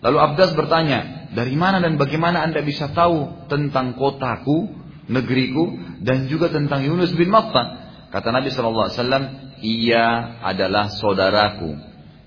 Lalu 0.00 0.16
Abdas 0.16 0.56
bertanya, 0.56 1.19
dari 1.30 1.54
mana 1.54 1.78
dan 1.78 1.94
bagaimana 1.94 2.42
anda 2.42 2.58
bisa 2.66 2.90
tahu 2.90 3.46
tentang 3.46 3.94
kotaku, 3.94 4.66
negeriku, 5.06 5.78
dan 6.02 6.26
juga 6.26 6.50
tentang 6.50 6.82
Yunus 6.82 7.14
bin 7.14 7.30
Matta? 7.30 7.86
Kata 8.10 8.34
Nabi 8.34 8.50
Wasallam, 8.50 9.54
ia 9.62 10.38
adalah 10.42 10.90
saudaraku. 10.90 11.78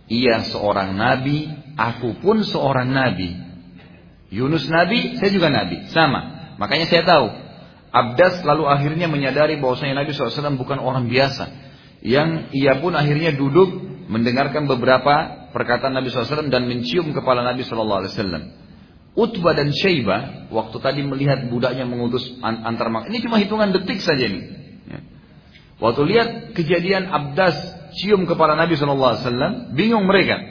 Ia 0.07 0.47
seorang 0.47 0.95
nabi, 0.95 1.51
aku 1.75 2.23
pun 2.23 2.47
seorang 2.47 2.91
nabi. 2.91 3.35
Yunus 4.31 4.71
nabi, 4.71 5.19
saya 5.19 5.31
juga 5.35 5.51
nabi, 5.51 5.91
sama. 5.91 6.55
Makanya 6.55 6.87
saya 6.87 7.03
tahu. 7.03 7.27
Abdas 7.93 8.41
lalu 8.41 8.65
akhirnya 8.65 9.05
menyadari 9.05 9.61
bahwasanya 9.61 10.01
Nabi 10.01 10.17
SAW 10.17 10.57
bukan 10.57 10.81
orang 10.81 11.13
biasa. 11.13 11.45
Yang 12.01 12.49
ia 12.57 12.81
pun 12.81 12.97
akhirnya 12.97 13.37
duduk 13.37 13.69
mendengarkan 14.09 14.65
beberapa 14.65 15.45
perkataan 15.53 15.93
Nabi 15.93 16.09
SAW 16.09 16.49
dan 16.49 16.65
mencium 16.65 17.13
kepala 17.13 17.45
Nabi 17.45 17.61
SAW. 17.61 18.62
Utbah 19.13 19.53
dan 19.53 19.69
Syaibah 19.69 20.49
waktu 20.49 20.77
tadi 20.81 21.05
melihat 21.05 21.45
budaknya 21.45 21.85
mengutus 21.85 22.25
antar 22.41 22.89
ini 23.09 23.21
cuma 23.21 23.37
hitungan 23.37 23.69
detik 23.69 24.01
saja 24.01 24.25
nih. 24.25 24.43
Ya. 24.89 24.99
Waktu 25.77 26.01
lihat 26.09 26.29
kejadian 26.57 27.13
Abdas 27.13 27.53
cium 27.93 28.25
kepala 28.25 28.57
Nabi 28.57 28.73
SAW, 28.73 29.73
bingung 29.77 30.09
mereka. 30.09 30.41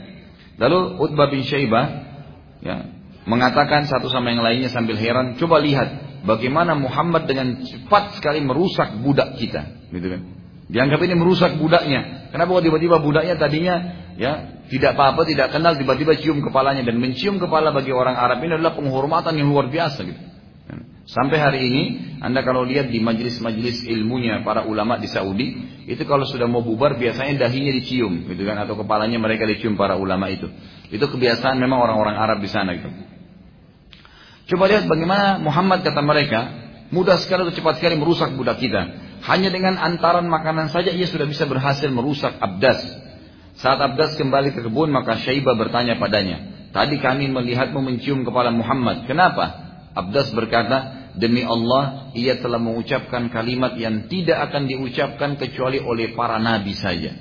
Lalu 0.62 0.94
Utbah 1.02 1.26
bin 1.26 1.42
Syaibah 1.42 1.84
ya, 2.62 2.86
mengatakan 3.26 3.90
satu 3.90 4.06
sama 4.06 4.30
yang 4.30 4.46
lainnya 4.46 4.70
sambil 4.70 4.94
heran, 4.94 5.34
coba 5.42 5.58
lihat 5.58 6.22
bagaimana 6.22 6.78
Muhammad 6.78 7.26
dengan 7.26 7.66
cepat 7.66 8.18
sekali 8.18 8.38
merusak 8.46 8.94
budak 9.02 9.42
kita, 9.42 9.90
gitu 9.90 10.06
kan? 10.06 10.22
Dianggap 10.70 11.02
ini 11.02 11.14
merusak 11.18 11.58
budaknya. 11.58 12.30
Kenapa 12.30 12.62
tiba-tiba 12.62 13.02
budaknya 13.02 13.34
tadinya 13.36 14.01
ya 14.16 14.62
tidak 14.72 14.96
apa-apa, 14.96 15.28
tidak 15.28 15.52
kenal, 15.52 15.76
tiba-tiba 15.76 16.16
cium 16.16 16.40
kepalanya 16.40 16.80
dan 16.80 16.96
mencium 16.96 17.36
kepala 17.36 17.76
bagi 17.76 17.92
orang 17.92 18.16
Arab 18.16 18.40
ini 18.40 18.56
adalah 18.56 18.72
penghormatan 18.72 19.36
yang 19.36 19.52
luar 19.52 19.68
biasa 19.68 20.00
gitu. 20.04 20.32
Sampai 21.02 21.42
hari 21.42 21.60
ini, 21.66 21.82
Anda 22.22 22.46
kalau 22.46 22.62
lihat 22.62 22.88
di 22.88 23.02
majelis-majelis 23.02 23.82
ilmunya 23.90 24.46
para 24.46 24.62
ulama 24.62 25.02
di 25.02 25.10
Saudi, 25.10 25.58
itu 25.90 25.98
kalau 26.06 26.22
sudah 26.22 26.46
mau 26.46 26.62
bubar 26.62 26.94
biasanya 26.94 27.42
dahinya 27.42 27.74
dicium, 27.74 28.22
gitu 28.30 28.46
kan, 28.46 28.54
atau 28.62 28.78
kepalanya 28.78 29.18
mereka 29.18 29.42
dicium 29.42 29.74
para 29.74 29.98
ulama 29.98 30.30
itu. 30.30 30.46
Itu 30.94 31.10
kebiasaan 31.10 31.58
memang 31.58 31.82
orang-orang 31.82 32.16
Arab 32.16 32.38
di 32.38 32.46
sana 32.46 32.78
gitu. 32.78 32.88
Coba 34.54 34.70
lihat 34.70 34.86
bagaimana 34.86 35.42
Muhammad 35.42 35.82
kata 35.82 36.00
mereka, 36.06 36.40
mudah 36.94 37.18
sekali 37.18 37.50
atau 37.50 37.54
cepat 37.54 37.82
sekali 37.82 37.98
merusak 37.98 38.38
budak 38.38 38.62
kita. 38.62 38.82
Hanya 39.26 39.50
dengan 39.50 39.82
antaran 39.82 40.30
makanan 40.30 40.70
saja 40.70 40.94
ia 40.94 41.10
sudah 41.10 41.26
bisa 41.26 41.50
berhasil 41.50 41.90
merusak 41.90 42.38
Abdas. 42.38 42.78
Saat 43.60 43.78
Abdas 43.84 44.16
kembali 44.16 44.56
ke 44.56 44.64
kebun 44.64 44.88
maka 44.88 45.20
Syaibah 45.20 45.56
bertanya 45.58 46.00
padanya. 46.00 46.68
Tadi 46.72 46.96
kami 47.04 47.28
melihatmu 47.28 47.84
mencium 47.84 48.24
kepala 48.24 48.48
Muhammad. 48.48 49.04
Kenapa? 49.04 49.60
Abdas 49.92 50.32
berkata, 50.32 51.02
Demi 51.12 51.44
Allah, 51.44 52.08
ia 52.16 52.40
telah 52.40 52.56
mengucapkan 52.56 53.28
kalimat 53.28 53.76
yang 53.76 54.08
tidak 54.08 54.48
akan 54.48 54.64
diucapkan 54.64 55.36
kecuali 55.36 55.76
oleh 55.76 56.16
para 56.16 56.40
nabi 56.40 56.72
saja. 56.72 57.12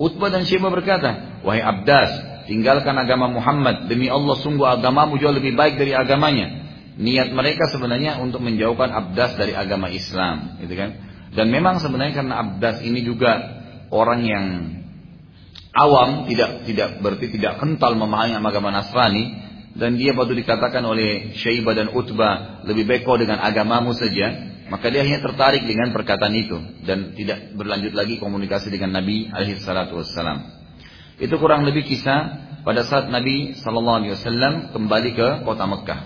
Utbah 0.00 0.32
dan 0.32 0.48
Syaibah 0.48 0.72
berkata, 0.72 1.44
Wahai 1.44 1.60
Abdas, 1.60 2.08
tinggalkan 2.48 2.96
agama 2.96 3.28
Muhammad. 3.28 3.92
Demi 3.92 4.08
Allah, 4.08 4.40
sungguh 4.40 4.64
agamamu 4.64 5.20
jauh 5.20 5.36
lebih 5.36 5.52
baik 5.52 5.76
dari 5.76 5.92
agamanya. 5.92 6.64
Niat 6.96 7.36
mereka 7.36 7.68
sebenarnya 7.68 8.16
untuk 8.24 8.40
menjauhkan 8.40 8.88
Abdas 8.88 9.36
dari 9.36 9.52
agama 9.52 9.92
Islam. 9.92 10.56
Gitu 10.64 10.72
kan? 10.72 10.90
Dan 11.36 11.52
memang 11.52 11.84
sebenarnya 11.84 12.24
karena 12.24 12.40
Abdas 12.40 12.80
ini 12.80 13.04
juga 13.04 13.60
orang 13.92 14.20
yang 14.24 14.44
awam, 15.74 16.26
tidak 16.30 16.66
tidak 16.66 16.98
berarti 17.02 17.26
tidak 17.34 17.58
kental 17.62 17.94
memahami 17.94 18.38
agama 18.38 18.74
Nasrani 18.74 19.50
dan 19.74 19.94
dia 19.94 20.10
waktu 20.12 20.34
dikatakan 20.42 20.82
oleh 20.82 21.30
Syaibah 21.38 21.78
dan 21.78 21.94
Utbah 21.94 22.66
lebih 22.66 23.06
kau 23.06 23.14
dengan 23.14 23.38
agamamu 23.38 23.94
saja, 23.94 24.34
maka 24.66 24.90
dia 24.90 25.06
hanya 25.06 25.22
tertarik 25.22 25.62
dengan 25.62 25.94
perkataan 25.94 26.34
itu 26.34 26.58
dan 26.82 27.14
tidak 27.14 27.54
berlanjut 27.54 27.94
lagi 27.94 28.18
komunikasi 28.18 28.70
dengan 28.74 28.98
Nabi 28.98 29.30
alaihi 29.30 29.62
salatu 29.62 30.02
wassalam. 30.02 30.60
Itu 31.20 31.38
kurang 31.38 31.62
lebih 31.68 31.86
kisah 31.86 32.50
pada 32.64 32.84
saat 32.84 33.12
Nabi 33.12 33.56
Sallallahu 33.56 33.98
Alaihi 34.04 34.14
Wasallam 34.16 34.54
kembali 34.72 35.10
ke 35.12 35.28
kota 35.44 35.64
Mekah. 35.68 36.00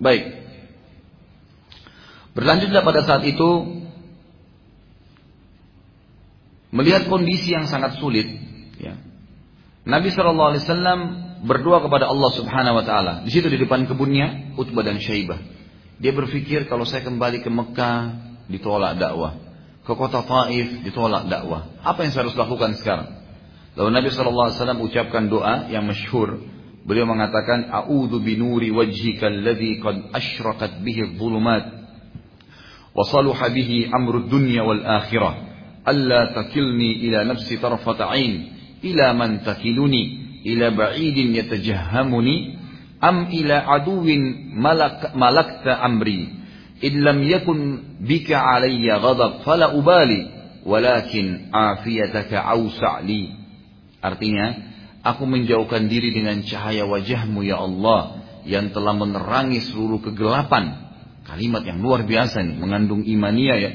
Baik. 0.00 0.24
Berlanjutlah 2.32 2.82
pada 2.84 3.00
saat 3.04 3.22
itu 3.28 3.82
melihat 6.72 7.08
kondisi 7.12 7.52
yang 7.52 7.68
sangat 7.68 8.00
sulit. 8.00 8.47
Nabi 9.88 10.12
Sallallahu 10.12 10.48
Alaihi 10.52 10.62
Wasallam 10.68 11.00
berdoa 11.48 11.80
kepada 11.80 12.12
Allah 12.12 12.30
Subhanahu 12.36 12.76
Wa 12.76 12.84
Taala. 12.84 13.12
Di 13.24 13.32
situ 13.32 13.48
di 13.48 13.56
depan 13.56 13.88
kebunnya 13.88 14.52
Utbah 14.60 14.84
dan 14.84 15.00
Syaibah. 15.00 15.40
Dia 15.96 16.12
berpikir 16.12 16.68
kalau 16.68 16.84
saya 16.84 17.08
kembali 17.08 17.40
ke 17.40 17.48
Mekah 17.48 17.98
ditolak 18.52 19.00
dakwah. 19.00 19.40
Ke 19.88 19.96
kota 19.96 20.20
Taif 20.28 20.84
ditolak 20.84 21.32
dakwah. 21.32 21.72
Apa 21.80 22.04
yang 22.04 22.12
saya 22.12 22.28
harus 22.28 22.36
lakukan 22.36 22.76
sekarang? 22.76 23.16
Lalu 23.80 23.90
Nabi 23.96 24.08
SAW 24.12 24.84
ucapkan 24.84 25.32
doa 25.32 25.72
yang 25.72 25.88
masyhur. 25.88 26.36
Beliau 26.84 27.08
mengatakan, 27.08 27.72
A'udhu 27.72 28.20
binuri 28.20 28.68
wajhika 28.68 29.32
alladhi 29.32 29.80
qad 29.80 30.12
ashraqat 30.12 30.84
bihi 30.84 31.16
dhulumat. 31.16 31.64
Wa 32.92 33.04
saluha 33.08 33.48
bihi 33.48 33.88
amru 33.88 34.28
dunya 34.28 34.68
wal 34.68 34.84
akhirah. 34.84 35.48
Alla 35.88 36.36
takilni 36.36 37.08
ila 37.08 37.24
nafsi 37.24 37.56
tarfata 37.56 38.12
ain. 38.12 38.57
Ila 38.82 39.14
man 39.14 39.42
takiluni. 39.42 40.26
Ila 40.46 40.70
ba'idin 40.70 41.34
yatajahhamuni. 41.34 42.58
Am 42.98 43.30
ila 43.30 43.62
aduwin 43.78 44.54
malak, 44.58 45.14
malakta 45.14 45.78
amri. 45.82 46.34
In 46.78 47.02
lam 47.02 47.22
yakun 47.22 47.58
bika 48.02 48.38
alayya 48.38 49.02
ghadab 49.02 49.42
fala 49.42 49.74
ubali. 49.74 50.30
Walakin 50.62 51.50
afiyataka 51.54 52.44
awsa'li. 52.44 53.34
Artinya, 53.98 54.46
aku 55.02 55.24
menjauhkan 55.26 55.88
diri 55.90 56.14
dengan 56.14 56.42
cahaya 56.44 56.86
wajahmu 56.86 57.40
ya 57.42 57.58
Allah 57.58 58.22
yang 58.46 58.70
telah 58.70 58.94
menerangi 58.94 59.64
seluruh 59.64 60.02
kegelapan. 60.02 60.88
Kalimat 61.26 61.60
yang 61.66 61.84
luar 61.84 62.08
biasa 62.08 62.40
nih, 62.40 62.56
mengandung 62.56 63.04
imania 63.04 63.56
ya. 63.60 63.72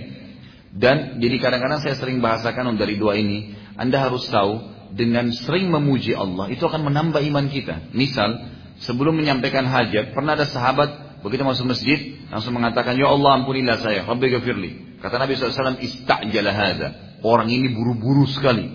Dan 0.73 1.21
jadi 1.21 1.37
kadang-kadang 1.37 1.85
saya 1.85 1.93
sering 1.93 2.17
bahasakan 2.17 2.73
dari 2.81 2.97
dua 2.97 3.13
ini, 3.13 3.53
Anda 3.77 4.01
harus 4.01 4.25
tahu 4.25 4.72
dengan 4.93 5.33
sering 5.33 5.73
memuji 5.73 6.13
Allah 6.13 6.53
itu 6.53 6.61
akan 6.61 6.85
menambah 6.85 7.21
iman 7.33 7.45
kita. 7.49 7.89
Misal, 7.97 8.45
sebelum 8.85 9.17
menyampaikan 9.17 9.65
hajat, 9.65 10.13
pernah 10.13 10.37
ada 10.37 10.45
sahabat 10.45 11.21
begitu 11.25 11.41
masuk 11.41 11.73
masjid 11.73 12.21
langsung 12.29 12.53
mengatakan, 12.53 12.93
"Ya 12.93 13.09
Allah, 13.09 13.41
ampunilah 13.41 13.81
saya, 13.81 14.05
Rabbi 14.05 14.29
gafirli." 14.29 14.71
Kata 15.01 15.17
Nabi 15.17 15.35
SAW, 15.35 15.81
"Istajala 15.81 16.51
hadza." 16.53 16.89
Orang 17.23 17.47
ini 17.47 17.71
buru-buru 17.71 18.27
sekali. 18.27 18.67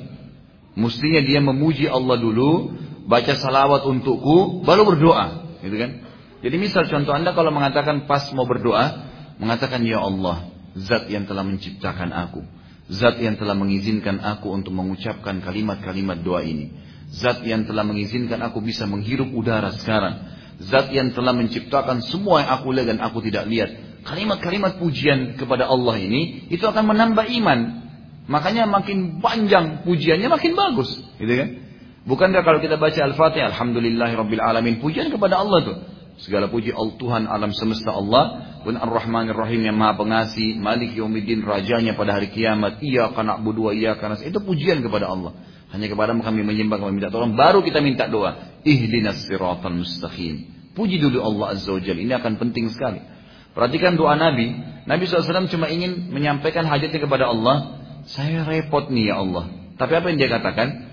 Mestinya 0.72 1.20
dia 1.20 1.40
memuji 1.44 1.84
Allah 1.84 2.16
dulu, 2.16 2.72
baca 3.04 3.32
salawat 3.36 3.84
untukku, 3.84 4.64
baru 4.64 4.88
berdoa, 4.88 5.58
gitu 5.60 5.76
kan? 5.76 5.90
Jadi 6.38 6.56
misal 6.56 6.86
contoh 6.86 7.12
Anda 7.12 7.34
kalau 7.34 7.50
mengatakan 7.50 8.06
pas 8.08 8.30
mau 8.32 8.46
berdoa, 8.48 9.10
mengatakan 9.36 9.82
ya 9.84 10.00
Allah, 10.00 10.48
zat 10.78 11.10
yang 11.10 11.26
telah 11.26 11.42
menciptakan 11.42 12.14
aku, 12.14 12.46
zat 12.88 13.20
yang 13.20 13.36
telah 13.36 13.52
mengizinkan 13.52 14.20
aku 14.24 14.52
untuk 14.52 14.72
mengucapkan 14.72 15.44
kalimat-kalimat 15.44 16.24
doa 16.24 16.40
ini, 16.40 16.72
zat 17.12 17.44
yang 17.44 17.68
telah 17.68 17.84
mengizinkan 17.84 18.40
aku 18.40 18.64
bisa 18.64 18.88
menghirup 18.88 19.28
udara 19.32 19.72
sekarang, 19.76 20.24
zat 20.64 20.88
yang 20.90 21.12
telah 21.12 21.36
menciptakan 21.36 22.00
semua 22.04 22.44
yang 22.44 22.50
aku 22.56 22.72
lihat 22.72 22.96
dan 22.96 22.98
aku 23.04 23.20
tidak 23.24 23.44
lihat. 23.46 23.70
Kalimat-kalimat 24.08 24.80
pujian 24.80 25.36
kepada 25.36 25.68
Allah 25.68 26.00
ini 26.00 26.48
itu 26.48 26.64
akan 26.64 26.84
menambah 26.96 27.28
iman. 27.42 27.60
Makanya 28.28 28.68
makin 28.68 29.20
panjang 29.24 29.84
pujiannya 29.84 30.28
makin 30.28 30.52
bagus, 30.52 31.00
gitu 31.16 31.32
kan? 31.32 31.48
Bukankah 32.08 32.40
kalau 32.40 32.60
kita 32.60 32.80
baca 32.80 32.96
Al-Fatihah, 33.04 33.52
Alhamdulillahirabbil 33.52 34.40
alamin, 34.40 34.80
pujian 34.80 35.12
kepada 35.12 35.44
Allah 35.44 35.58
tuh. 35.60 35.76
Segala 36.18 36.50
puji 36.50 36.74
Allah 36.74 36.96
Tuhan 36.98 37.22
alam 37.30 37.54
semesta 37.54 37.94
Allah, 37.94 38.58
dan 38.66 38.74
Ar-Rahmanir 38.74 39.38
Rahim 39.38 39.62
yang 39.62 39.78
Maha 39.78 39.94
Pengasih, 40.02 40.58
Malik 40.58 40.92
Yaumiddin 40.98 41.46
rajanya 41.46 41.94
pada 41.94 42.18
hari 42.18 42.34
kiamat, 42.34 42.82
Iya 42.82 43.14
karena 43.14 43.38
wa 43.38 43.70
iya 43.70 43.94
karena 43.94 44.18
itu 44.18 44.42
pujian 44.42 44.82
kepada 44.82 45.08
Allah. 45.14 45.32
Hanya 45.70 45.86
kepada 45.86 46.16
kami 46.16 46.42
menyembah, 46.42 46.80
kami 46.80 46.98
minta 46.98 47.12
tolong, 47.12 47.38
baru 47.38 47.62
kita 47.62 47.78
minta 47.78 48.10
doa. 48.10 48.60
Ihdinas 48.66 49.30
siratal 49.30 49.78
mustaqim. 49.78 50.58
Puji 50.74 50.98
dulu 50.98 51.22
Allah 51.22 51.54
Azza 51.54 51.74
wa. 51.74 51.80
Ini 51.80 52.12
akan 52.18 52.38
penting 52.38 52.70
sekali. 52.70 52.98
Perhatikan 53.54 53.98
doa 53.98 54.14
Nabi. 54.14 54.54
Nabi 54.86 55.02
SAW 55.04 55.50
cuma 55.50 55.66
ingin 55.66 56.14
menyampaikan 56.14 56.62
hajatnya 56.66 57.02
kepada 57.02 57.30
Allah. 57.30 57.82
Saya 58.06 58.46
repot 58.46 58.86
nih 58.86 59.10
ya 59.10 59.20
Allah. 59.20 59.50
Tapi 59.74 59.92
apa 59.98 60.06
yang 60.10 60.18
dia 60.18 60.30
katakan? 60.30 60.88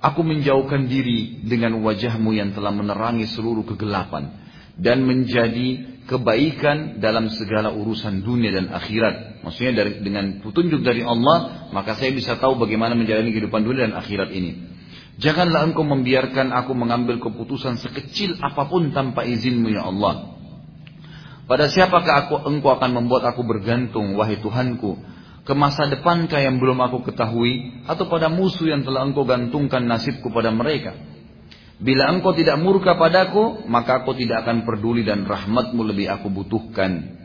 Aku 0.00 0.24
menjauhkan 0.24 0.88
diri 0.88 1.44
dengan 1.44 1.76
wajahmu 1.84 2.32
yang 2.32 2.56
telah 2.56 2.72
menerangi 2.72 3.28
seluruh 3.28 3.68
kegelapan. 3.68 4.32
Dan 4.76 5.06
menjadi 5.06 6.00
kebaikan 6.10 6.98
dalam 6.98 7.30
segala 7.30 7.70
urusan 7.70 8.26
dunia 8.26 8.50
dan 8.50 8.74
akhirat. 8.74 9.46
Maksudnya 9.46 9.72
dari, 9.78 10.02
dengan 10.02 10.42
petunjuk 10.42 10.82
dari 10.82 11.06
Allah, 11.06 11.70
maka 11.70 11.94
saya 11.94 12.10
bisa 12.10 12.34
tahu 12.36 12.58
bagaimana 12.58 12.98
menjalani 12.98 13.30
kehidupan 13.30 13.62
dunia 13.62 13.86
dan 13.86 13.94
akhirat 13.94 14.34
ini. 14.34 14.70
Janganlah 15.20 15.70
engkau 15.70 15.86
membiarkan 15.86 16.50
aku 16.50 16.72
mengambil 16.74 17.22
keputusan 17.22 17.78
sekecil 17.78 18.40
apa 18.42 18.66
pun 18.66 18.90
tanpa 18.90 19.22
izinmu 19.22 19.70
ya 19.70 19.86
Allah. 19.86 20.34
Pada 21.46 21.70
siapakah 21.70 22.26
aku, 22.26 22.34
engkau 22.46 22.74
akan 22.74 22.90
membuat 23.04 23.30
aku 23.30 23.46
bergantung, 23.46 24.18
wahai 24.18 24.38
Tuhanku? 24.42 25.10
ke 25.40 25.56
masa 25.56 25.88
depankah 25.88 26.38
yang 26.38 26.60
belum 26.60 26.78
aku 26.78 27.10
ketahui 27.10 27.82
atau 27.88 28.06
pada 28.06 28.28
musuh 28.28 28.70
yang 28.70 28.84
telah 28.84 29.02
engkau 29.02 29.24
gantungkan 29.24 29.82
nasibku 29.82 30.28
pada 30.30 30.52
mereka 30.52 30.94
bila 31.80 32.12
engkau 32.12 32.36
tidak 32.36 32.60
murka 32.60 32.94
padaku 33.00 33.64
maka 33.64 34.04
aku 34.04 34.12
tidak 34.12 34.44
akan 34.44 34.68
peduli 34.68 35.00
dan 35.00 35.24
rahmatmu 35.24 35.80
lebih 35.88 36.12
aku 36.12 36.28
butuhkan. 36.28 37.18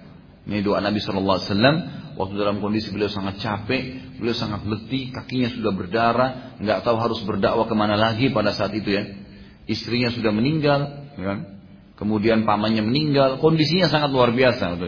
Ini 0.46 0.62
doa 0.64 0.80
Nabi 0.80 1.04
Shallallahu 1.04 1.38
Alaihi 1.38 1.50
Wasallam. 1.52 1.78
Waktu 2.16 2.34
dalam 2.40 2.64
kondisi 2.64 2.96
beliau 2.96 3.12
sangat 3.12 3.44
capek 3.44 4.16
beliau 4.24 4.32
sangat 4.32 4.64
letih 4.64 5.12
kakinya 5.12 5.52
sudah 5.52 5.72
berdarah 5.76 6.30
nggak 6.64 6.88
tahu 6.88 6.96
harus 6.96 7.20
berdakwah 7.28 7.68
ke 7.68 7.76
mana 7.76 8.00
lagi 8.00 8.32
pada 8.32 8.56
saat 8.56 8.72
itu 8.72 8.96
ya. 8.96 9.04
Istrinya 9.68 10.14
sudah 10.16 10.32
meninggal 10.32 11.12
ya 11.20 11.26
kan? 11.28 11.40
kemudian 12.00 12.44
pamannya 12.48 12.84
meninggal 12.84 13.40
kondisinya 13.44 13.92
sangat 13.92 14.12
luar 14.12 14.32
biasa 14.32 14.80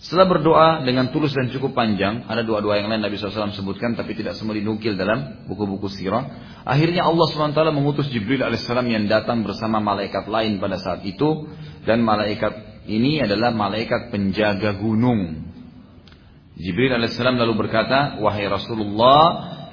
setelah 0.00 0.32
berdoa 0.32 0.68
dengan 0.80 1.12
tulus 1.12 1.36
dan 1.36 1.52
cukup 1.52 1.76
panjang, 1.76 2.24
ada 2.24 2.40
doa-doa 2.40 2.80
yang 2.80 2.88
lain 2.88 3.04
Nabi 3.04 3.20
SAW 3.20 3.52
sebutkan, 3.52 3.92
tapi 3.92 4.16
tidak 4.16 4.32
semua 4.32 4.56
dinukil 4.56 4.96
dalam 4.96 5.44
buku-buku 5.44 5.92
sirah. 5.92 6.24
Akhirnya 6.64 7.04
Allah 7.04 7.28
SWT 7.28 7.60
mengutus 7.68 8.08
Jibril 8.08 8.40
AS 8.40 8.64
yang 8.64 9.04
datang 9.12 9.44
bersama 9.44 9.76
malaikat 9.76 10.24
lain 10.24 10.56
pada 10.56 10.80
saat 10.80 11.04
itu, 11.04 11.52
dan 11.84 12.00
malaikat 12.00 12.80
ini 12.88 13.20
adalah 13.20 13.52
malaikat 13.52 14.08
penjaga 14.08 14.72
gunung. 14.80 15.52
Jibril 16.56 16.96
AS 16.96 17.20
lalu 17.20 17.68
berkata, 17.68 18.16
Wahai 18.24 18.48
Rasulullah, 18.48 19.20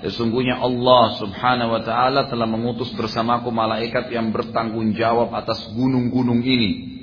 sesungguhnya 0.04 0.60
Allah 0.60 1.24
Subhanahu 1.24 1.72
Wa 1.72 1.82
Taala 1.88 2.28
telah 2.28 2.52
mengutus 2.52 2.92
bersamaku 3.00 3.48
malaikat 3.48 4.12
yang 4.12 4.36
bertanggung 4.36 4.92
jawab 4.92 5.32
atas 5.32 5.72
gunung-gunung 5.72 6.44
ini. 6.44 6.97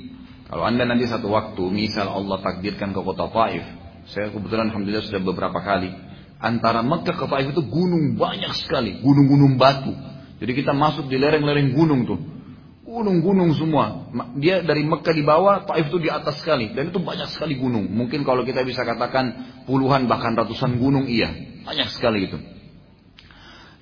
Kalau 0.45 0.61
anda 0.61 0.85
nanti 0.85 1.09
satu 1.09 1.33
waktu, 1.33 1.63
misal 1.73 2.05
Allah 2.05 2.37
takdirkan 2.37 2.93
ke 2.93 3.01
kota 3.01 3.25
Taif, 3.33 3.65
saya 4.13 4.29
kebetulan 4.29 4.69
Alhamdulillah 4.69 5.05
sudah 5.09 5.21
beberapa 5.25 5.57
kali. 5.57 5.89
Antara 6.37 6.85
Mekah 6.85 7.17
ke 7.17 7.25
Taif 7.25 7.47
itu 7.49 7.65
gunung 7.65 8.13
banyak 8.13 8.53
sekali, 8.61 9.01
gunung-gunung 9.01 9.57
batu. 9.57 9.89
Jadi 10.37 10.51
kita 10.53 10.77
masuk 10.77 11.09
di 11.09 11.17
lereng-lereng 11.17 11.73
gunung 11.73 12.05
tuh. 12.05 12.19
Gunung-gunung 12.85 13.57
semua. 13.57 14.13
Dia 14.37 14.61
dari 14.61 14.85
Mekah 14.85 15.15
di 15.17 15.25
bawah, 15.25 15.65
Taif 15.65 15.89
itu 15.89 15.97
di 15.97 16.13
atas 16.13 16.37
sekali. 16.45 16.69
Dan 16.77 16.93
itu 16.93 17.01
banyak 17.01 17.33
sekali 17.33 17.57
gunung. 17.57 17.89
Mungkin 17.89 18.21
kalau 18.21 18.45
kita 18.45 18.61
bisa 18.61 18.85
katakan 18.85 19.57
puluhan 19.65 20.05
bahkan 20.05 20.37
ratusan 20.37 20.77
gunung, 20.77 21.09
iya. 21.09 21.33
Banyak 21.65 21.89
sekali 21.89 22.29
itu. 22.29 22.37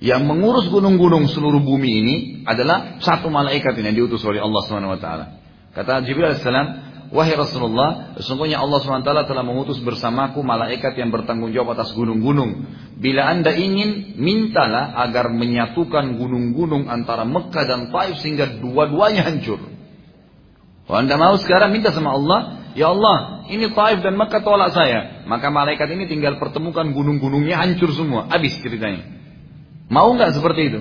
Yang 0.00 0.22
mengurus 0.24 0.72
gunung-gunung 0.72 1.28
seluruh 1.28 1.60
bumi 1.60 1.90
ini 1.92 2.16
adalah 2.48 2.96
satu 3.04 3.28
malaikat 3.28 3.76
ini 3.76 3.92
yang 3.92 3.98
diutus 4.08 4.24
oleh 4.24 4.40
Allah 4.40 4.62
SWT. 4.64 5.43
Kata 5.74 6.06
Jibril 6.06 6.30
AS, 6.30 6.42
Wahai 7.14 7.38
Rasulullah, 7.38 8.18
sesungguhnya 8.18 8.58
Allah 8.58 8.82
SWT 8.82 9.06
telah 9.06 9.44
mengutus 9.46 9.78
bersamaku 9.78 10.42
malaikat 10.42 10.98
yang 10.98 11.14
bertanggung 11.14 11.54
jawab 11.54 11.78
atas 11.78 11.94
gunung-gunung. 11.94 12.66
Bila 12.98 13.30
anda 13.30 13.54
ingin, 13.54 14.18
mintalah 14.18 14.98
agar 14.98 15.30
menyatukan 15.30 16.18
gunung-gunung 16.18 16.90
antara 16.90 17.22
Mekah 17.22 17.64
dan 17.70 17.80
Taif 17.94 18.18
sehingga 18.18 18.58
dua-duanya 18.58 19.30
hancur. 19.30 19.62
Kalau 20.90 20.98
anda 20.98 21.14
mau 21.14 21.38
sekarang 21.38 21.70
minta 21.70 21.94
sama 21.94 22.18
Allah, 22.18 22.40
Ya 22.74 22.90
Allah, 22.90 23.46
ini 23.46 23.70
Taif 23.70 24.02
dan 24.02 24.18
Mekah 24.18 24.42
tolak 24.42 24.74
saya. 24.74 25.22
Maka 25.30 25.54
malaikat 25.54 25.86
ini 25.94 26.10
tinggal 26.10 26.42
pertemukan 26.42 26.90
gunung-gunungnya 26.90 27.62
hancur 27.62 27.94
semua. 27.94 28.26
Habis 28.26 28.58
ceritanya. 28.58 29.06
Mau 29.86 30.10
nggak 30.18 30.34
seperti 30.34 30.60
itu? 30.66 30.80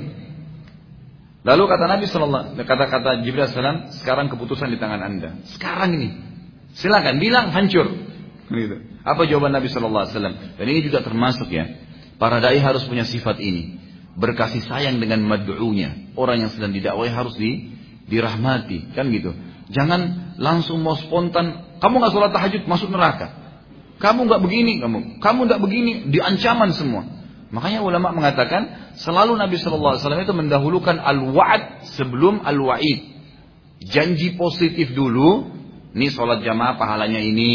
Lalu 1.43 1.63
kata 1.67 1.85
Nabi 1.91 2.05
Sallallahu 2.07 2.55
kata-kata 2.55 3.19
Jibril 3.27 3.51
Salam, 3.51 3.91
sekarang 3.91 4.31
keputusan 4.31 4.71
di 4.71 4.79
tangan 4.79 5.03
anda. 5.03 5.43
Sekarang 5.51 5.91
ini, 5.99 6.09
silakan 6.79 7.19
bilang 7.19 7.51
hancur. 7.51 7.91
Gitu. 8.47 8.75
Apa 9.03 9.27
jawaban 9.27 9.51
Nabi 9.51 9.67
Sallallahu 9.67 10.07
Alaihi 10.07 10.15
Wasallam? 10.15 10.35
Dan 10.55 10.65
ini 10.71 10.79
juga 10.87 11.03
termasuk 11.03 11.51
ya, 11.51 11.67
para 12.15 12.39
dai 12.39 12.63
harus 12.63 12.87
punya 12.87 13.03
sifat 13.03 13.43
ini. 13.43 13.83
berkasih 14.13 14.61
sayang 14.69 15.01
dengan 15.01 15.25
mad'unya. 15.25 16.13
Orang 16.13 16.45
yang 16.45 16.53
sedang 16.53 16.69
didakwai 16.69 17.09
harus 17.09 17.33
di, 17.33 17.73
dirahmati, 18.05 18.93
kan 18.93 19.09
gitu. 19.09 19.33
Jangan 19.73 20.35
langsung 20.37 20.85
mau 20.85 20.93
spontan, 20.93 21.77
kamu 21.81 21.93
nggak 21.97 22.13
sholat 22.13 22.29
tahajud 22.29 22.63
masuk 22.69 22.93
neraka. 22.93 23.33
Kamu 23.97 24.29
nggak 24.29 24.41
begini, 24.45 24.77
kamu, 24.83 25.17
kamu 25.17 25.39
nggak 25.49 25.61
begini, 25.65 25.91
diancaman 26.13 26.69
semua. 26.77 27.09
Makanya 27.53 27.85
ulama 27.85 28.13
mengatakan 28.13 28.82
selalu 28.99 29.37
Nabi 29.37 29.57
Shallallahu 29.57 29.97
Alaihi 29.97 30.03
Wasallam 30.05 30.23
itu 30.25 30.35
mendahulukan 30.35 30.95
al-wa'ad 31.01 31.89
sebelum 31.97 32.41
al-wa'id. 32.45 33.13
Janji 33.83 34.39
positif 34.39 34.95
dulu, 34.95 35.49
nih 35.91 36.09
sholat 36.13 36.39
jamaah 36.45 36.79
pahalanya 36.79 37.19
ini, 37.19 37.53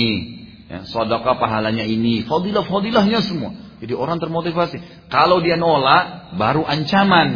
ya, 0.69 0.85
sodaka 0.85 1.41
pahalanya 1.41 1.89
ini, 1.89 2.27
fadilah 2.29 2.67
fadilahnya 2.69 3.25
semua. 3.25 3.57
Jadi 3.79 3.95
orang 3.95 4.19
termotivasi. 4.19 5.09
Kalau 5.09 5.41
dia 5.41 5.55
nolak, 5.55 6.35
baru 6.37 6.67
ancaman, 6.67 7.29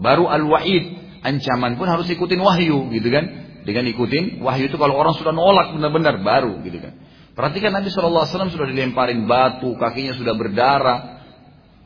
baru 0.00 0.26
al-wa'id. 0.26 1.00
Ancaman 1.22 1.78
pun 1.78 1.86
harus 1.86 2.10
ikutin 2.10 2.40
wahyu, 2.42 2.90
gitu 2.90 3.08
kan? 3.12 3.24
Dengan 3.62 3.86
ikutin 3.86 4.42
wahyu 4.42 4.66
itu 4.66 4.74
kalau 4.74 4.98
orang 4.98 5.14
sudah 5.14 5.30
nolak 5.30 5.78
benar-benar 5.78 6.18
baru, 6.24 6.58
gitu 6.66 6.82
kan? 6.82 6.98
Perhatikan 7.32 7.72
Nabi 7.72 7.88
SAW 7.88 8.28
sudah 8.28 8.66
dilemparin 8.68 9.24
batu, 9.24 9.72
kakinya 9.78 10.18
sudah 10.18 10.34
berdarah, 10.36 11.11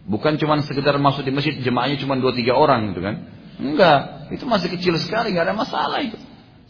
Bukan 0.06 0.38
cuma 0.38 0.62
sekedar 0.62 0.94
masuk 1.02 1.26
di 1.26 1.34
masjid 1.34 1.58
jemaahnya 1.58 1.98
cuma 1.98 2.14
dua 2.14 2.30
tiga 2.30 2.54
orang 2.54 2.94
gitu 2.94 3.02
kan. 3.02 3.26
Enggak, 3.58 4.30
itu 4.30 4.44
masih 4.46 4.68
kecil 4.70 4.94
sekali, 5.02 5.34
nggak 5.34 5.50
ada 5.50 5.56
masalah 5.56 5.98
itu. 5.98 6.14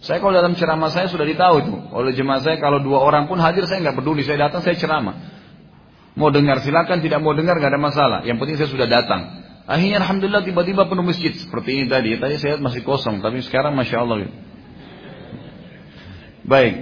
Saya 0.01 0.20
kalau 0.20 0.32
dalam 0.32 0.57
ceramah 0.57 0.93
saya 0.93 1.09
sudah 1.09 1.24
ditahu 1.24 1.55
itu. 1.61 1.72
Oleh 1.93 2.12
jemaah 2.16 2.41
saya 2.41 2.57
kalau 2.57 2.80
dua 2.80 3.01
orang 3.05 3.28
pun 3.28 3.37
hadir 3.41 3.64
saya 3.68 3.84
nggak 3.84 3.97
peduli, 3.97 4.24
saya 4.24 4.49
datang 4.49 4.64
saya 4.64 4.76
ceramah. 4.76 5.37
Mau 6.16 6.32
dengar 6.32 6.64
silakan, 6.64 7.05
tidak 7.05 7.20
mau 7.20 7.37
dengar 7.37 7.61
nggak 7.61 7.76
ada 7.76 7.80
masalah. 7.80 8.18
Yang 8.24 8.37
penting 8.41 8.57
saya 8.57 8.70
sudah 8.72 8.89
datang. 8.89 9.20
Akhirnya 9.66 10.01
alhamdulillah 10.01 10.47
tiba-tiba 10.47 10.89
penuh 10.89 11.05
masjid 11.05 11.34
seperti 11.37 11.70
ini 11.76 11.84
tadi. 11.93 12.16
Tadi 12.16 12.34
saya 12.41 12.57
masih 12.57 12.87
kosong, 12.87 13.20
tapi 13.20 13.43
sekarang 13.45 13.76
masya 13.76 14.01
Allah. 14.01 14.24
Gitu. 14.24 14.34
Baik. 16.47 16.74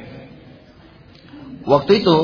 Waktu 1.64 2.04
itu 2.04 2.16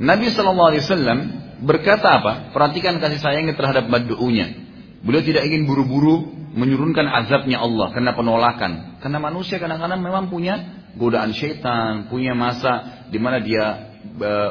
Nabi 0.00 0.32
Shallallahu 0.32 0.70
Alaihi 0.72 0.82
Wasallam 0.82 1.18
berkata 1.62 2.20
apa? 2.20 2.32
Perhatikan 2.52 2.98
kasih 2.98 3.20
sayangnya 3.20 3.54
terhadap 3.54 3.86
mad'unya. 3.86 4.52
Beliau 5.00 5.24
tidak 5.24 5.48
ingin 5.48 5.64
buru-buru 5.64 6.28
menurunkan 6.52 7.06
azabnya 7.06 7.62
Allah 7.62 7.94
karena 7.94 8.12
penolakan. 8.12 9.00
Karena 9.00 9.18
manusia 9.22 9.56
kadang-kadang 9.62 10.02
memang 10.02 10.28
punya 10.28 10.84
godaan 10.98 11.32
syaitan, 11.32 12.10
punya 12.10 12.34
masa 12.34 13.06
di 13.08 13.18
mana 13.22 13.38
dia 13.40 13.96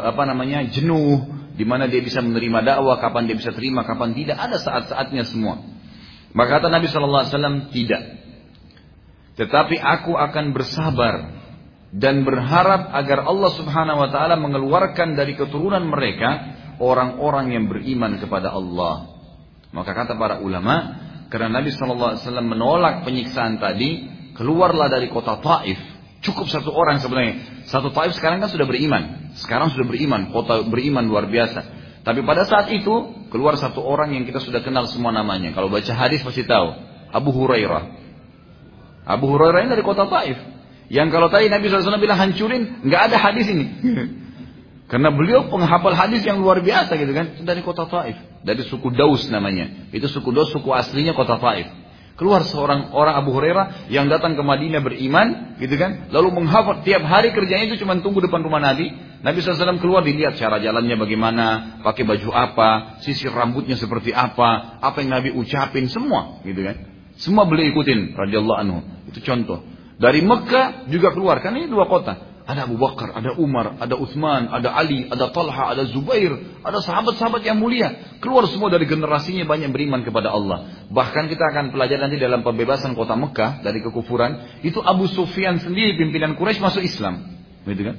apa 0.06 0.24
namanya 0.26 0.66
jenuh, 0.70 1.28
di 1.54 1.68
mana 1.68 1.86
dia 1.92 2.00
bisa 2.00 2.24
menerima 2.24 2.64
dakwah, 2.64 2.98
kapan 3.04 3.28
dia 3.28 3.38
bisa 3.38 3.52
terima, 3.52 3.84
kapan 3.84 4.16
tidak. 4.16 4.40
Ada 4.40 4.58
saat-saatnya 4.64 5.28
semua. 5.28 5.60
Maka 6.32 6.62
kata 6.62 6.72
Nabi 6.72 6.88
Shallallahu 6.88 7.22
Alaihi 7.26 7.34
Wasallam 7.36 7.58
tidak. 7.74 8.04
Tetapi 9.40 9.76
aku 9.80 10.14
akan 10.16 10.52
bersabar 10.52 11.16
dan 11.90 12.22
berharap 12.22 12.94
agar 12.94 13.26
Allah 13.26 13.52
Subhanahu 13.56 13.98
Wa 14.06 14.10
Taala 14.14 14.36
mengeluarkan 14.38 15.18
dari 15.18 15.34
keturunan 15.34 15.82
mereka 15.90 16.59
orang-orang 16.80 17.54
yang 17.54 17.66
beriman 17.68 18.18
kepada 18.18 18.56
Allah. 18.56 19.20
Maka 19.70 19.92
kata 19.94 20.18
para 20.18 20.42
ulama, 20.42 20.98
karena 21.30 21.62
Nabi 21.62 21.70
SAW 21.70 22.18
menolak 22.42 23.06
penyiksaan 23.06 23.62
tadi, 23.62 24.10
keluarlah 24.34 24.90
dari 24.90 25.12
kota 25.14 25.38
Taif. 25.38 25.78
Cukup 26.20 26.52
satu 26.52 26.74
orang 26.74 27.00
sebenarnya. 27.00 27.64
Satu 27.70 27.94
Taif 27.94 28.18
sekarang 28.18 28.44
kan 28.44 28.50
sudah 28.50 28.66
beriman. 28.66 29.32
Sekarang 29.38 29.70
sudah 29.72 29.86
beriman, 29.86 30.34
kota 30.34 30.66
beriman 30.66 31.06
luar 31.06 31.30
biasa. 31.30 31.78
Tapi 32.02 32.26
pada 32.26 32.48
saat 32.48 32.72
itu 32.74 33.28
keluar 33.30 33.60
satu 33.60 33.84
orang 33.84 34.18
yang 34.18 34.26
kita 34.26 34.42
sudah 34.42 34.66
kenal 34.66 34.90
semua 34.90 35.14
namanya. 35.14 35.54
Kalau 35.54 35.70
baca 35.70 35.94
hadis 35.94 36.26
pasti 36.26 36.44
tahu. 36.48 36.74
Abu 37.14 37.30
Hurairah. 37.30 37.84
Abu 39.06 39.26
Hurairah 39.30 39.68
ini 39.68 39.70
dari 39.70 39.86
kota 39.86 40.10
Taif. 40.10 40.38
Yang 40.90 41.08
kalau 41.14 41.30
tadi 41.30 41.54
Nabi 41.54 41.70
SAW 41.70 42.02
bilang 42.02 42.18
hancurin, 42.18 42.82
nggak 42.82 43.02
ada 43.14 43.18
hadis 43.22 43.46
ini. 43.46 43.66
Karena 44.90 45.14
beliau 45.14 45.46
penghafal 45.54 45.94
hadis 45.94 46.26
yang 46.26 46.42
luar 46.42 46.66
biasa 46.66 46.98
gitu 46.98 47.14
kan. 47.14 47.38
Dari 47.46 47.62
kota 47.62 47.86
Taif. 47.86 48.18
Dari 48.42 48.66
suku 48.66 48.90
Daus 48.90 49.30
namanya. 49.30 49.90
Itu 49.94 50.10
suku 50.10 50.34
Daus, 50.34 50.50
suku 50.50 50.66
aslinya 50.74 51.14
kota 51.14 51.38
Taif. 51.38 51.70
Keluar 52.20 52.44
seorang 52.44 52.92
orang 52.92 53.16
Abu 53.16 53.32
Hurairah 53.32 53.88
yang 53.88 54.12
datang 54.12 54.36
ke 54.36 54.44
Madinah 54.44 54.84
beriman, 54.84 55.56
gitu 55.56 55.80
kan? 55.80 56.12
Lalu 56.12 56.44
menghafal 56.44 56.84
tiap 56.84 57.00
hari 57.08 57.32
kerjanya 57.32 57.72
itu 57.72 57.80
cuma 57.80 57.96
tunggu 58.04 58.20
depan 58.20 58.44
rumah 58.44 58.60
Nabi. 58.60 58.92
Nabi 59.24 59.40
SAW 59.40 59.80
keluar 59.80 60.04
dilihat 60.04 60.36
cara 60.36 60.60
jalannya 60.60 61.00
bagaimana, 61.00 61.46
pakai 61.80 62.04
baju 62.04 62.28
apa, 62.36 63.00
sisir 63.08 63.32
rambutnya 63.32 63.80
seperti 63.80 64.12
apa, 64.12 64.82
apa 64.84 65.00
yang 65.00 65.16
Nabi 65.16 65.32
ucapin 65.32 65.88
semua, 65.88 66.44
gitu 66.44 66.60
kan? 66.60 66.76
Semua 67.24 67.48
beliau 67.48 67.72
ikutin, 67.72 68.12
radhiyallahu 68.20 68.60
anhu. 68.68 68.80
Itu 69.08 69.24
contoh. 69.24 69.64
Dari 69.96 70.20
Mekah 70.20 70.92
juga 70.92 71.16
keluar, 71.16 71.40
karena 71.40 71.64
ini 71.64 71.72
dua 71.72 71.88
kota. 71.88 72.29
Ada 72.50 72.66
Abu 72.66 72.82
Bakar, 72.82 73.14
ada 73.14 73.38
Umar, 73.38 73.78
ada 73.78 73.94
Uthman, 73.94 74.50
ada 74.50 74.74
Ali, 74.74 75.06
ada 75.06 75.30
Talha, 75.30 75.70
ada 75.70 75.86
Zubair, 75.86 76.34
ada 76.66 76.82
sahabat-sahabat 76.82 77.46
yang 77.46 77.62
mulia. 77.62 78.18
Keluar 78.26 78.50
semua 78.50 78.74
dari 78.74 78.90
generasinya 78.90 79.46
banyak 79.46 79.70
beriman 79.70 80.02
kepada 80.02 80.34
Allah. 80.34 80.90
Bahkan 80.90 81.30
kita 81.30 81.46
akan 81.54 81.70
pelajari 81.70 82.02
nanti 82.02 82.18
dalam 82.18 82.42
pembebasan 82.42 82.98
kota 82.98 83.14
Mekah 83.14 83.62
dari 83.62 83.86
kekufuran. 83.86 84.66
Itu 84.66 84.82
Abu 84.82 85.06
Sufyan 85.06 85.62
sendiri 85.62 85.94
pimpinan 85.94 86.34
Quraisy 86.34 86.58
masuk 86.58 86.82
Islam. 86.82 87.38
Gitu 87.70 87.86
kan? 87.86 87.96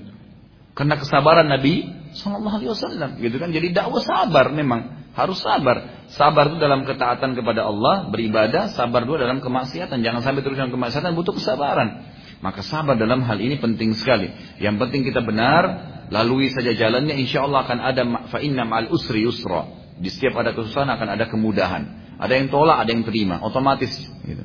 Karena 0.75 0.99
kesabaran 0.99 1.47
Nabi 1.47 1.87
Sallallahu 2.19 2.57
Alaihi 2.59 2.71
Wasallam. 2.75 3.11
Gitu 3.23 3.39
kan? 3.39 3.55
Jadi 3.55 3.71
dakwah 3.71 4.03
sabar 4.03 4.51
memang. 4.51 5.15
Harus 5.15 5.39
sabar. 5.47 6.07
Sabar 6.11 6.51
itu 6.51 6.59
dalam 6.59 6.83
ketaatan 6.83 7.39
kepada 7.39 7.71
Allah, 7.71 8.11
beribadah. 8.11 8.75
Sabar 8.75 9.07
juga 9.07 9.31
dalam 9.31 9.39
kemaksiatan. 9.39 10.03
Jangan 10.03 10.27
sampai 10.27 10.43
terus 10.43 10.59
dalam 10.59 10.75
kemaksiatan, 10.75 11.15
butuh 11.15 11.39
kesabaran. 11.39 12.03
Maka 12.41 12.64
sabar 12.64 12.97
dalam 12.97 13.20
hal 13.20 13.36
ini 13.36 13.61
penting 13.61 13.93
sekali. 13.93 14.32
Yang 14.57 14.76
penting 14.80 15.05
kita 15.05 15.20
benar, 15.20 15.62
lalui 16.09 16.49
saja 16.49 16.72
jalannya, 16.72 17.20
insya 17.20 17.45
Allah 17.45 17.68
akan 17.68 17.78
ada 17.84 18.03
fa'inna 18.32 18.64
ma'al 18.64 18.88
usri 18.88 19.28
yusra. 19.28 19.68
Di 20.01 20.09
setiap 20.09 20.41
ada 20.41 20.57
kesusahan 20.57 20.88
akan 20.88 21.09
ada 21.20 21.28
kemudahan. 21.28 22.16
Ada 22.16 22.41
yang 22.41 22.49
tolak, 22.49 22.80
ada 22.80 22.91
yang 22.97 23.05
terima, 23.05 23.45
otomatis. 23.45 23.93
Gitu. 24.24 24.45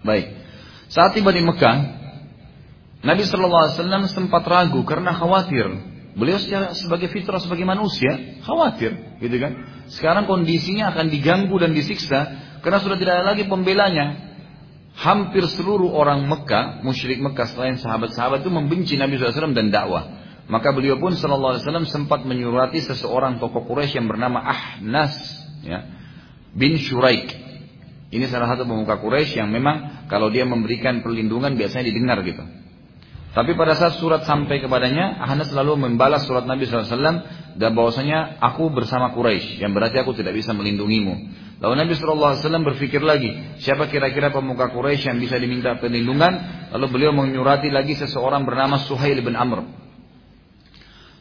Baik. 0.00 0.32
Saat 0.88 1.12
tiba 1.12 1.28
di 1.32 1.44
Mekah, 1.44 1.76
Nabi 3.04 3.22
Shallallahu 3.28 3.62
Alaihi 3.68 3.76
Wasallam 3.76 4.02
sempat 4.08 4.44
ragu 4.48 4.80
karena 4.88 5.12
khawatir. 5.12 5.68
Beliau 6.12 6.36
secara, 6.36 6.76
sebagai 6.76 7.08
fitrah 7.08 7.40
sebagai 7.40 7.64
manusia 7.64 8.40
khawatir, 8.44 9.16
gitu 9.20 9.36
kan? 9.40 9.52
Sekarang 9.88 10.28
kondisinya 10.28 10.92
akan 10.92 11.08
diganggu 11.08 11.56
dan 11.56 11.72
disiksa 11.72 12.28
karena 12.60 12.84
sudah 12.84 13.00
tidak 13.00 13.12
ada 13.20 13.24
lagi 13.32 13.48
pembelanya 13.48 14.31
hampir 14.96 15.44
seluruh 15.48 15.88
orang 15.92 16.28
Mekah, 16.28 16.84
musyrik 16.84 17.18
Mekah 17.20 17.48
selain 17.48 17.76
sahabat-sahabat 17.80 18.44
itu 18.44 18.50
membenci 18.52 18.94
Nabi 19.00 19.16
SAW 19.16 19.56
dan 19.56 19.72
dakwah. 19.72 20.22
Maka 20.50 20.74
beliau 20.74 20.98
pun 21.00 21.14
Wasallam 21.14 21.88
sempat 21.88 22.26
menyurati 22.28 22.82
seseorang 22.82 23.40
tokoh 23.40 23.64
Quraisy 23.64 23.96
yang 23.96 24.10
bernama 24.10 24.42
Ahnas, 24.42 25.14
ya, 25.64 25.86
bin 26.52 26.76
Shuraik. 26.76 27.30
Ini 28.12 28.28
salah 28.28 28.52
satu 28.52 28.68
pemuka 28.68 29.00
Quraisy 29.00 29.40
yang 29.40 29.48
memang 29.48 30.04
kalau 30.12 30.28
dia 30.28 30.44
memberikan 30.44 31.00
perlindungan 31.00 31.56
biasanya 31.56 31.88
didengar 31.88 32.20
gitu. 32.26 32.44
Tapi 33.32 33.56
pada 33.56 33.72
saat 33.72 33.96
surat 33.96 34.28
sampai 34.28 34.60
kepadanya, 34.60 35.16
Ahnas 35.24 35.48
selalu 35.48 35.80
membalas 35.88 36.28
surat 36.28 36.44
Nabi 36.44 36.68
SAW 36.68 37.24
dan 37.56 37.70
bahwasanya 37.72 38.36
aku 38.44 38.68
bersama 38.68 39.08
Quraisy, 39.16 39.56
yang 39.56 39.72
berarti 39.72 40.04
aku 40.04 40.12
tidak 40.12 40.36
bisa 40.36 40.52
melindungimu. 40.52 41.32
Lalu 41.64 41.74
Nabi 41.80 41.92
SAW 41.96 42.36
berpikir 42.76 43.00
lagi, 43.00 43.32
siapa 43.64 43.88
kira-kira 43.88 44.28
pemuka 44.28 44.68
Quraisy 44.68 45.08
yang 45.08 45.16
bisa 45.16 45.40
diminta 45.40 45.80
perlindungan? 45.80 46.32
Lalu 46.76 46.86
beliau 46.92 47.12
menyurati 47.16 47.72
lagi 47.72 47.96
seseorang 47.96 48.44
bernama 48.44 48.84
Suhail 48.84 49.24
bin 49.24 49.32
Amr. 49.32 49.64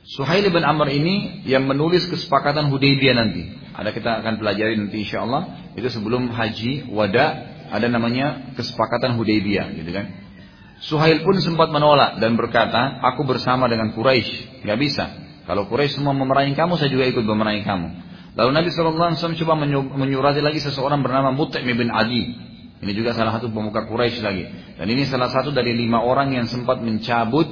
Suhail 0.03 0.43
bin 0.51 0.67
Amr 0.67 0.91
ini 0.91 1.47
yang 1.47 1.63
menulis 1.63 2.11
kesepakatan 2.11 2.67
Hudaybiyah 2.67 3.15
nanti. 3.15 3.55
Ada 3.71 3.95
kita 3.95 4.19
akan 4.19 4.35
pelajari 4.35 4.75
nanti 4.75 5.07
insya 5.07 5.23
Allah. 5.23 5.71
Itu 5.79 5.87
sebelum 5.87 6.27
haji 6.27 6.91
wada 6.91 7.55
ada 7.71 7.87
namanya 7.87 8.51
kesepakatan 8.59 9.15
Hudaybiyah, 9.15 9.79
gitu 9.79 9.95
kan? 9.95 10.20
Suhail 10.81 11.21
pun 11.21 11.37
sempat 11.37 11.69
menolak 11.69 12.17
dan 12.17 12.33
berkata, 12.33 12.97
aku 13.05 13.21
bersama 13.21 13.69
dengan 13.69 13.93
Quraisy, 13.93 14.65
nggak 14.65 14.79
bisa. 14.81 15.05
Kalau 15.45 15.69
Quraisy 15.69 16.01
semua 16.01 16.17
memerangi 16.17 16.57
kamu, 16.57 16.73
saya 16.81 16.89
juga 16.89 17.05
ikut 17.05 17.21
memerangi 17.21 17.61
kamu. 17.61 17.87
Lalu 18.33 18.49
Nabi 18.49 18.69
SAW 18.73 19.13
coba 19.13 19.53
menyurati 19.93 20.41
lagi 20.41 20.57
seseorang 20.63 21.05
bernama 21.05 21.35
Mut'im 21.35 21.67
bin 21.67 21.93
Adi. 21.93 22.33
Ini 22.81 22.91
juga 22.97 23.13
salah 23.13 23.37
satu 23.37 23.53
pemuka 23.53 23.85
Quraisy 23.85 24.25
lagi. 24.25 24.43
Dan 24.81 24.89
ini 24.89 25.05
salah 25.05 25.29
satu 25.29 25.53
dari 25.53 25.77
lima 25.77 26.01
orang 26.01 26.33
yang 26.33 26.49
sempat 26.49 26.81
mencabut 26.81 27.45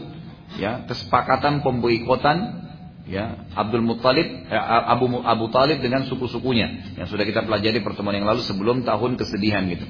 ya 0.57 0.89
kesepakatan 0.89 1.61
pemboikotan 1.61 2.65
ya 3.05 3.45
Abdul 3.53 3.85
Muttalib 3.85 4.25
eh, 4.25 4.57
Abu 4.89 5.21
Abu 5.21 5.53
Talib 5.53 5.85
dengan 5.85 6.09
suku-sukunya 6.09 6.97
yang 6.97 7.05
sudah 7.05 7.21
kita 7.21 7.45
pelajari 7.45 7.85
pertemuan 7.85 8.17
yang 8.17 8.25
lalu 8.25 8.41
sebelum 8.41 8.81
tahun 8.81 9.21
kesedihan 9.21 9.69
gitu. 9.69 9.85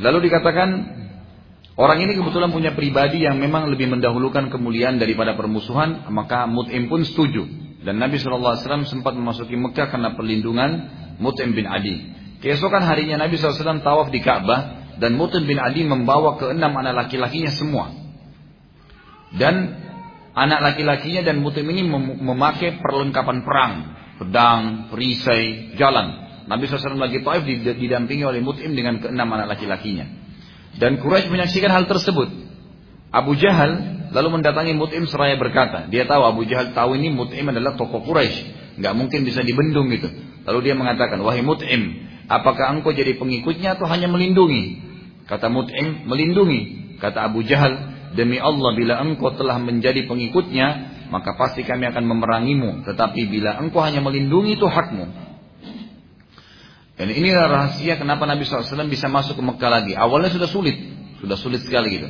Lalu 0.00 0.30
dikatakan 0.30 0.68
orang 1.76 1.98
ini 2.00 2.16
kebetulan 2.16 2.48
punya 2.48 2.72
pribadi 2.72 3.24
yang 3.28 3.36
memang 3.36 3.68
lebih 3.68 3.92
mendahulukan 3.92 4.48
kemuliaan 4.48 4.96
daripada 4.96 5.36
permusuhan, 5.36 6.08
maka 6.08 6.48
Mut'im 6.48 6.88
pun 6.88 7.04
setuju. 7.04 7.44
Dan 7.82 7.98
Nabi 7.98 8.22
SAW 8.22 8.86
sempat 8.86 9.12
memasuki 9.12 9.58
Mekah 9.58 9.90
karena 9.90 10.14
perlindungan 10.14 10.70
Mut'im 11.18 11.52
bin 11.52 11.66
Adi. 11.66 12.14
Keesokan 12.40 12.86
harinya 12.86 13.20
Nabi 13.20 13.36
SAW 13.36 13.82
tawaf 13.82 14.08
di 14.14 14.22
Ka'bah 14.22 14.94
dan 14.96 15.18
Mut'im 15.18 15.44
bin 15.44 15.58
Adi 15.58 15.82
membawa 15.84 16.38
keenam 16.38 16.72
anak 16.78 17.06
laki-lakinya 17.06 17.50
semua. 17.52 17.90
Dan 19.32 19.82
anak 20.32 20.60
laki-lakinya 20.72 21.26
dan 21.26 21.40
Mut'im 21.42 21.66
ini 21.68 21.84
memakai 22.22 22.80
perlengkapan 22.80 23.38
perang. 23.44 23.74
Pedang, 24.22 24.92
perisai, 24.92 25.74
jalan. 25.74 26.31
Nabi 26.48 26.66
SAW 26.66 26.98
lagi 26.98 27.22
taif 27.22 27.42
didampingi 27.46 28.24
oleh 28.26 28.42
Mut'im 28.42 28.74
dengan 28.74 28.98
keenam 28.98 29.30
anak 29.30 29.56
laki-lakinya. 29.56 30.06
Dan 30.76 30.98
Quraisy 30.98 31.28
menyaksikan 31.28 31.70
hal 31.70 31.84
tersebut. 31.84 32.28
Abu 33.12 33.36
Jahal 33.36 34.02
lalu 34.12 34.40
mendatangi 34.40 34.72
Mut'im 34.72 35.04
seraya 35.04 35.36
berkata, 35.36 35.88
dia 35.92 36.08
tahu 36.08 36.24
Abu 36.24 36.42
Jahal 36.48 36.72
tahu 36.72 36.96
ini 36.96 37.12
Mut'im 37.12 37.48
adalah 37.52 37.76
tokoh 37.76 38.04
Quraisy, 38.04 38.76
nggak 38.80 38.94
mungkin 38.96 39.24
bisa 39.28 39.44
dibendung 39.44 39.92
gitu. 39.92 40.08
Lalu 40.48 40.58
dia 40.72 40.74
mengatakan, 40.74 41.20
wahai 41.20 41.44
Mut'im, 41.44 42.08
apakah 42.26 42.72
engkau 42.72 42.90
jadi 42.90 43.16
pengikutnya 43.20 43.76
atau 43.76 43.86
hanya 43.86 44.08
melindungi? 44.08 44.80
Kata 45.28 45.52
Mut'im, 45.52 46.08
melindungi. 46.08 46.96
Kata 46.98 47.28
Abu 47.28 47.44
Jahal, 47.44 47.78
demi 48.16 48.40
Allah 48.40 48.72
bila 48.74 48.94
engkau 49.00 49.32
telah 49.36 49.60
menjadi 49.60 50.08
pengikutnya, 50.08 50.66
maka 51.12 51.36
pasti 51.36 51.62
kami 51.62 51.84
akan 51.92 52.04
memerangimu. 52.08 52.88
Tetapi 52.88 53.28
bila 53.28 53.60
engkau 53.60 53.84
hanya 53.84 54.00
melindungi 54.00 54.56
itu 54.56 54.64
hakmu. 54.64 55.21
Dan 56.92 57.08
ini 57.08 57.32
rahasia 57.32 57.96
kenapa 57.96 58.28
Nabi 58.28 58.44
SAW 58.44 58.88
bisa 58.88 59.08
masuk 59.08 59.40
ke 59.40 59.42
Mekah 59.42 59.70
lagi. 59.72 59.92
Awalnya 59.96 60.30
sudah 60.32 60.48
sulit, 60.48 60.76
sudah 61.24 61.36
sulit 61.40 61.64
sekali 61.64 61.88
gitu. 61.98 62.08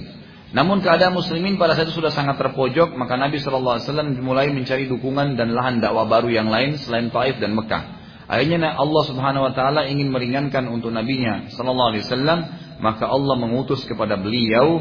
Namun 0.52 0.84
keadaan 0.84 1.16
muslimin 1.16 1.56
pada 1.56 1.72
saat 1.72 1.88
itu 1.88 1.96
sudah 1.96 2.12
sangat 2.12 2.36
terpojok, 2.36 2.92
maka 2.98 3.16
Nabi 3.16 3.40
SAW 3.40 3.80
mulai 4.20 4.52
mencari 4.52 4.84
dukungan 4.84 5.38
dan 5.38 5.56
lahan 5.56 5.80
dakwah 5.80 6.04
baru 6.04 6.28
yang 6.28 6.52
lain 6.52 6.76
selain 6.76 7.08
Taif 7.08 7.40
dan 7.40 7.56
Mekah. 7.56 8.02
Akhirnya 8.28 8.76
Allah 8.76 9.02
Subhanahu 9.08 9.44
wa 9.48 9.52
taala 9.52 9.88
ingin 9.88 10.08
meringankan 10.08 10.64
untuk 10.68 10.88
nabinya 10.88 11.52
sallallahu 11.52 11.90
alaihi 11.96 12.04
wasallam, 12.04 12.38
maka 12.80 13.04
Allah 13.08 13.36
mengutus 13.36 13.84
kepada 13.84 14.16
beliau 14.16 14.80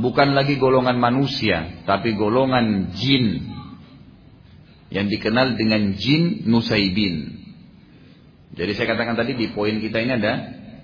bukan 0.00 0.36
lagi 0.36 0.56
golongan 0.60 1.00
manusia, 1.00 1.84
tapi 1.88 2.16
golongan 2.16 2.92
jin 2.96 3.56
yang 4.92 5.06
dikenal 5.08 5.56
dengan 5.56 5.96
jin 5.96 6.44
Nusaibin. 6.44 7.39
Jadi 8.60 8.72
saya 8.76 8.92
katakan 8.92 9.16
tadi 9.16 9.32
di 9.32 9.48
poin 9.56 9.80
kita 9.80 10.04
ini 10.04 10.20
ada 10.20 10.32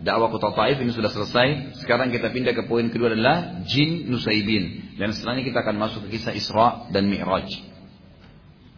dakwah 0.00 0.32
kota 0.32 0.56
Taif 0.56 0.80
ini 0.80 0.96
sudah 0.96 1.12
selesai. 1.12 1.76
Sekarang 1.84 2.08
kita 2.08 2.32
pindah 2.32 2.56
ke 2.56 2.64
poin 2.64 2.88
kedua 2.88 3.12
adalah 3.12 3.60
jin 3.68 4.08
Nusaibin. 4.08 4.96
Dan 4.96 5.12
setelahnya 5.12 5.44
kita 5.44 5.60
akan 5.60 5.76
masuk 5.76 6.08
ke 6.08 6.16
kisah 6.16 6.32
Isra 6.32 6.88
dan 6.88 7.04
Mi'raj. 7.12 7.52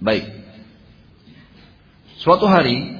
Baik. 0.02 0.26
Suatu 2.18 2.50
hari 2.50 2.98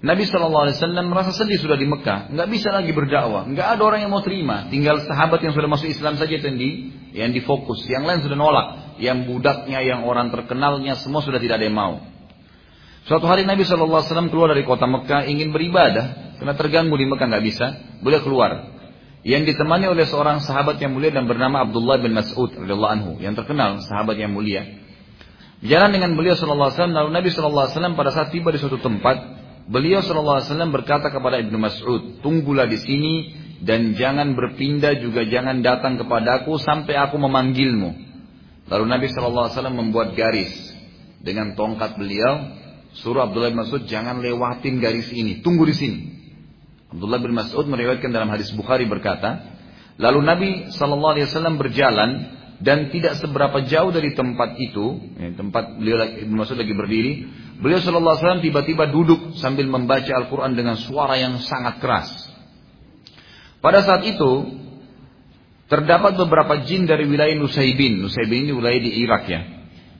Nabi 0.00 0.24
Wasallam 0.24 1.10
merasa 1.10 1.34
sedih 1.34 1.58
sudah 1.58 1.74
di 1.74 1.84
Mekah, 1.84 2.30
nggak 2.30 2.48
bisa 2.48 2.70
lagi 2.70 2.94
berdakwah, 2.94 3.44
nggak 3.50 3.68
ada 3.76 3.82
orang 3.82 4.06
yang 4.06 4.14
mau 4.14 4.22
terima, 4.22 4.70
tinggal 4.70 5.02
sahabat 5.02 5.42
yang 5.42 5.58
sudah 5.58 5.66
masuk 5.66 5.90
Islam 5.90 6.14
saja 6.14 6.38
yang 6.38 6.54
di 6.54 6.70
yang 7.18 7.30
difokus, 7.34 7.82
yang 7.90 8.06
lain 8.06 8.22
sudah 8.22 8.38
nolak, 8.38 8.66
yang 9.02 9.26
budaknya, 9.26 9.82
yang 9.82 10.06
orang 10.06 10.30
terkenalnya 10.30 10.94
semua 11.02 11.18
sudah 11.18 11.42
tidak 11.42 11.58
ada 11.58 11.66
yang 11.66 11.74
mau. 11.74 11.98
Suatu 13.08 13.24
hari 13.24 13.48
Nabi 13.48 13.64
Wasallam 13.64 14.28
keluar 14.28 14.52
dari 14.52 14.68
kota 14.68 14.84
Mekah 14.84 15.24
ingin 15.32 15.48
beribadah, 15.48 16.36
karena 16.36 16.52
terganggu 16.52 16.92
di 16.92 17.08
Mekah 17.08 17.26
nggak 17.32 17.44
bisa, 17.48 17.66
boleh 18.04 18.20
keluar. 18.20 18.50
Yang 19.24 19.56
ditemani 19.56 19.88
oleh 19.88 20.04
seorang 20.04 20.44
sahabat 20.44 20.76
yang 20.76 20.92
mulia 20.92 21.08
dan 21.08 21.24
bernama 21.24 21.64
Abdullah 21.64 22.04
bin 22.04 22.12
Mas'ud 22.12 22.52
radhiyallahu 22.52 22.92
anhu, 22.92 23.12
yang 23.16 23.32
terkenal 23.32 23.80
sahabat 23.80 24.20
yang 24.20 24.36
mulia. 24.36 24.84
Jalan 25.64 25.96
dengan 25.96 26.20
beliau 26.20 26.36
wasallam, 26.36 26.92
lalu 26.92 27.08
Nabi 27.16 27.28
wasallam 27.32 27.96
pada 27.96 28.12
saat 28.12 28.28
tiba 28.28 28.52
di 28.52 28.60
suatu 28.60 28.76
tempat, 28.76 29.16
beliau 29.72 30.04
wasallam 30.04 30.68
berkata 30.68 31.08
kepada 31.08 31.40
Ibnu 31.40 31.56
Mas'ud, 31.56 32.20
"Tunggulah 32.20 32.68
di 32.68 32.76
sini 32.76 33.14
dan 33.64 33.96
jangan 33.96 34.36
berpindah 34.36 35.00
juga 35.00 35.24
jangan 35.24 35.64
datang 35.64 35.96
kepadaku 35.96 36.60
sampai 36.60 37.00
aku 37.00 37.16
memanggilmu." 37.16 37.90
Lalu 38.68 38.84
Nabi 38.84 39.08
wasallam 39.08 39.80
membuat 39.80 40.12
garis 40.12 40.52
dengan 41.24 41.56
tongkat 41.56 41.96
beliau, 41.96 42.67
suruh 42.96 43.28
Abdullah 43.28 43.52
bin 43.52 43.60
Mas'ud 43.60 43.84
jangan 43.84 44.22
lewatin 44.22 44.80
garis 44.80 45.10
ini, 45.12 45.44
tunggu 45.44 45.68
di 45.68 45.74
sini. 45.76 45.98
Abdullah 46.88 47.20
bin 47.20 47.36
Mas'ud 47.36 47.68
meriwayatkan 47.68 48.08
dalam 48.08 48.32
hadis 48.32 48.48
Bukhari 48.56 48.88
berkata, 48.88 49.44
lalu 50.00 50.24
Nabi 50.24 50.50
Shallallahu 50.72 51.12
Alaihi 51.18 51.26
Wasallam 51.28 51.60
berjalan 51.60 52.10
dan 52.58 52.90
tidak 52.90 53.20
seberapa 53.20 53.62
jauh 53.68 53.92
dari 53.92 54.16
tempat 54.16 54.56
itu, 54.58 54.98
ya, 55.20 55.30
tempat 55.36 55.78
beliau 55.78 56.00
Ibn 56.00 56.34
Mas'ud 56.34 56.58
lagi 56.58 56.72
berdiri, 56.72 57.12
beliau 57.60 57.78
Shallallahu 57.78 58.14
Alaihi 58.16 58.24
Wasallam 58.24 58.42
tiba-tiba 58.42 58.84
duduk 58.88 59.36
sambil 59.36 59.68
membaca 59.68 60.08
Al-Quran 60.08 60.56
dengan 60.56 60.80
suara 60.80 61.20
yang 61.20 61.38
sangat 61.44 61.78
keras. 61.84 62.08
Pada 63.58 63.82
saat 63.82 64.06
itu 64.06 64.54
terdapat 65.68 66.16
beberapa 66.16 66.64
jin 66.64 66.88
dari 66.88 67.04
wilayah 67.04 67.36
Nusaibin. 67.36 68.00
Nusaibin 68.00 68.48
ini 68.48 68.52
wilayah 68.54 68.80
di 68.80 68.90
Irak 69.02 69.28
ya. 69.28 69.40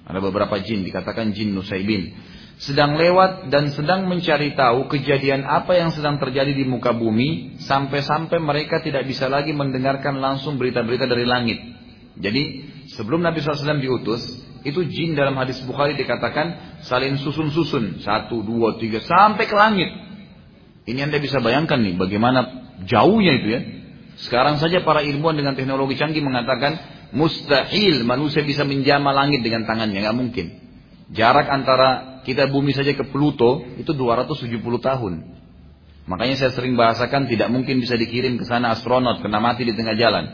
Ada 0.09 0.25
beberapa 0.25 0.57
jin 0.65 0.89
dikatakan 0.89 1.37
jin 1.37 1.53
Nusaibin 1.53 2.17
sedang 2.59 2.99
lewat 2.99 3.55
dan 3.55 3.71
sedang 3.71 4.11
mencari 4.11 4.59
tahu 4.59 4.91
kejadian 4.91 5.47
apa 5.47 5.79
yang 5.79 5.95
sedang 5.95 6.19
terjadi 6.19 6.51
di 6.51 6.67
muka 6.67 6.91
bumi 6.91 7.55
sampai-sampai 7.63 8.43
mereka 8.43 8.83
tidak 8.83 9.07
bisa 9.07 9.31
lagi 9.31 9.55
mendengarkan 9.55 10.19
langsung 10.19 10.59
berita-berita 10.59 11.07
dari 11.07 11.23
langit. 11.23 11.59
Jadi 12.19 12.43
sebelum 12.99 13.23
Nabi 13.23 13.39
SAW 13.39 13.79
diutus, 13.79 14.27
itu 14.67 14.83
jin 14.91 15.15
dalam 15.15 15.39
hadis 15.39 15.63
Bukhari 15.63 15.95
dikatakan 15.95 16.83
saling 16.83 17.15
susun-susun. 17.23 18.03
Satu, 18.03 18.43
dua, 18.43 18.75
tiga, 18.83 18.99
sampai 19.07 19.47
ke 19.47 19.55
langit. 19.55 19.91
Ini 20.89 21.07
anda 21.07 21.23
bisa 21.23 21.39
bayangkan 21.39 21.79
nih 21.79 21.95
bagaimana 21.95 22.41
jauhnya 22.83 23.33
itu 23.39 23.49
ya. 23.55 23.61
Sekarang 24.19 24.59
saja 24.59 24.83
para 24.83 25.07
ilmuwan 25.07 25.39
dengan 25.39 25.55
teknologi 25.55 25.95
canggih 25.95 26.27
mengatakan 26.27 26.75
mustahil 27.15 28.03
manusia 28.03 28.43
bisa 28.43 28.67
menjamah 28.67 29.15
langit 29.15 29.47
dengan 29.47 29.63
tangannya, 29.63 30.03
nggak 30.03 30.19
mungkin. 30.19 30.47
Jarak 31.15 31.47
antara 31.47 32.18
kita 32.29 32.53
bumi 32.53 32.77
saja 32.77 32.93
ke 32.93 33.09
Pluto 33.09 33.65
itu 33.81 33.97
270 33.97 34.61
tahun. 34.61 35.13
Makanya 36.09 36.37
saya 36.41 36.53
sering 36.53 36.77
bahasakan 36.77 37.29
tidak 37.29 37.49
mungkin 37.53 37.81
bisa 37.81 37.97
dikirim 37.97 38.37
ke 38.37 38.45
sana 38.45 38.77
astronot 38.77 39.25
kena 39.25 39.41
mati 39.41 39.65
di 39.65 39.73
tengah 39.73 39.97
jalan. 39.97 40.25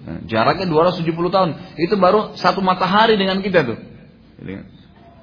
Nah, 0.00 0.18
jaraknya 0.26 0.66
270 0.66 1.06
tahun. 1.30 1.50
Itu 1.78 1.98
baru 1.98 2.34
satu 2.38 2.62
matahari 2.62 3.14
dengan 3.14 3.42
kita 3.42 3.66
tuh. 3.66 3.78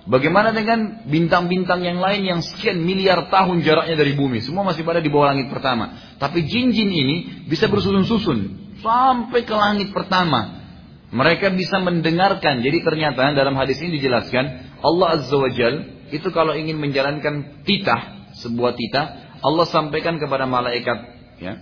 Bagaimana 0.07 0.55
dengan 0.55 1.03
bintang-bintang 1.03 1.83
yang 1.83 1.99
lain 1.99 2.23
yang 2.23 2.39
sekian 2.39 2.79
miliar 2.79 3.27
tahun 3.27 3.63
jaraknya 3.63 3.95
dari 3.99 4.15
bumi. 4.15 4.39
Semua 4.39 4.63
masih 4.63 4.87
pada 4.87 5.03
di 5.03 5.11
bawah 5.11 5.35
langit 5.35 5.51
pertama. 5.51 6.15
Tapi 6.19 6.47
jin-jin 6.47 6.87
ini 6.87 7.17
bisa 7.47 7.67
bersusun-susun. 7.67 8.39
Sampai 8.79 9.43
ke 9.43 9.55
langit 9.55 9.91
pertama. 9.91 10.63
Mereka 11.11 11.51
bisa 11.55 11.79
mendengarkan. 11.79 12.59
Jadi 12.59 12.83
ternyata 12.83 13.35
dalam 13.35 13.55
hadis 13.55 13.79
ini 13.83 13.99
dijelaskan. 13.99 14.75
Allah 14.83 15.19
Azza 15.19 15.35
wa 15.35 15.51
Jal 15.51 15.96
itu 16.13 16.29
kalau 16.31 16.55
ingin 16.55 16.79
menjalankan 16.79 17.63
titah, 17.67 18.31
sebuah 18.39 18.73
titah, 18.77 19.05
Allah 19.41 19.65
sampaikan 19.69 20.17
kepada 20.17 20.49
malaikat, 20.49 20.97
ya, 21.37 21.53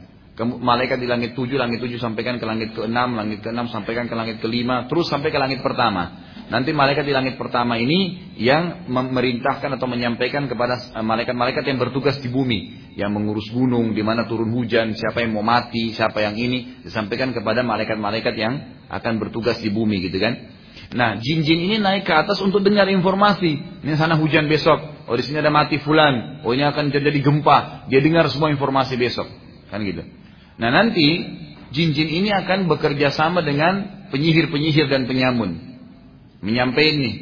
malaikat 0.43 0.99
di 0.99 1.07
langit 1.07 1.31
tujuh, 1.31 1.55
langit 1.55 1.79
tujuh 1.79 1.95
sampaikan 1.95 2.35
ke 2.35 2.45
langit 2.45 2.75
ke 2.75 2.83
enam, 2.83 3.15
langit 3.15 3.39
ke 3.39 3.49
enam 3.51 3.71
sampaikan 3.71 4.11
ke 4.11 4.15
langit 4.15 4.43
kelima, 4.43 4.87
terus 4.91 5.07
sampai 5.07 5.31
ke 5.31 5.39
langit 5.39 5.63
pertama. 5.63 6.25
Nanti 6.45 6.77
malaikat 6.77 7.09
di 7.09 7.13
langit 7.15 7.41
pertama 7.41 7.73
ini 7.81 8.31
yang 8.37 8.85
memerintahkan 8.85 9.81
atau 9.81 9.87
menyampaikan 9.89 10.45
kepada 10.45 10.77
eh, 10.93 11.01
malaikat-malaikat 11.01 11.65
yang 11.65 11.81
bertugas 11.81 12.21
di 12.21 12.29
bumi, 12.29 12.93
yang 12.99 13.15
mengurus 13.15 13.49
gunung, 13.49 13.97
di 13.97 14.05
mana 14.05 14.29
turun 14.29 14.53
hujan, 14.53 14.93
siapa 14.93 15.25
yang 15.25 15.33
mau 15.33 15.41
mati, 15.41 15.89
siapa 15.95 16.21
yang 16.21 16.37
ini, 16.37 16.85
disampaikan 16.85 17.33
kepada 17.33 17.65
malaikat-malaikat 17.65 18.35
yang 18.37 18.53
akan 18.91 19.17
bertugas 19.17 19.57
di 19.57 19.73
bumi 19.73 20.05
gitu 20.05 20.21
kan. 20.21 20.54
Nah, 20.95 21.19
jin-jin 21.19 21.59
ini 21.59 21.75
naik 21.75 22.07
ke 22.07 22.13
atas 22.15 22.39
untuk 22.39 22.63
dengar 22.63 22.87
informasi. 22.87 23.83
Ini 23.83 23.99
sana 23.99 24.15
hujan 24.15 24.47
besok. 24.47 24.79
Oh, 25.11 25.19
di 25.19 25.27
sini 25.27 25.43
ada 25.43 25.51
mati 25.51 25.75
fulan. 25.83 26.39
Oh, 26.47 26.55
ini 26.55 26.63
akan 26.63 26.87
terjadi 26.87 27.19
gempa. 27.19 27.91
Dia 27.91 27.99
dengar 27.99 28.31
semua 28.31 28.47
informasi 28.47 28.95
besok. 28.95 29.27
Kan 29.67 29.83
gitu. 29.83 30.07
Nah, 30.55 30.71
nanti 30.71 31.19
jin-jin 31.75 32.07
ini 32.07 32.31
akan 32.31 32.71
bekerja 32.71 33.11
sama 33.11 33.43
dengan 33.43 34.07
penyihir-penyihir 34.07 34.87
dan 34.87 35.03
penyamun. 35.03 35.59
Menyampaikan 36.39 36.95
nih. 37.03 37.15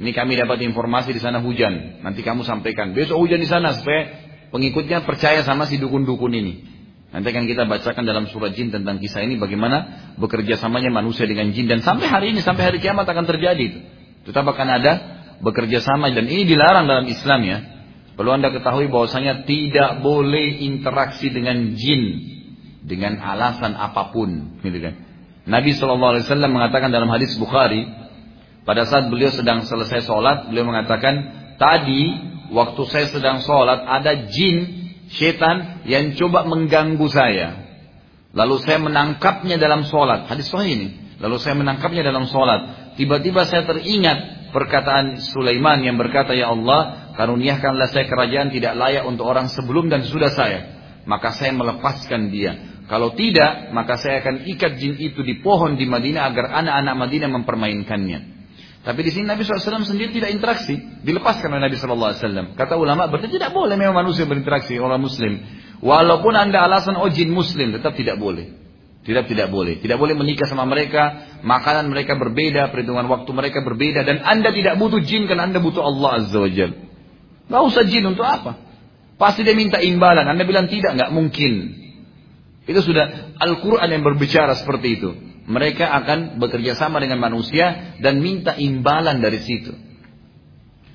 Ini 0.00 0.10
kami 0.16 0.40
dapat 0.40 0.64
informasi 0.64 1.12
di 1.12 1.20
sana 1.20 1.44
hujan. 1.44 2.00
Nanti 2.00 2.24
kamu 2.24 2.40
sampaikan. 2.40 2.96
Besok 2.96 3.20
hujan 3.20 3.36
di 3.36 3.44
sana 3.44 3.76
supaya 3.76 4.16
pengikutnya 4.48 5.04
percaya 5.04 5.44
sama 5.44 5.68
si 5.68 5.76
dukun-dukun 5.76 6.32
ini. 6.32 6.79
Nanti 7.10 7.26
akan 7.34 7.44
kita 7.50 7.66
bacakan 7.66 8.06
dalam 8.06 8.30
surat 8.30 8.54
jin 8.54 8.70
tentang 8.70 9.02
kisah 9.02 9.26
ini 9.26 9.34
bagaimana 9.34 10.12
bekerja 10.14 10.62
samanya 10.62 10.94
manusia 10.94 11.26
dengan 11.26 11.50
jin 11.50 11.66
dan 11.66 11.82
sampai 11.82 12.06
hari 12.06 12.26
ini 12.30 12.40
sampai 12.40 12.70
hari 12.70 12.78
kiamat 12.78 13.02
akan 13.02 13.26
terjadi 13.26 13.58
itu. 13.58 13.78
Tetap 14.30 14.46
akan 14.46 14.68
ada 14.70 14.92
bekerja 15.42 15.82
sama 15.82 16.14
dan 16.14 16.30
ini 16.30 16.46
dilarang 16.46 16.86
dalam 16.86 17.10
Islam 17.10 17.40
ya. 17.42 17.58
Perlu 18.14 18.30
Anda 18.36 18.54
ketahui 18.54 18.86
bahwasanya 18.92 19.42
tidak 19.42 20.04
boleh 20.06 20.62
interaksi 20.62 21.32
dengan 21.34 21.74
jin 21.74 22.02
dengan 22.84 23.18
alasan 23.20 23.74
apa 23.74 24.12
pun, 24.12 24.60
gitu 24.60 24.78
kan. 24.80 24.94
Nabi 25.48 25.72
SAW 25.72 26.20
mengatakan 26.46 26.92
dalam 26.92 27.08
hadis 27.08 27.32
Bukhari 27.40 27.88
pada 28.68 28.84
saat 28.86 29.08
beliau 29.08 29.32
sedang 29.32 29.64
selesai 29.64 30.04
sholat, 30.04 30.52
beliau 30.52 30.68
mengatakan, 30.68 31.14
tadi 31.56 32.02
waktu 32.52 32.82
saya 32.92 33.06
sedang 33.08 33.40
sholat 33.40 33.82
ada 33.82 34.28
jin 34.28 34.79
setan 35.10 35.86
yang 35.86 36.14
coba 36.14 36.46
mengganggu 36.46 37.06
saya. 37.10 37.48
Lalu 38.30 38.62
saya 38.62 38.78
menangkapnya 38.78 39.58
dalam 39.58 39.82
sholat. 39.82 40.30
Hadis 40.30 40.46
sahih 40.46 40.70
ini. 40.78 40.88
Lalu 41.18 41.36
saya 41.42 41.58
menangkapnya 41.58 42.06
dalam 42.06 42.30
sholat. 42.30 42.94
Tiba-tiba 42.94 43.42
saya 43.44 43.66
teringat 43.66 44.50
perkataan 44.54 45.18
Sulaiman 45.34 45.82
yang 45.82 45.98
berkata, 45.98 46.32
Ya 46.32 46.48
Allah, 46.48 47.12
karuniakanlah 47.18 47.90
saya 47.90 48.06
kerajaan 48.06 48.54
tidak 48.54 48.78
layak 48.78 49.04
untuk 49.04 49.26
orang 49.26 49.50
sebelum 49.50 49.90
dan 49.90 50.06
sudah 50.06 50.30
saya. 50.30 50.78
Maka 51.04 51.34
saya 51.34 51.50
melepaskan 51.58 52.30
dia. 52.30 52.84
Kalau 52.86 53.14
tidak, 53.14 53.70
maka 53.70 53.98
saya 53.98 54.18
akan 54.22 54.46
ikat 54.46 54.78
jin 54.78 54.98
itu 54.98 55.22
di 55.22 55.38
pohon 55.38 55.78
di 55.78 55.86
Madinah 55.86 56.26
agar 56.26 56.54
anak-anak 56.58 56.94
Madinah 56.98 57.30
mempermainkannya. 57.30 58.39
Tapi 58.80 59.00
di 59.04 59.12
sini 59.12 59.28
Nabi 59.28 59.44
SAW 59.44 59.84
sendiri 59.84 60.08
tidak 60.16 60.32
interaksi, 60.32 60.72
dilepaskan 61.04 61.52
oleh 61.52 61.68
Nabi 61.68 61.76
SAW. 61.76 62.56
Kata 62.56 62.80
ulama 62.80 63.12
berarti 63.12 63.28
tidak 63.28 63.52
boleh 63.52 63.76
memang 63.76 63.92
manusia 63.92 64.24
berinteraksi 64.24 64.80
orang 64.80 65.04
Muslim. 65.04 65.36
Walaupun 65.80 66.32
anda 66.36 66.64
alasan 66.64 66.96
oh 67.00 67.08
muslim 67.08 67.72
tetap 67.76 67.96
tidak 67.96 68.20
boleh. 68.20 68.60
Tidak 69.00 69.24
tidak 69.32 69.48
boleh. 69.48 69.80
Tidak 69.80 69.96
boleh 69.96 70.12
menikah 70.12 70.44
sama 70.44 70.68
mereka. 70.68 71.40
Makanan 71.40 71.88
mereka 71.88 72.20
berbeda. 72.20 72.68
Perhitungan 72.68 73.08
waktu 73.08 73.30
mereka 73.32 73.64
berbeda. 73.64 74.04
Dan 74.04 74.20
anda 74.20 74.52
tidak 74.52 74.76
butuh 74.76 75.00
jin 75.00 75.24
karena 75.24 75.48
anda 75.48 75.56
butuh 75.56 75.80
Allah 75.80 76.20
Azza 76.20 76.36
wa 76.36 76.50
Jal. 76.52 76.76
Gak 77.48 77.62
usah 77.64 77.84
jin 77.88 78.04
untuk 78.04 78.28
apa? 78.28 78.60
Pasti 79.16 79.40
dia 79.40 79.56
minta 79.56 79.80
imbalan. 79.80 80.28
Anda 80.28 80.44
bilang 80.44 80.68
tidak. 80.68 81.00
Nggak 81.00 81.10
mungkin. 81.16 81.52
Itu 82.70 82.86
sudah 82.86 83.34
Al-Quran 83.42 83.90
yang 83.90 84.06
berbicara 84.06 84.54
seperti 84.54 85.02
itu. 85.02 85.10
Mereka 85.50 85.82
akan 85.82 86.38
bekerja 86.38 86.78
sama 86.78 87.02
dengan 87.02 87.18
manusia 87.18 87.98
dan 87.98 88.22
minta 88.22 88.54
imbalan 88.54 89.18
dari 89.18 89.42
situ. 89.42 89.74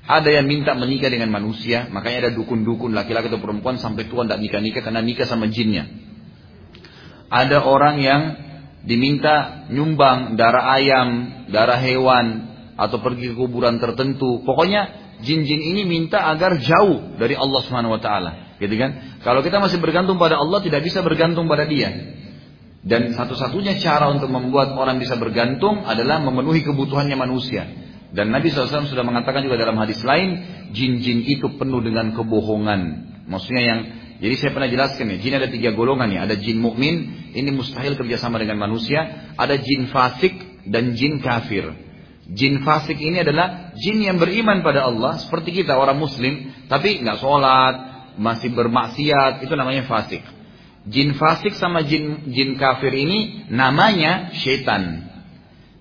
Ada 0.08 0.40
yang 0.40 0.48
minta 0.48 0.72
menikah 0.72 1.12
dengan 1.12 1.28
manusia, 1.28 1.90
makanya 1.92 2.30
ada 2.30 2.32
dukun-dukun 2.32 2.96
laki-laki 2.96 3.28
atau 3.28 3.42
perempuan 3.42 3.76
sampai 3.76 4.08
tua 4.08 4.24
tidak 4.24 4.40
nikah-nikah 4.40 4.82
karena 4.88 5.02
nikah 5.04 5.28
sama 5.28 5.52
jinnya. 5.52 5.84
Ada 7.28 7.60
orang 7.60 8.00
yang 8.00 8.22
diminta 8.86 9.66
nyumbang 9.68 10.38
darah 10.40 10.78
ayam, 10.78 11.08
darah 11.50 11.76
hewan, 11.82 12.46
atau 12.78 13.02
pergi 13.02 13.32
ke 13.32 13.36
kuburan 13.36 13.82
tertentu. 13.82 14.46
Pokoknya 14.46 15.12
jin-jin 15.26 15.60
ini 15.74 15.82
minta 15.82 16.22
agar 16.30 16.56
jauh 16.62 17.18
dari 17.18 17.34
Allah 17.34 17.60
Subhanahu 17.66 17.98
wa 17.98 18.00
taala, 18.00 18.45
gitu 18.56 18.74
kan? 18.76 19.20
Kalau 19.20 19.40
kita 19.44 19.60
masih 19.60 19.78
bergantung 19.80 20.16
pada 20.16 20.40
Allah 20.40 20.60
tidak 20.64 20.84
bisa 20.84 21.04
bergantung 21.04 21.48
pada 21.48 21.68
dia. 21.68 21.92
Dan 22.86 23.10
satu-satunya 23.18 23.82
cara 23.82 24.06
untuk 24.14 24.30
membuat 24.30 24.70
orang 24.78 25.02
bisa 25.02 25.18
bergantung 25.18 25.82
adalah 25.82 26.22
memenuhi 26.22 26.62
kebutuhannya 26.62 27.18
manusia. 27.18 27.66
Dan 28.14 28.30
Nabi 28.30 28.54
SAW 28.54 28.86
sudah 28.86 29.02
mengatakan 29.02 29.42
juga 29.42 29.58
dalam 29.58 29.74
hadis 29.82 29.98
lain, 30.06 30.38
jin-jin 30.70 31.26
itu 31.26 31.50
penuh 31.58 31.82
dengan 31.82 32.14
kebohongan. 32.14 32.80
Maksudnya 33.26 33.62
yang, 33.66 33.80
jadi 34.22 34.34
saya 34.38 34.50
pernah 34.54 34.70
jelaskan 34.70 35.10
ya, 35.10 35.16
jin 35.18 35.34
ada 35.34 35.50
tiga 35.50 35.74
golongan 35.74 36.14
ya. 36.14 36.30
Ada 36.30 36.38
jin 36.38 36.62
mukmin, 36.62 37.26
ini 37.34 37.50
mustahil 37.50 37.98
kerjasama 37.98 38.38
dengan 38.38 38.62
manusia. 38.62 39.34
Ada 39.34 39.58
jin 39.58 39.90
fasik 39.90 40.64
dan 40.70 40.94
jin 40.94 41.18
kafir. 41.18 41.74
Jin 42.30 42.62
fasik 42.62 43.02
ini 43.02 43.22
adalah 43.22 43.74
jin 43.74 43.98
yang 43.98 44.22
beriman 44.22 44.62
pada 44.62 44.86
Allah, 44.86 45.18
seperti 45.18 45.62
kita 45.62 45.74
orang 45.74 45.98
muslim, 45.98 46.54
tapi 46.70 47.02
nggak 47.02 47.18
sholat, 47.18 47.74
masih 48.16 48.52
bermaksiat, 48.52 49.44
itu 49.44 49.52
namanya 49.56 49.84
fasik. 49.84 50.24
Jin 50.86 51.18
fasik 51.18 51.58
sama 51.58 51.82
jin 51.82 52.30
jin 52.30 52.54
kafir 52.60 52.94
ini 52.94 53.48
namanya 53.50 54.30
syaitan. 54.38 55.06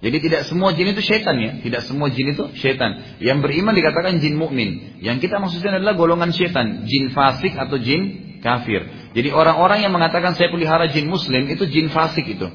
Jadi 0.05 0.17
tidak 0.21 0.45
semua 0.45 0.69
jin 0.77 0.93
itu 0.93 1.01
setan 1.01 1.33
ya, 1.41 1.51
tidak 1.65 1.81
semua 1.87 2.13
jin 2.13 2.33
itu 2.35 2.53
setan. 2.61 3.17
Yang 3.17 3.41
beriman 3.41 3.73
dikatakan 3.73 4.21
jin 4.21 4.37
mukmin. 4.37 5.01
Yang 5.01 5.25
kita 5.25 5.41
maksudnya 5.41 5.81
adalah 5.81 5.97
golongan 5.97 6.29
setan, 6.29 6.85
jin 6.85 7.09
fasik 7.09 7.57
atau 7.57 7.81
jin 7.81 8.37
kafir. 8.45 8.85
Jadi 9.17 9.33
orang-orang 9.33 9.81
yang 9.81 9.93
mengatakan 9.95 10.37
saya 10.37 10.53
pelihara 10.53 10.93
jin 10.93 11.09
muslim 11.09 11.49
itu 11.49 11.65
jin 11.65 11.89
fasik 11.89 12.27
itu. 12.27 12.45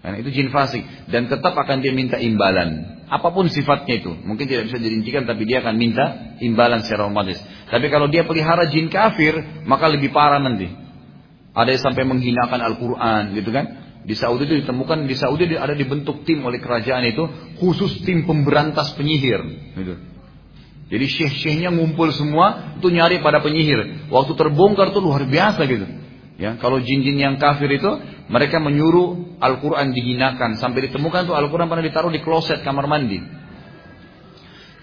Karena 0.00 0.22
itu 0.22 0.30
jin 0.30 0.48
fasik 0.54 0.86
dan 1.10 1.26
tetap 1.26 1.52
akan 1.52 1.82
dia 1.82 1.90
minta 1.90 2.16
imbalan. 2.16 3.02
Apa 3.10 3.34
pun 3.34 3.50
sifatnya 3.50 4.00
itu, 4.02 4.14
mungkin 4.22 4.46
tidak 4.46 4.70
bisa 4.70 4.78
dirincikan 4.78 5.26
tapi 5.26 5.46
dia 5.46 5.60
akan 5.66 5.74
minta 5.74 6.38
imbalan 6.38 6.80
secara 6.86 7.10
otomatis. 7.10 7.42
Tapi 7.66 7.86
kalau 7.90 8.06
dia 8.06 8.22
pelihara 8.22 8.70
jin 8.70 8.86
kafir, 8.86 9.62
maka 9.66 9.90
lebih 9.90 10.14
parah 10.14 10.38
nanti. 10.38 10.70
Ada 11.56 11.74
yang 11.74 11.82
sampai 11.82 12.04
menghinakan 12.06 12.60
Al-Quran 12.62 13.22
gitu 13.34 13.50
kan. 13.50 13.64
Di 14.06 14.14
Saudi 14.14 14.46
itu 14.46 14.62
ditemukan 14.62 15.10
di 15.10 15.18
Saudi 15.18 15.50
ada 15.50 15.74
dibentuk 15.74 16.22
tim 16.22 16.38
oleh 16.46 16.62
kerajaan 16.62 17.02
itu 17.10 17.26
khusus 17.58 18.06
tim 18.06 18.22
pemberantas 18.22 18.94
penyihir. 18.94 19.42
Gitu. 19.74 19.94
Jadi 20.86 21.04
syekh-syekhnya 21.10 21.74
ngumpul 21.74 22.14
semua 22.14 22.78
itu 22.78 22.86
nyari 22.86 23.18
pada 23.18 23.42
penyihir. 23.42 24.06
Waktu 24.14 24.32
terbongkar 24.38 24.94
tuh 24.94 25.02
luar 25.02 25.26
biasa 25.26 25.66
gitu. 25.66 25.86
Ya, 26.36 26.54
kalau 26.60 26.78
jin-jin 26.78 27.18
yang 27.18 27.40
kafir 27.40 27.66
itu 27.72 27.88
mereka 28.28 28.60
menyuruh 28.60 29.40
Al-Quran 29.40 29.96
dihinakan 29.96 30.60
sampai 30.60 30.86
ditemukan 30.92 31.26
tuh 31.26 31.34
Al-Quran 31.34 31.66
pernah 31.66 31.82
ditaruh 31.82 32.12
di 32.12 32.20
kloset 32.22 32.62
kamar 32.62 32.86
mandi. 32.86 33.18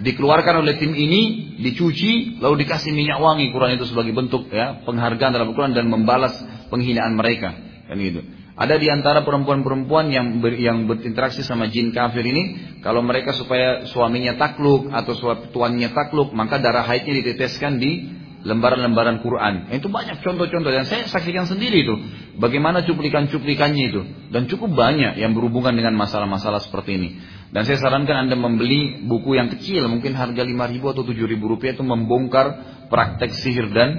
Dikeluarkan 0.03 0.67
oleh 0.67 0.75
tim 0.75 0.91
ini, 0.91 1.55
dicuci, 1.63 2.43
lalu 2.43 2.67
dikasih 2.67 2.91
minyak 2.91 3.23
wangi 3.23 3.55
Quran 3.55 3.79
itu 3.79 3.87
sebagai 3.87 4.11
bentuk 4.11 4.51
ya 4.51 4.83
penghargaan 4.83 5.31
dalam 5.31 5.55
Al-Quran 5.55 5.71
dan 5.71 5.87
membalas 5.87 6.35
penghinaan 6.67 7.15
mereka. 7.15 7.55
Kan 7.87 8.03
gitu. 8.03 8.19
Ada 8.53 8.77
di 8.77 8.85
antara 8.91 9.25
perempuan-perempuan 9.25 10.13
yang 10.13 10.43
ber, 10.43 10.53
yang 10.53 10.85
berinteraksi 10.85 11.41
sama 11.41 11.71
jin 11.73 11.89
kafir 11.89 12.21
ini, 12.21 12.77
kalau 12.85 13.01
mereka 13.01 13.33
supaya 13.33 13.89
suaminya 13.89 14.37
takluk 14.37 14.93
atau 14.93 15.15
tuannya 15.49 15.89
takluk, 15.89 16.35
maka 16.37 16.61
darah 16.61 16.85
haidnya 16.85 17.23
diteteskan 17.23 17.81
di 17.81 18.13
lembaran-lembaran 18.43 19.23
Quran. 19.23 19.71
Itu 19.71 19.87
banyak 19.87 20.19
contoh-contoh 20.21 20.69
dan 20.69 20.85
saya 20.85 21.07
saksikan 21.07 21.47
sendiri 21.47 21.81
itu. 21.81 21.95
Bagaimana 22.37 22.83
cuplikan-cuplikannya 22.83 23.83
itu. 23.89 24.01
Dan 24.29 24.45
cukup 24.51 24.75
banyak 24.75 25.17
yang 25.17 25.31
berhubungan 25.33 25.73
dengan 25.73 25.95
masalah-masalah 25.95 26.59
seperti 26.61 26.99
ini. 26.99 27.09
Dan 27.49 27.67
saya 27.67 27.81
sarankan 27.81 28.27
Anda 28.27 28.37
membeli 28.37 29.03
buku 29.03 29.35
yang 29.35 29.51
kecil, 29.51 29.85
mungkin 29.91 30.15
harga 30.15 30.41
5 30.41 30.73
ribu 30.73 30.85
atau 30.89 31.03
7 31.03 31.13
ribu 31.27 31.51
rupiah 31.51 31.75
itu 31.75 31.83
membongkar 31.83 32.45
praktek 32.87 33.33
sihir 33.33 33.69
dan 33.73 33.89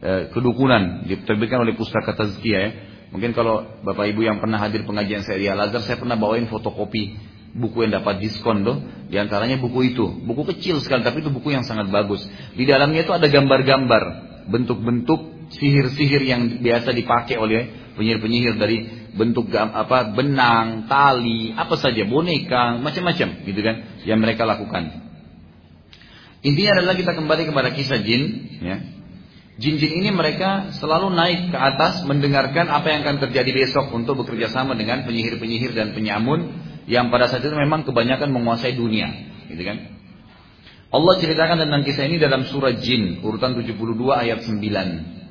e, 0.00 0.10
kedukunan. 0.32 1.08
Diterbitkan 1.08 1.64
oleh 1.64 1.74
Pustaka 1.74 2.12
Tazkiyah 2.12 2.60
ya. 2.60 2.70
Mungkin 3.12 3.36
kalau 3.36 3.84
Bapak 3.84 4.08
Ibu 4.08 4.24
yang 4.24 4.40
pernah 4.40 4.56
hadir 4.56 4.88
pengajian 4.88 5.20
saya 5.20 5.36
di 5.36 5.48
Al-Azhar, 5.48 5.84
saya 5.84 6.00
pernah 6.00 6.16
bawain 6.16 6.48
fotokopi 6.48 7.32
buku 7.52 7.84
yang 7.84 8.00
dapat 8.00 8.24
diskon 8.24 8.64
tuh. 8.64 8.80
Di 9.12 9.20
antaranya 9.20 9.60
buku 9.60 9.92
itu. 9.92 10.08
Buku 10.24 10.48
kecil 10.56 10.80
sekali, 10.80 11.04
tapi 11.04 11.20
itu 11.20 11.28
buku 11.28 11.52
yang 11.52 11.64
sangat 11.64 11.92
bagus. 11.92 12.24
Di 12.56 12.64
dalamnya 12.64 13.04
itu 13.04 13.12
ada 13.12 13.28
gambar-gambar. 13.28 14.02
Bentuk-bentuk 14.48 15.31
sihir-sihir 15.56 16.22
yang 16.24 16.60
biasa 16.64 16.92
dipakai 16.96 17.36
oleh 17.36 17.92
penyihir-penyihir 17.96 18.56
dari 18.56 18.88
bentuk 19.12 19.52
apa 19.52 20.16
benang, 20.16 20.88
tali, 20.88 21.52
apa 21.52 21.76
saja, 21.76 22.08
boneka, 22.08 22.80
macam-macam 22.80 23.28
gitu 23.44 23.60
kan 23.60 23.76
yang 24.08 24.18
mereka 24.18 24.48
lakukan. 24.48 25.02
Intinya 26.42 26.80
adalah 26.80 26.98
kita 26.98 27.12
kembali 27.14 27.42
kepada 27.52 27.70
kisah 27.70 28.02
jin, 28.02 28.22
ya. 28.58 28.76
Jin-jin 29.62 30.00
ini 30.02 30.10
mereka 30.10 30.74
selalu 30.80 31.12
naik 31.12 31.52
ke 31.52 31.58
atas 31.60 32.02
mendengarkan 32.08 32.66
apa 32.72 32.88
yang 32.88 33.04
akan 33.04 33.28
terjadi 33.28 33.52
besok 33.52 33.92
untuk 33.94 34.24
bekerja 34.24 34.50
sama 34.50 34.74
dengan 34.74 35.04
penyihir-penyihir 35.06 35.76
dan 35.76 35.92
penyamun 35.92 36.56
yang 36.90 37.12
pada 37.14 37.30
saat 37.30 37.46
itu 37.46 37.54
memang 37.54 37.86
kebanyakan 37.86 38.32
menguasai 38.32 38.74
dunia, 38.74 39.12
gitu 39.52 39.62
kan? 39.62 39.92
Allah 40.92 41.14
ceritakan 41.20 41.56
tentang 41.62 41.84
kisah 41.86 42.04
ini 42.10 42.16
dalam 42.18 42.48
surah 42.48 42.74
Jin 42.80 43.22
urutan 43.22 43.54
72 43.54 43.76
ayat 44.12 44.44
9. 44.44 45.21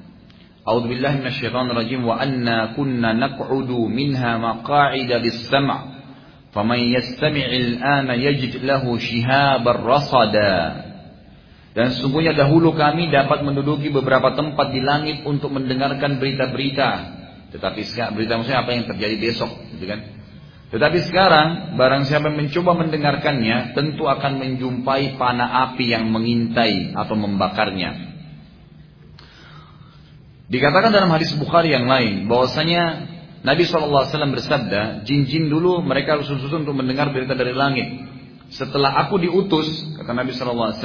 A'udzu 0.62 0.94
billahi 0.94 1.26
minasyaitonir 1.26 1.74
rajim 1.74 2.06
wa 2.06 2.22
anna 2.22 2.78
kunna 2.78 3.18
naq'udu 3.18 3.90
minha 3.90 4.38
maq'ida 4.38 5.18
lis-sam' 5.18 5.70
faman 6.54 6.80
yastami'il 6.86 7.82
ana 7.82 8.14
yajid 8.14 8.62
lahu 8.62 9.02
shihaban 9.02 9.82
rasada 9.82 10.92
dan 11.72 11.96
sesungguhnya 11.96 12.36
dahulu 12.36 12.76
kami 12.76 13.08
dapat 13.08 13.48
menduduki 13.48 13.88
beberapa 13.88 14.36
tempat 14.36 14.76
di 14.76 14.84
langit 14.84 15.24
untuk 15.24 15.56
mendengarkan 15.56 16.20
berita-berita. 16.20 16.90
Tetapi 17.56 17.82
sekarang 17.88 18.20
berita 18.20 18.36
maksudnya 18.36 18.64
apa 18.64 18.72
yang 18.76 18.86
terjadi 18.92 19.16
besok, 19.20 19.52
gitu 19.76 19.88
kan? 19.88 20.00
Tetapi 20.72 20.98
sekarang 21.08 21.48
barang 21.76 22.08
siapa 22.08 22.32
yang 22.32 22.48
mencoba 22.48 22.72
mendengarkannya 22.80 23.76
tentu 23.76 24.08
akan 24.08 24.40
menjumpai 24.40 25.20
panah 25.20 25.72
api 25.72 25.96
yang 25.96 26.12
mengintai 26.12 26.96
atau 26.96 27.16
membakarnya. 27.16 28.11
Dikatakan 30.52 30.92
dalam 30.92 31.08
hadis 31.16 31.32
Bukhari 31.40 31.72
yang 31.72 31.88
lain 31.88 32.28
bahwasanya 32.28 33.08
Nabi 33.42 33.64
SAW 33.64 34.06
bersabda, 34.36 35.08
jin-jin 35.08 35.48
dulu 35.48 35.80
mereka 35.82 36.20
harus 36.20 36.28
susun 36.28 36.68
untuk 36.68 36.76
mendengar 36.76 37.10
berita 37.16 37.34
dari 37.34 37.56
langit. 37.56 37.88
Setelah 38.52 39.00
aku 39.08 39.16
diutus, 39.18 39.66
kata 39.96 40.12
Nabi 40.12 40.36
SAW, 40.36 40.76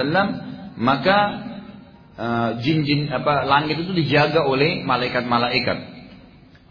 maka 0.79 1.19
uh, 2.15 2.51
jin-jin 2.63 3.11
apa 3.11 3.43
langit 3.43 3.83
itu 3.83 3.91
dijaga 3.91 4.47
oleh 4.47 4.87
malaikat-malaikat. 4.87 5.79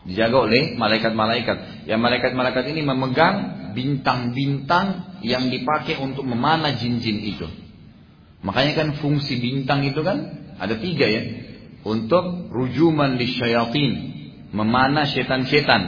Dijaga 0.08 0.48
oleh 0.48 0.80
malaikat-malaikat. 0.80 1.86
Yang 1.92 2.00
malaikat-malaikat 2.00 2.64
ini 2.72 2.82
memegang 2.82 3.36
bintang-bintang 3.76 5.20
yang 5.20 5.52
dipakai 5.52 6.00
untuk 6.00 6.24
memanah 6.24 6.80
jin-jin 6.80 7.20
itu. 7.28 7.46
Makanya 8.40 8.74
kan 8.74 8.88
fungsi 9.04 9.36
bintang 9.38 9.84
itu 9.84 10.00
kan 10.00 10.48
ada 10.58 10.80
tiga 10.80 11.06
ya. 11.12 11.22
Untuk 11.86 12.50
rujuman 12.50 13.22
di 13.22 13.30
syayatin. 13.30 13.94
Memanah 14.56 15.06
setan-setan 15.06 15.82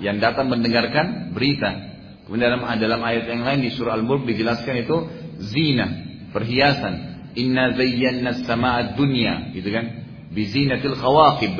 yang 0.00 0.16
datang 0.22 0.48
mendengarkan 0.48 1.34
berita. 1.36 1.92
Kemudian 2.24 2.54
dalam, 2.54 2.64
dalam 2.80 3.00
ayat 3.02 3.28
yang 3.28 3.42
lain 3.44 3.60
di 3.66 3.70
surah 3.74 3.98
Al-Mulk 3.98 4.24
dijelaskan 4.24 4.88
itu 4.88 4.96
zina, 5.42 5.86
perhiasan. 6.30 6.94
Inna 7.36 7.76
zayyana 7.76 8.46
sama'ad 8.46 8.94
dunya, 8.96 9.52
gitu 9.52 9.68
kan? 9.68 9.84
Bizinatil 10.32 10.96
khawaqib. 10.96 11.58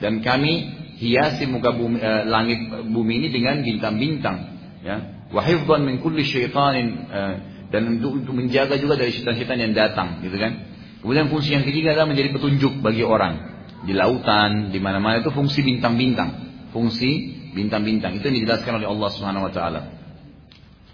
Dan 0.00 0.24
kami 0.24 0.52
hiasi 0.98 1.46
muka 1.46 1.76
bumi, 1.76 2.00
eh, 2.00 2.24
langit 2.26 2.58
bumi 2.90 3.12
ini 3.24 3.28
dengan 3.28 3.60
bintang-bintang, 3.60 4.36
ya. 4.82 4.96
Wa 5.30 5.44
hifdhan 5.44 5.86
min 5.86 6.02
kulli 6.02 6.26
syaitanin 6.26 6.88
eh, 7.06 7.34
dan 7.70 7.82
untuk, 7.86 8.24
untuk 8.24 8.34
menjaga 8.34 8.80
juga 8.80 8.98
dari 8.98 9.14
syaitan-syaitan 9.14 9.58
yang 9.58 9.72
datang, 9.76 10.24
gitu 10.24 10.36
kan? 10.36 10.52
Kemudian 11.00 11.32
fungsi 11.32 11.56
yang 11.56 11.64
ketiga 11.64 11.96
adalah 11.96 12.12
menjadi 12.12 12.36
petunjuk 12.36 12.84
bagi 12.84 13.00
orang 13.00 13.64
di 13.88 13.96
lautan, 13.96 14.68
di 14.68 14.76
mana-mana 14.76 15.24
itu 15.24 15.32
fungsi 15.32 15.64
bintang-bintang. 15.64 16.30
Fungsi 16.76 17.40
bintang-bintang 17.56 18.20
itu 18.20 18.28
yang 18.28 18.36
dijelaskan 18.44 18.78
oleh 18.80 18.88
Allah 18.88 19.08
Subhanahu 19.08 19.48
wa 19.48 19.52
taala. 19.52 19.80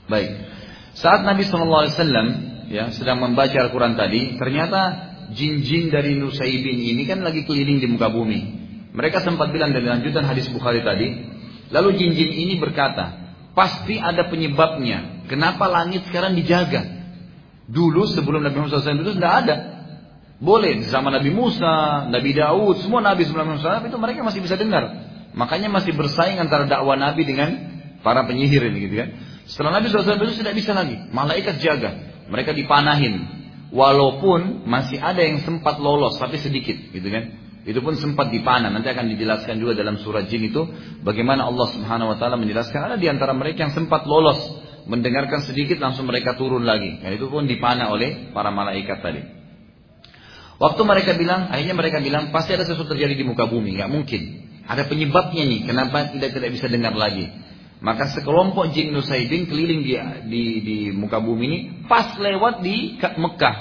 Baik. 0.07 0.31
Saat 0.97 1.27
Nabi 1.27 1.45
sallallahu 1.45 1.83
alaihi 1.85 1.95
wasallam 1.99 2.27
ya 2.71 2.85
sedang 2.95 3.21
membaca 3.21 3.59
Al-Qur'an 3.59 3.99
tadi, 3.99 4.39
ternyata 4.39 4.81
jin-jin 5.35 5.91
dari 5.91 6.15
Nusaibin 6.15 6.79
ini 6.79 7.03
kan 7.05 7.21
lagi 7.27 7.43
keliling 7.43 7.83
di 7.83 7.91
muka 7.91 8.09
bumi. 8.09 8.65
Mereka 8.97 9.21
sempat 9.21 9.53
bilang 9.53 9.77
dari 9.77 9.85
lanjutan 9.85 10.25
hadis 10.25 10.49
Bukhari 10.49 10.81
tadi, 10.81 11.13
lalu 11.69 11.99
jin-jin 12.01 12.33
ini 12.33 12.57
berkata, 12.57 13.35
pasti 13.53 14.01
ada 14.01 14.31
penyebabnya. 14.31 15.29
Kenapa 15.29 15.69
langit 15.69 16.07
sekarang 16.09 16.33
dijaga? 16.39 16.97
Dulu 17.67 18.07
sebelum 18.09 18.47
Nabi 18.47 18.63
Muhammad 18.63 18.79
SAW 18.79 19.03
itu 19.05 19.15
tidak 19.19 19.35
ada. 19.45 19.57
Boleh 20.37 20.85
zaman 20.93 21.17
Nabi 21.17 21.33
Musa, 21.33 22.07
Nabi 22.13 22.37
Daud, 22.37 22.85
semua 22.85 23.01
Nabi 23.01 23.25
sebelum 23.25 23.57
Nabi 23.57 23.89
itu 23.89 23.97
mereka 23.97 24.21
masih 24.21 24.45
bisa 24.45 24.61
dengar. 24.61 24.85
Makanya 25.33 25.73
masih 25.73 25.97
bersaing 25.97 26.37
antara 26.37 26.69
dakwah 26.69 26.97
Nabi 26.97 27.25
dengan 27.25 27.57
para 28.05 28.29
penyihir 28.29 28.69
ini 28.69 28.89
gitu 28.89 28.95
kan. 29.01 29.09
Setelah 29.49 29.81
Nabi 29.81 29.89
SAW 29.89 30.17
itu 30.21 30.45
tidak 30.45 30.57
bisa 30.57 30.77
lagi. 30.77 30.97
Malaikat 31.13 31.57
jaga. 31.61 31.91
Mereka 32.29 32.53
dipanahin. 32.53 33.37
Walaupun 33.73 34.65
masih 34.69 35.01
ada 35.01 35.21
yang 35.25 35.43
sempat 35.43 35.81
lolos 35.81 36.21
tapi 36.21 36.37
sedikit 36.37 36.77
gitu 36.93 37.09
kan. 37.09 37.25
Itu 37.67 37.83
pun 37.83 37.97
sempat 37.99 38.31
dipanah. 38.31 38.71
Nanti 38.71 38.93
akan 38.93 39.11
dijelaskan 39.17 39.59
juga 39.59 39.75
dalam 39.75 39.99
surah 39.99 40.25
jin 40.29 40.53
itu 40.53 40.63
bagaimana 41.03 41.49
Allah 41.49 41.67
Subhanahu 41.75 42.15
wa 42.15 42.17
taala 42.17 42.39
menjelaskan 42.39 42.93
ada 42.93 42.97
di 42.97 43.11
antara 43.11 43.35
mereka 43.35 43.67
yang 43.67 43.75
sempat 43.75 44.07
lolos 44.07 44.39
mendengarkan 44.87 45.43
sedikit 45.43 45.83
langsung 45.83 46.07
mereka 46.07 46.39
turun 46.39 46.63
lagi. 46.63 47.03
Dan 47.03 47.19
itu 47.19 47.27
pun 47.27 47.45
dipanah 47.45 47.91
oleh 47.91 48.31
para 48.31 48.55
malaikat 48.55 49.03
tadi. 49.03 49.36
Waktu 50.57 50.81
mereka 50.89 51.13
bilang, 51.17 51.53
akhirnya 51.53 51.77
mereka 51.77 51.99
bilang 52.01 52.33
pasti 52.33 52.57
ada 52.57 52.65
sesuatu 52.65 52.97
terjadi 52.97 53.13
di 53.13 53.25
muka 53.29 53.45
bumi, 53.45 53.77
nggak 53.77 53.91
mungkin. 53.93 54.23
Ada 54.67 54.89
penyebabnya 54.89 55.45
nih, 55.45 55.61
kenapa 55.69 56.11
tidak 56.11 56.33
tidak 56.33 56.51
bisa 56.57 56.67
dengar 56.67 56.97
lagi. 56.97 57.29
Maka 57.85 58.09
sekelompok 58.17 58.73
jin 58.73 58.97
Nusaibin 58.97 59.47
keliling 59.53 59.85
di, 59.85 59.95
di, 60.33 60.43
di 60.65 60.77
muka 60.97 61.21
bumi 61.21 61.45
ini 61.45 61.59
pas 61.85 62.17
lewat 62.17 62.65
di 62.65 62.97
Mekah 62.97 63.57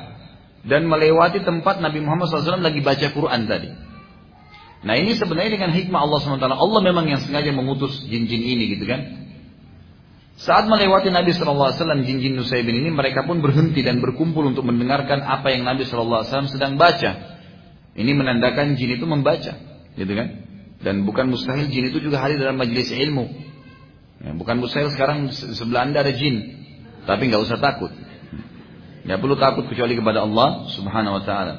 dan 0.64 0.88
melewati 0.88 1.44
tempat 1.44 1.84
Nabi 1.84 2.00
Muhammad 2.00 2.32
SAW 2.32 2.64
lagi 2.64 2.80
baca 2.80 3.12
Quran 3.12 3.42
tadi. 3.44 3.70
Nah 4.86 4.96
ini 4.96 5.18
sebenarnya 5.20 5.60
dengan 5.60 5.72
hikmah 5.74 6.00
Allah 6.00 6.20
SWT. 6.22 6.46
Allah 6.46 6.82
memang 6.86 7.10
yang 7.10 7.22
sengaja 7.22 7.50
mengutus 7.52 8.06
jin-jin 8.06 8.40
ini 8.40 8.78
gitu 8.78 8.86
kan. 8.88 9.25
Saat 10.36 10.68
melewati 10.68 11.16
Nabi 11.16 11.32
SAW 11.32 11.72
jin-jin 12.04 12.36
Nusaibin 12.36 12.76
ini 12.84 12.92
mereka 12.92 13.24
pun 13.24 13.40
berhenti 13.40 13.80
dan 13.80 14.04
berkumpul 14.04 14.44
untuk 14.44 14.68
mendengarkan 14.68 15.24
apa 15.24 15.56
yang 15.56 15.64
Nabi 15.64 15.88
SAW 15.88 16.28
sedang 16.52 16.76
baca. 16.76 17.40
Ini 17.96 18.12
menandakan 18.12 18.76
jin 18.76 19.00
itu 19.00 19.08
membaca, 19.08 19.56
gitu 19.96 20.12
kan? 20.12 20.28
Dan 20.84 21.08
bukan 21.08 21.32
mustahil 21.32 21.72
jin 21.72 21.88
itu 21.88 22.04
juga 22.04 22.20
hadir 22.20 22.44
dalam 22.44 22.60
majelis 22.60 22.92
ilmu. 22.92 23.32
Ya, 24.20 24.36
bukan 24.36 24.60
mustahil 24.60 24.92
sekarang 24.92 25.32
sebelah 25.32 25.88
anda 25.88 26.04
ada 26.04 26.12
jin. 26.12 26.68
Tapi 27.08 27.32
nggak 27.32 27.40
usah 27.40 27.56
takut. 27.64 27.96
Nggak 29.08 29.20
perlu 29.24 29.40
takut 29.40 29.72
kecuali 29.72 29.96
kepada 29.96 30.28
Allah 30.28 30.68
subhanahu 30.76 31.16
wa 31.16 31.24
ta'ala. 31.24 31.56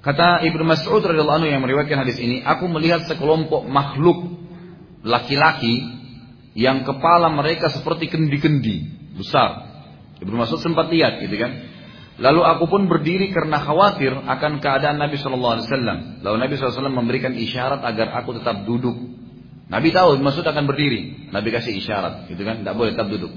Kata 0.00 0.42
Ibnu 0.48 0.64
Mas'ud 0.64 1.04
radhiyallahu 1.04 1.44
anhu 1.44 1.48
yang 1.52 1.60
meriwayatkan 1.60 2.08
hadis 2.08 2.16
ini, 2.16 2.40
aku 2.40 2.66
melihat 2.72 3.04
sekelompok 3.04 3.68
makhluk 3.68 4.40
laki-laki 5.04 6.01
yang 6.52 6.84
kepala 6.84 7.32
mereka 7.32 7.72
seperti 7.72 8.12
kendi-kendi 8.12 8.76
besar. 9.16 9.72
Ibnu 10.20 10.36
Mas'ud 10.36 10.60
sempat 10.60 10.92
lihat 10.92 11.20
gitu 11.24 11.36
kan. 11.40 11.52
Lalu 12.20 12.40
aku 12.44 12.64
pun 12.68 12.86
berdiri 12.86 13.32
karena 13.32 13.56
khawatir 13.58 14.12
akan 14.12 14.60
keadaan 14.60 15.00
Nabi 15.00 15.16
Shallallahu 15.16 15.52
Alaihi 15.58 15.66
Wasallam. 15.66 15.98
Lalu 16.20 16.36
Nabi 16.44 16.54
SAW 16.60 16.92
memberikan 16.92 17.32
isyarat 17.32 17.80
agar 17.80 18.12
aku 18.20 18.36
tetap 18.36 18.68
duduk. 18.68 18.94
Nabi 19.72 19.88
tahu 19.90 20.20
maksud 20.20 20.44
akan 20.44 20.68
berdiri. 20.68 21.32
Nabi 21.32 21.48
kasih 21.48 21.72
isyarat, 21.72 22.28
gitu 22.28 22.44
kan? 22.44 22.60
Tidak 22.60 22.76
boleh 22.76 22.92
tetap 22.92 23.08
duduk. 23.08 23.32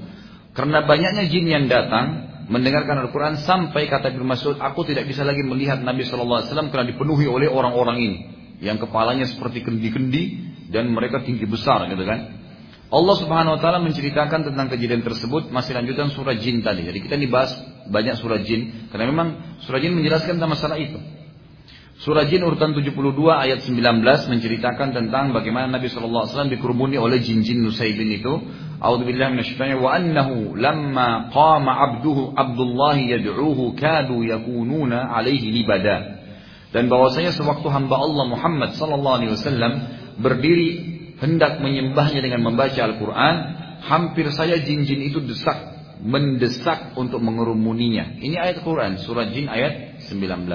Karena 0.52 0.84
banyaknya 0.84 1.24
jin 1.32 1.48
yang 1.48 1.64
datang 1.72 2.28
mendengarkan 2.52 3.08
Al-Quran 3.08 3.40
sampai 3.40 3.88
kata 3.88 4.12
Ibnu 4.12 4.28
Mas'ud, 4.28 4.60
aku 4.60 4.84
tidak 4.84 5.08
bisa 5.08 5.24
lagi 5.24 5.40
melihat 5.40 5.80
Nabi 5.80 6.04
Shallallahu 6.04 6.44
Alaihi 6.44 6.48
Wasallam 6.52 6.68
karena 6.68 6.86
dipenuhi 6.92 7.26
oleh 7.26 7.48
orang-orang 7.48 7.96
ini 7.98 8.18
yang 8.60 8.76
kepalanya 8.76 9.24
seperti 9.24 9.64
kendi-kendi 9.64 10.22
dan 10.68 10.92
mereka 10.92 11.24
tinggi 11.24 11.48
besar, 11.48 11.88
gitu 11.88 12.04
kan? 12.04 12.45
Allah 12.86 13.16
Subhanahu 13.18 13.58
wa 13.58 13.60
taala 13.60 13.82
menceritakan 13.82 14.46
tentang 14.46 14.70
kejadian 14.70 15.02
tersebut 15.02 15.50
masih 15.50 15.74
lanjutan 15.74 16.14
surah 16.14 16.38
jin 16.38 16.62
tadi. 16.62 16.86
Jadi 16.86 16.98
kita 17.02 17.18
dibahas 17.18 17.50
banyak 17.90 18.14
surah 18.14 18.38
jin 18.46 18.90
karena 18.94 19.10
memang 19.10 19.58
surah 19.66 19.82
jin 19.82 19.98
menjelaskan 19.98 20.38
tentang 20.38 20.54
masalah 20.54 20.78
itu. 20.78 20.94
Surah 21.96 22.28
jin 22.28 22.44
urutan 22.46 22.76
72 22.76 22.92
ayat 23.26 23.64
19 23.64 24.04
menceritakan 24.04 24.92
tentang 24.94 25.32
bagaimana 25.32 25.80
Nabi 25.80 25.88
sallallahu 25.90 26.28
alaihi 26.28 26.32
wasallam 26.36 26.52
dikerumuni 26.52 26.96
oleh 27.00 27.18
jin-jin 27.24 27.64
Nusaibin 27.64 28.06
itu. 28.12 28.36
A'udzubillahi 28.76 29.32
minasyaitonir 29.32 29.80
wa 29.80 29.90
annahu 29.96 30.54
lamma 30.54 31.32
qama 31.32 31.72
'abduhu 31.72 32.36
Abdullah 32.36 33.00
yad'uhu 33.00 33.74
kadu 33.74 34.22
yakununa 34.22 35.10
alaihi 35.10 35.50
libada. 35.50 36.20
Dan 36.70 36.92
bahwasanya 36.92 37.32
sewaktu 37.32 37.66
hamba 37.66 37.96
Allah 37.98 38.24
Muhammad 38.28 38.76
sallallahu 38.76 39.16
alaihi 39.16 39.32
wasallam 39.32 39.72
berdiri 40.20 40.95
hendak 41.20 41.60
menyembahnya 41.64 42.20
dengan 42.20 42.44
membaca 42.44 42.76
Al-Quran, 42.76 43.34
hampir 43.86 44.28
saja 44.32 44.56
jin-jin 44.60 45.08
itu 45.08 45.22
desak, 45.24 45.56
mendesak 46.04 46.96
untuk 46.98 47.24
mengerumuninya. 47.24 48.20
Ini 48.20 48.36
ayat 48.36 48.60
Quran, 48.60 49.00
surah 49.00 49.32
jin 49.32 49.48
ayat 49.48 50.02
19. 50.08 50.48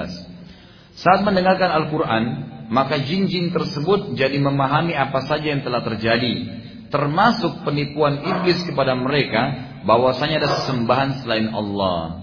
Saat 0.92 1.20
mendengarkan 1.24 1.70
Al-Quran, 1.72 2.24
maka 2.70 3.00
jin-jin 3.00 3.50
tersebut 3.50 4.14
jadi 4.14 4.38
memahami 4.38 4.94
apa 4.94 5.24
saja 5.26 5.52
yang 5.52 5.64
telah 5.64 5.82
terjadi. 5.82 6.62
Termasuk 6.92 7.64
penipuan 7.64 8.20
iblis 8.20 8.60
kepada 8.68 8.92
mereka, 8.92 9.72
bahwasanya 9.82 10.44
ada 10.44 10.50
sesembahan 10.62 11.24
selain 11.24 11.48
Allah. 11.50 12.22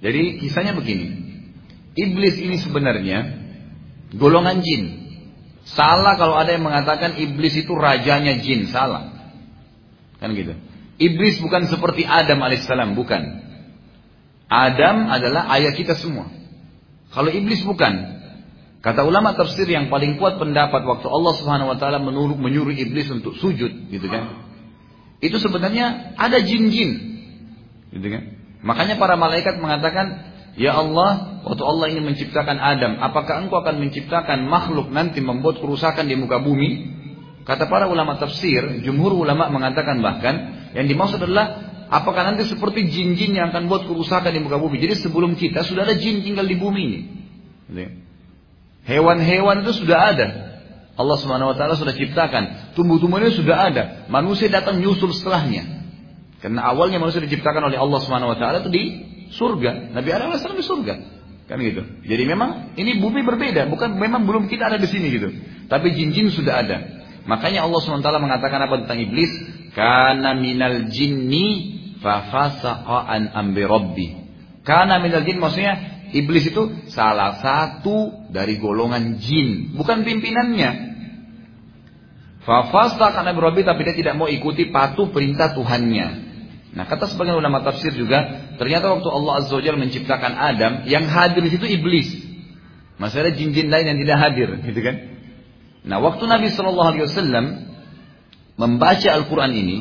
Jadi 0.00 0.40
kisahnya 0.40 0.76
begini. 0.76 1.22
Iblis 1.94 2.36
ini 2.42 2.56
sebenarnya 2.58 3.18
golongan 4.14 4.60
jin. 4.62 5.03
Salah 5.64 6.20
kalau 6.20 6.36
ada 6.36 6.52
yang 6.52 6.64
mengatakan 6.64 7.16
iblis 7.16 7.56
itu 7.56 7.72
rajanya 7.72 8.36
jin, 8.44 8.68
salah. 8.68 9.32
Kan 10.20 10.36
gitu. 10.36 10.52
Iblis 11.00 11.40
bukan 11.40 11.66
seperti 11.66 12.04
Adam 12.04 12.44
alaihissalam, 12.44 12.92
bukan. 12.92 13.42
Adam 14.46 15.08
adalah 15.08 15.48
ayah 15.56 15.72
kita 15.72 15.96
semua. 15.96 16.28
Kalau 17.10 17.32
iblis 17.32 17.64
bukan. 17.64 18.12
Kata 18.84 19.00
ulama 19.08 19.32
tafsir 19.32 19.64
yang 19.64 19.88
paling 19.88 20.20
kuat 20.20 20.36
pendapat 20.36 20.84
waktu 20.84 21.08
Allah 21.08 21.32
Subhanahu 21.40 21.72
wa 21.72 21.78
taala 21.80 21.96
menyuruh, 22.04 22.36
menyuruh 22.36 22.76
iblis 22.76 23.08
untuk 23.08 23.32
sujud, 23.40 23.88
gitu 23.88 24.06
kan. 24.12 24.44
Itu 25.24 25.40
sebenarnya 25.40 26.12
ada 26.20 26.36
jin-jin. 26.44 26.90
Gitu 27.88 28.06
kan. 28.12 28.22
Makanya 28.60 29.00
para 29.00 29.16
malaikat 29.16 29.56
mengatakan 29.56 30.33
Ya 30.54 30.78
Allah, 30.78 31.42
waktu 31.42 31.62
Allah 31.66 31.86
ingin 31.90 32.06
menciptakan 32.06 32.62
Adam, 32.62 33.02
apakah 33.02 33.42
engkau 33.42 33.58
akan 33.58 33.82
menciptakan 33.82 34.46
makhluk 34.46 34.86
nanti 34.94 35.18
membuat 35.18 35.58
kerusakan 35.58 36.06
di 36.06 36.14
muka 36.14 36.38
bumi? 36.38 36.94
Kata 37.42 37.66
para 37.66 37.90
ulama 37.90 38.16
tafsir, 38.16 38.62
jumhur 38.86 39.18
ulama 39.18 39.50
mengatakan 39.50 39.98
bahkan, 39.98 40.34
yang 40.78 40.86
dimaksud 40.86 41.18
adalah, 41.18 41.74
apakah 41.90 42.22
nanti 42.32 42.46
seperti 42.46 42.86
jin-jin 42.86 43.34
yang 43.34 43.50
akan 43.50 43.66
buat 43.66 43.82
kerusakan 43.84 44.30
di 44.30 44.40
muka 44.46 44.62
bumi? 44.62 44.78
Jadi 44.78 44.94
sebelum 45.02 45.34
kita 45.34 45.66
sudah 45.66 45.90
ada 45.90 45.98
jin 45.98 46.22
tinggal 46.22 46.46
di 46.46 46.54
bumi 46.54 46.82
ini. 46.86 47.00
Hewan-hewan 48.86 49.66
itu 49.66 49.82
sudah 49.82 49.98
ada. 50.14 50.26
Allah 50.94 51.18
taala 51.58 51.74
sudah 51.74 51.98
ciptakan. 51.98 52.76
Tumbuh-tumbuhannya 52.78 53.34
sudah 53.34 53.56
ada. 53.58 53.82
Manusia 54.06 54.46
datang 54.46 54.78
nyusul 54.78 55.10
setelahnya. 55.10 55.82
Karena 56.38 56.70
awalnya 56.70 57.00
manusia 57.00 57.24
diciptakan 57.24 57.72
oleh 57.72 57.80
Allah 57.80 57.98
Subhanahu 58.04 58.30
wa 58.30 58.38
taala 58.38 58.62
itu 58.62 58.70
di 58.70 58.84
surga. 59.34 59.92
Nabi 59.92 60.08
Adam 60.14 60.32
AS 60.32 60.46
di 60.46 60.64
surga. 60.64 60.94
Kan 61.44 61.60
gitu. 61.60 61.84
Jadi 62.08 62.22
memang 62.24 62.72
ini 62.80 62.96
bumi 62.96 63.20
berbeda, 63.20 63.68
bukan 63.68 64.00
memang 64.00 64.24
belum 64.24 64.48
kita 64.48 64.72
ada 64.72 64.78
di 64.80 64.88
sini 64.88 65.06
gitu. 65.12 65.28
Tapi 65.68 65.92
jin-jin 65.92 66.32
sudah 66.32 66.64
ada. 66.64 66.78
Makanya 67.24 67.64
Allah 67.64 67.80
SWT 67.80 68.08
mengatakan 68.20 68.60
apa 68.64 68.84
tentang 68.84 69.00
iblis? 69.00 69.32
Karena 69.76 70.32
minal 70.36 70.88
jinni 70.88 71.76
fafasaqa 72.00 73.08
an 73.08 73.32
ambi 73.32 73.62
rabbi. 73.64 74.08
Karena 74.64 75.00
minal 75.00 75.24
jin 75.24 75.36
maksudnya 75.40 76.08
iblis 76.16 76.48
itu 76.48 76.88
salah 76.88 77.40
satu 77.40 78.28
dari 78.32 78.56
golongan 78.56 79.20
jin, 79.20 79.76
bukan 79.76 80.04
pimpinannya. 80.04 80.94
Fafasta 82.44 83.08
karena 83.16 83.32
berobi 83.32 83.64
tapi 83.64 83.88
dia 83.88 83.96
tidak 83.96 84.20
mau 84.20 84.28
ikuti 84.28 84.68
patuh 84.68 85.08
perintah 85.08 85.56
Tuhannya. 85.56 86.33
Nah 86.74 86.84
kata 86.90 87.06
sebagian 87.06 87.38
ulama 87.38 87.62
tafsir 87.62 87.94
juga, 87.94 88.50
ternyata 88.58 88.90
waktu 88.90 89.06
Allah 89.06 89.32
Azza 89.46 89.54
wa 89.54 89.78
menciptakan 89.78 90.32
Adam, 90.34 90.72
yang 90.90 91.06
hadir 91.06 91.40
di 91.46 91.50
situ 91.54 91.66
iblis. 91.70 92.10
Masih 92.98 93.30
jin-jin 93.34 93.70
lain 93.70 93.94
yang 93.94 93.98
tidak 94.02 94.18
hadir, 94.18 94.48
gitu 94.62 94.80
kan? 94.82 94.96
Nah 95.86 96.02
waktu 96.02 96.24
Nabi 96.26 96.50
Wasallam 96.50 97.46
membaca 98.58 99.08
Al-Quran 99.14 99.52
ini, 99.54 99.78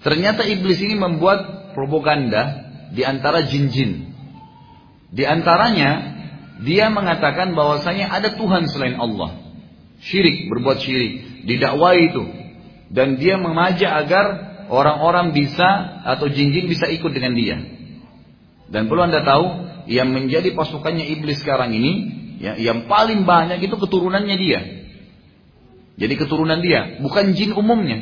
ternyata 0.00 0.44
iblis 0.48 0.80
ini 0.80 0.96
membuat 0.96 1.72
propaganda 1.76 2.64
di 2.92 3.04
antara 3.04 3.44
jin-jin. 3.44 4.12
Di 5.12 5.28
antaranya, 5.28 6.16
dia 6.64 6.88
mengatakan 6.88 7.52
bahwasanya 7.52 8.08
ada 8.08 8.32
Tuhan 8.36 8.68
selain 8.72 8.96
Allah. 8.96 9.36
Syirik, 10.00 10.48
berbuat 10.48 10.80
syirik 10.80 11.44
didakwai 11.44 12.10
itu 12.10 12.24
dan 12.92 13.16
dia 13.16 13.40
mengajak 13.40 13.88
agar 13.88 14.51
orang-orang 14.72 15.36
bisa 15.36 16.00
atau 16.08 16.32
jin-jin 16.32 16.64
bisa 16.64 16.88
ikut 16.88 17.12
dengan 17.12 17.36
dia. 17.36 17.60
Dan 18.72 18.88
perlu 18.88 19.04
Anda 19.04 19.20
tahu, 19.20 19.68
yang 19.84 20.16
menjadi 20.16 20.56
pasukannya 20.56 21.04
iblis 21.12 21.44
sekarang 21.44 21.76
ini, 21.76 21.92
ya, 22.40 22.56
yang 22.56 22.88
paling 22.88 23.28
banyak 23.28 23.60
itu 23.60 23.76
keturunannya 23.76 24.36
dia. 24.40 24.60
Jadi 26.00 26.14
keturunan 26.16 26.64
dia, 26.64 26.96
bukan 27.04 27.36
jin 27.36 27.52
umumnya. 27.52 28.00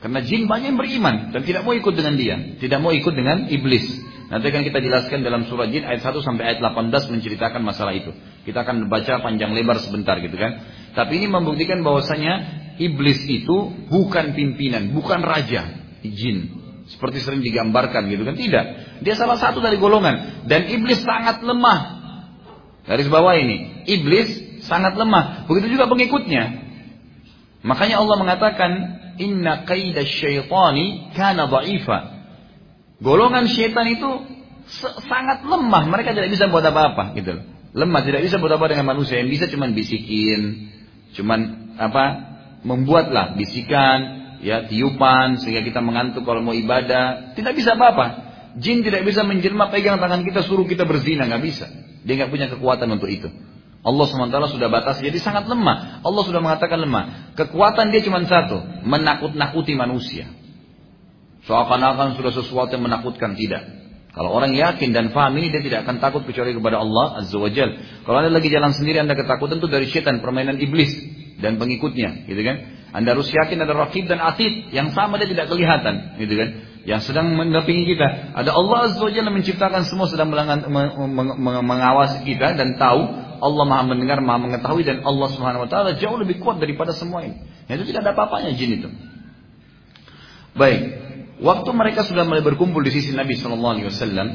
Karena 0.00 0.20
jin 0.20 0.48
banyak 0.48 0.76
yang 0.76 0.80
beriman 0.80 1.32
dan 1.32 1.44
tidak 1.44 1.64
mau 1.64 1.76
ikut 1.76 1.92
dengan 1.92 2.16
dia, 2.16 2.36
tidak 2.60 2.80
mau 2.80 2.92
ikut 2.92 3.12
dengan 3.12 3.48
iblis. 3.52 3.84
Nanti 4.32 4.48
akan 4.48 4.62
kita 4.62 4.78
jelaskan 4.80 5.26
dalam 5.26 5.44
surah 5.44 5.68
jin 5.68 5.84
ayat 5.84 6.00
1 6.00 6.24
sampai 6.24 6.54
ayat 6.54 6.58
18 6.62 6.88
menceritakan 6.88 7.60
masalah 7.60 7.92
itu. 7.92 8.14
Kita 8.48 8.64
akan 8.64 8.88
baca 8.88 9.20
panjang 9.20 9.52
lebar 9.52 9.76
sebentar 9.82 10.16
gitu 10.22 10.36
kan. 10.40 10.62
Tapi 10.96 11.20
ini 11.20 11.26
membuktikan 11.28 11.84
bahwasanya 11.84 12.32
iblis 12.80 13.28
itu 13.28 13.74
bukan 13.92 14.32
pimpinan, 14.32 14.96
bukan 14.96 15.20
raja, 15.20 15.79
jin. 16.08 16.38
Seperti 16.90 17.22
sering 17.22 17.44
digambarkan 17.44 18.10
gitu 18.10 18.26
kan. 18.26 18.34
Tidak. 18.34 18.64
Dia 19.06 19.14
salah 19.14 19.38
satu 19.38 19.62
dari 19.62 19.78
golongan. 19.78 20.46
Dan 20.48 20.66
iblis 20.66 21.04
sangat 21.04 21.44
lemah. 21.44 22.00
Garis 22.88 23.06
bawah 23.06 23.36
ini. 23.38 23.86
Iblis 23.86 24.62
sangat 24.66 24.98
lemah. 24.98 25.46
Begitu 25.46 25.78
juga 25.78 25.86
pengikutnya. 25.86 26.66
Makanya 27.62 28.00
Allah 28.00 28.16
mengatakan, 28.18 28.70
Inna 29.20 29.68
kaidah 29.68 30.02
syaitani 30.02 31.12
kana 31.12 31.46
dha'ifa. 31.46 31.98
Golongan 33.00 33.46
syaitan 33.46 33.86
itu 33.86 34.08
sangat 35.06 35.44
lemah. 35.44 35.86
Mereka 35.86 36.16
tidak 36.16 36.30
bisa 36.32 36.48
buat 36.48 36.64
apa-apa 36.64 37.16
gitu 37.16 37.42
Lemah, 37.70 38.02
tidak 38.02 38.26
bisa 38.26 38.42
buat 38.42 38.50
apa 38.50 38.66
dengan 38.66 38.90
manusia. 38.90 39.22
Yang 39.22 39.30
bisa 39.38 39.44
cuma 39.54 39.70
bisikin, 39.70 40.74
cuman 41.14 41.70
apa 41.78 42.04
membuatlah 42.66 43.38
bisikan 43.38 44.19
ya 44.40 44.66
tiupan 44.66 45.38
sehingga 45.38 45.62
kita 45.64 45.80
mengantuk 45.84 46.24
kalau 46.24 46.40
mau 46.40 46.56
ibadah. 46.56 47.36
Tidak 47.36 47.52
bisa 47.54 47.76
apa-apa. 47.76 48.28
Jin 48.58 48.82
tidak 48.82 49.06
bisa 49.06 49.22
menjelma 49.22 49.70
pegang 49.70 50.02
tangan 50.02 50.26
kita 50.26 50.42
suruh 50.42 50.66
kita 50.66 50.82
berzina 50.88 51.28
nggak 51.30 51.42
bisa. 51.44 51.70
Dia 52.02 52.18
nggak 52.18 52.30
punya 52.32 52.46
kekuatan 52.50 52.88
untuk 52.90 53.08
itu. 53.12 53.28
Allah 53.80 54.04
SWT 54.04 54.36
sudah 54.52 54.68
batas 54.68 55.00
jadi 55.00 55.16
sangat 55.16 55.48
lemah. 55.48 56.04
Allah 56.04 56.22
sudah 56.26 56.40
mengatakan 56.44 56.76
lemah. 56.84 57.32
Kekuatan 57.32 57.88
dia 57.88 58.04
cuma 58.04 58.20
satu 58.28 58.60
menakut-nakuti 58.84 59.72
manusia. 59.72 60.28
Seakan-akan 61.48 62.20
sudah 62.20 62.32
sesuatu 62.36 62.76
yang 62.76 62.84
menakutkan 62.84 63.32
tidak. 63.40 63.64
Kalau 64.10 64.34
orang 64.34 64.52
yakin 64.52 64.90
dan 64.90 65.14
paham 65.14 65.38
ini 65.38 65.54
dia 65.54 65.62
tidak 65.62 65.86
akan 65.86 66.02
takut 66.02 66.26
kecuali 66.26 66.50
kepada 66.52 66.82
Allah 66.82 67.22
Azza 67.22 67.38
wa 67.38 67.48
Jal. 67.48 67.78
Kalau 68.02 68.16
anda 68.20 68.28
lagi 68.28 68.50
jalan 68.50 68.74
sendiri 68.74 69.00
anda 69.00 69.14
ketakutan 69.14 69.62
itu 69.62 69.68
dari 69.70 69.86
setan, 69.86 70.18
permainan 70.18 70.58
iblis 70.58 70.90
dan 71.38 71.56
pengikutnya, 71.62 72.26
gitu 72.26 72.42
kan? 72.42 72.79
Anda 72.90 73.14
harus 73.14 73.30
yakin 73.30 73.62
ada 73.62 73.74
rakib 73.74 74.10
dan 74.10 74.18
atid 74.18 74.74
yang 74.74 74.90
sama 74.90 75.18
dia 75.22 75.30
tidak 75.30 75.46
kelihatan, 75.46 76.18
gitu 76.18 76.34
kan? 76.34 76.48
Yang 76.82 77.00
sedang 77.12 77.36
mendampingi 77.38 77.86
kita. 77.94 78.34
Ada 78.34 78.50
Allah 78.50 78.78
Azza 78.90 79.04
wa 79.04 79.12
Jalla 79.12 79.30
menciptakan 79.30 79.86
semua 79.86 80.10
sedang 80.10 80.32
mengawasi 81.62 82.26
kita 82.26 82.58
dan 82.58 82.74
tahu 82.80 83.00
Allah 83.40 83.64
Maha 83.68 83.94
mendengar, 83.94 84.18
Maha 84.18 84.42
mengetahui 84.42 84.82
dan 84.82 85.06
Allah 85.06 85.28
Subhanahu 85.30 85.64
wa 85.64 85.70
taala 85.70 85.96
jauh 85.96 86.18
lebih 86.18 86.42
kuat 86.42 86.58
daripada 86.58 86.90
semua 86.96 87.22
ini. 87.22 87.38
Itu 87.70 87.86
tidak 87.86 88.04
ada 88.04 88.12
apa-apanya 88.18 88.58
jin 88.58 88.82
itu. 88.82 88.88
Baik, 90.50 91.00
Waktu 91.40 91.70
mereka 91.72 92.04
sudah 92.04 92.28
mulai 92.28 92.44
berkumpul 92.44 92.84
di 92.84 92.92
sisi 92.92 93.16
Nabi 93.16 93.32
Shallallahu 93.40 93.74
Alaihi 93.80 93.88
Wasallam, 93.88 94.28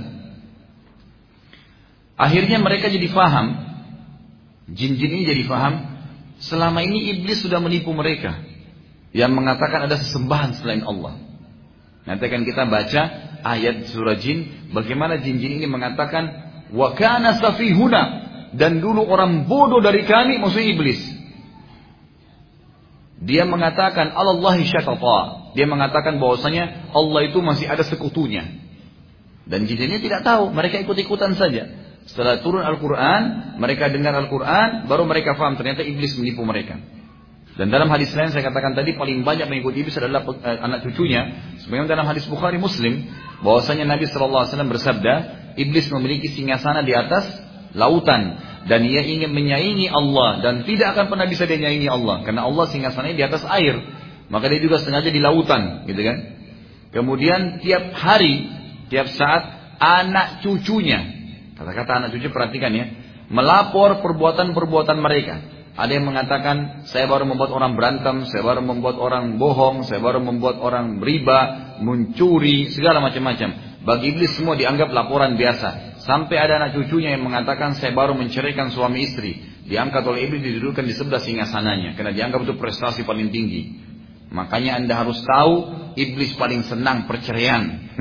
akhirnya 2.17 2.57
mereka 2.57 2.89
jadi 2.89 3.05
faham, 3.13 3.61
jin-jin 4.73 5.13
ini 5.13 5.23
jadi 5.29 5.45
faham, 5.45 5.94
selama 6.39 6.83
ini 6.83 7.15
iblis 7.15 7.43
sudah 7.43 7.59
menipu 7.63 7.91
mereka, 7.95 8.41
yang 9.15 9.31
mengatakan 9.31 9.87
ada 9.87 9.95
sesembahan 9.95 10.59
selain 10.59 10.83
Allah. 10.83 11.15
Nanti 12.05 12.23
akan 12.27 12.43
kita 12.43 12.63
baca 12.67 13.01
ayat 13.41 13.89
surah 13.89 14.17
jin, 14.19 14.69
bagaimana 14.75 15.17
jin-jin 15.21 15.57
ini 15.61 15.67
mengatakan, 15.69 16.29
wa 16.75 16.93
kana 16.93 17.39
safihuna, 17.39 18.03
dan 18.55 18.79
dulu 18.79 19.03
orang 19.07 19.47
bodoh 19.47 19.79
dari 19.79 20.03
kami, 20.03 20.39
maksudnya 20.39 20.67
iblis. 20.75 21.01
Dia 23.25 23.47
mengatakan 23.47 24.11
Allah 24.11 24.55
syatata. 24.59 25.19
Dia 25.55 25.65
mengatakan 25.65 26.19
bahwasanya 26.19 26.91
Allah 26.91 27.31
itu 27.31 27.39
masih 27.39 27.65
ada 27.65 27.81
sekutunya. 27.87 28.43
Dan 29.47 29.69
jin 29.69 29.79
ini 29.79 30.03
tidak 30.03 30.27
tahu, 30.27 30.51
mereka 30.51 30.83
ikut-ikutan 30.83 31.37
saja. 31.39 31.84
Setelah 32.05 32.41
turun 32.45 32.61
Al-Quran, 32.61 33.57
mereka 33.57 33.89
dengar 33.89 34.13
Al-Quran, 34.13 34.85
baru 34.85 35.09
mereka 35.09 35.33
faham 35.33 35.57
ternyata 35.57 35.81
iblis 35.81 36.13
menipu 36.21 36.45
mereka. 36.45 36.77
Dan 37.55 37.71
dalam 37.71 37.87
hadis 37.87 38.11
lain 38.11 38.35
saya 38.35 38.43
katakan 38.43 38.75
tadi 38.75 38.99
paling 38.99 39.23
banyak 39.23 39.47
mengikuti 39.47 39.81
iblis 39.81 39.95
adalah 39.95 40.27
eh, 40.27 40.59
anak 40.59 40.83
cucunya. 40.83 41.55
Sebenarnya 41.63 41.95
dalam 41.95 42.05
hadis 42.05 42.27
Bukhari 42.27 42.59
Muslim, 42.59 43.07
bahwasanya 43.39 43.87
Nabi 43.87 44.05
SAW 44.11 44.43
bersabda, 44.67 45.13
iblis 45.55 45.87
memiliki 45.87 46.35
singgasana 46.35 46.83
di 46.83 46.91
atas 46.91 47.25
lautan 47.71 48.37
dan 48.67 48.83
ia 48.83 49.07
ingin 49.07 49.31
menyaingi 49.31 49.87
Allah 49.87 50.43
dan 50.43 50.67
tidak 50.67 50.99
akan 50.99 51.05
pernah 51.07 51.27
bisa 51.31 51.47
dia 51.47 51.59
nyaingi 51.59 51.87
Allah 51.87 52.27
karena 52.27 52.43
Allah 52.43 52.65
singgasananya 52.67 53.15
di 53.15 53.23
atas 53.23 53.43
air. 53.47 53.79
Maka 54.27 54.49
dia 54.49 54.59
juga 54.59 54.81
sengaja 54.81 55.13
di 55.13 55.21
lautan, 55.21 55.85
gitu 55.85 56.01
kan? 56.01 56.17
Kemudian 56.91 57.61
tiap 57.61 57.93
hari, 57.93 58.49
tiap 58.89 59.05
saat 59.13 59.43
anak 59.77 60.41
cucunya, 60.41 61.14
kata-kata 61.55 61.91
anak 62.03 62.09
cucu 62.15 62.29
perhatikan 62.29 62.71
ya, 62.71 62.85
melapor 63.31 64.03
perbuatan-perbuatan 64.03 64.97
mereka. 64.99 65.35
Ada 65.75 65.91
yang 65.99 66.07
mengatakan 66.07 66.87
saya 66.87 67.03
baru 67.03 67.27
membuat 67.27 67.51
orang 67.51 67.75
berantem, 67.75 68.23
saya 68.31 68.47
baru 68.47 68.63
membuat 68.63 68.95
orang 68.95 69.35
bohong, 69.35 69.83
saya 69.83 69.99
baru 69.99 70.23
membuat 70.23 70.63
orang 70.63 71.03
beriba, 71.03 71.75
mencuri, 71.83 72.71
segala 72.71 73.03
macam-macam. 73.03 73.79
Bagi 73.83 74.15
iblis 74.15 74.33
semua 74.39 74.55
dianggap 74.55 74.89
laporan 74.95 75.35
biasa. 75.35 75.99
Sampai 76.01 76.41
ada 76.41 76.57
anak 76.57 76.79
cucunya 76.79 77.13
yang 77.13 77.27
mengatakan 77.27 77.77
saya 77.77 77.93
baru 77.93 78.15
menceraikan 78.15 78.71
suami 78.71 79.03
istri. 79.03 79.37
Diangkat 79.67 80.01
oleh 80.07 80.25
iblis 80.25 80.41
didudukkan 80.41 80.81
di 80.81 80.95
sebelah 80.95 81.21
singgasananya. 81.21 81.93
Karena 81.93 82.15
dianggap 82.15 82.49
itu 82.49 82.55
prestasi 82.57 83.05
paling 83.05 83.29
tinggi. 83.29 83.77
Makanya 84.33 84.81
anda 84.81 84.97
harus 84.97 85.21
tahu 85.21 85.53
iblis 85.93 86.33
paling 86.33 86.65
senang 86.65 87.05
perceraian. 87.05 87.93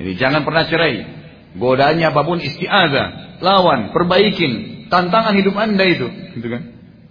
Jadi 0.00 0.12
jangan 0.18 0.42
pernah 0.42 0.66
cerai. 0.66 1.23
Godanya 1.54 2.10
apa 2.10 2.26
pun 2.26 2.42
istiada, 2.42 3.38
lawan, 3.38 3.94
perbaikin. 3.94 4.86
Tantangan 4.90 5.34
hidup 5.38 5.54
anda 5.54 5.86
itu. 5.86 6.06
Gitu 6.34 6.48
kan? 6.50 6.62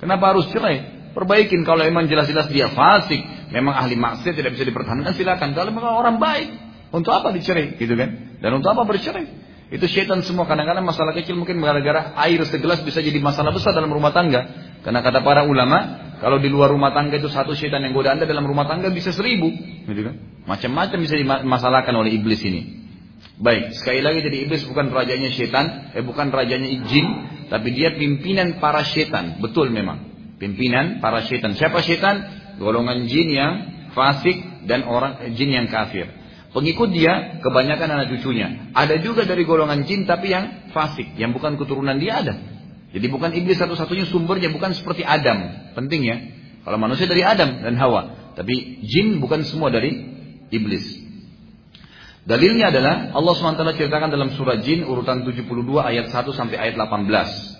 Kenapa 0.03 0.35
harus 0.35 0.51
cerai? 0.51 1.07
Perbaikin 1.15 1.63
kalau 1.63 1.85
memang 1.87 2.11
jelas-jelas 2.11 2.51
dia 2.51 2.67
fasik, 2.67 3.21
memang 3.55 3.77
ahli 3.77 3.95
maksiat 3.95 4.35
tidak 4.35 4.57
bisa 4.57 4.67
dipertahankan 4.67 5.13
silakan. 5.15 5.55
Kalau 5.55 5.71
memang 5.71 5.95
orang 5.95 6.17
baik, 6.19 6.49
untuk 6.91 7.15
apa 7.15 7.31
dicerai? 7.31 7.79
Gitu 7.79 7.95
kan? 7.95 8.37
Dan 8.43 8.59
untuk 8.59 8.75
apa 8.75 8.83
bercerai? 8.83 9.25
Itu 9.73 9.89
syaitan 9.89 10.21
semua. 10.21 10.45
Kadang-kadang 10.45 10.85
masalah 10.85 11.15
kecil 11.17 11.33
mungkin 11.33 11.57
gara-gara 11.57 12.13
air 12.27 12.37
segelas 12.45 12.85
bisa 12.85 13.01
jadi 13.01 13.17
masalah 13.17 13.49
besar 13.49 13.73
dalam 13.73 13.89
rumah 13.89 14.13
tangga. 14.13 14.45
Karena 14.83 14.99
kata 15.01 15.23
para 15.23 15.47
ulama, 15.47 16.13
kalau 16.19 16.37
di 16.37 16.51
luar 16.51 16.69
rumah 16.69 16.91
tangga 16.91 17.17
itu 17.17 17.31
satu 17.31 17.55
syaitan 17.55 17.81
yang 17.81 17.95
goda 17.95 18.13
anda 18.13 18.27
dalam 18.27 18.43
rumah 18.45 18.67
tangga 18.69 18.91
bisa 18.91 19.09
seribu. 19.09 19.49
Gitu 19.87 20.01
kan? 20.03 20.45
Macam-macam 20.45 20.97
bisa 21.01 21.15
dimasalahkan 21.17 21.95
oleh 21.95 22.13
iblis 22.13 22.43
ini. 22.43 22.82
Baik, 23.33 23.73
sekali 23.73 24.05
lagi 24.05 24.21
jadi 24.21 24.45
iblis 24.45 24.61
bukan 24.69 24.93
rajanya 24.93 25.33
syaitan, 25.33 25.89
eh 25.97 26.05
bukan 26.05 26.29
rajanya 26.29 26.69
jin, 26.85 27.07
tapi 27.49 27.73
dia 27.73 27.97
pimpinan 27.97 28.61
para 28.61 28.85
syaitan. 28.85 29.41
Betul 29.41 29.73
memang. 29.73 30.13
Pimpinan 30.37 31.01
para 31.01 31.25
syaitan. 31.25 31.57
Siapa 31.57 31.81
syaitan? 31.81 32.21
Golongan 32.61 33.09
jin 33.09 33.33
yang 33.33 33.53
fasik 33.97 34.65
dan 34.69 34.85
orang 34.85 35.33
jin 35.33 35.49
yang 35.49 35.65
kafir. 35.65 36.09
Pengikut 36.53 36.93
dia 36.93 37.41
kebanyakan 37.41 37.89
anak 37.97 38.13
cucunya. 38.13 38.69
Ada 38.77 39.01
juga 39.01 39.25
dari 39.25 39.41
golongan 39.41 39.89
jin 39.89 40.05
tapi 40.05 40.29
yang 40.29 40.69
fasik, 40.69 41.17
yang 41.17 41.33
bukan 41.33 41.57
keturunan 41.57 41.97
dia 41.97 42.21
ada. 42.21 42.37
Jadi 42.93 43.09
bukan 43.09 43.33
iblis 43.33 43.57
satu-satunya 43.57 44.05
sumbernya, 44.05 44.53
bukan 44.53 44.77
seperti 44.77 45.01
Adam. 45.01 45.73
Penting 45.73 46.01
ya. 46.05 46.17
Kalau 46.61 46.77
manusia 46.77 47.09
dari 47.09 47.25
Adam 47.25 47.65
dan 47.65 47.73
Hawa. 47.81 48.33
Tapi 48.37 48.85
jin 48.85 49.17
bukan 49.17 49.41
semua 49.41 49.73
dari 49.73 49.97
iblis. 50.53 51.01
Dalilnya 52.23 52.71
adalah 52.71 53.11
Allah 53.11 53.33
SWT 53.35 53.75
ceritakan 53.75 54.07
dalam 54.07 54.31
surah 54.31 54.55
Jin 54.63 54.87
urutan 54.87 55.27
72 55.27 55.43
ayat 55.83 56.07
1 56.07 56.31
sampai 56.31 56.55
ayat 56.55 56.79
18. 56.79 57.52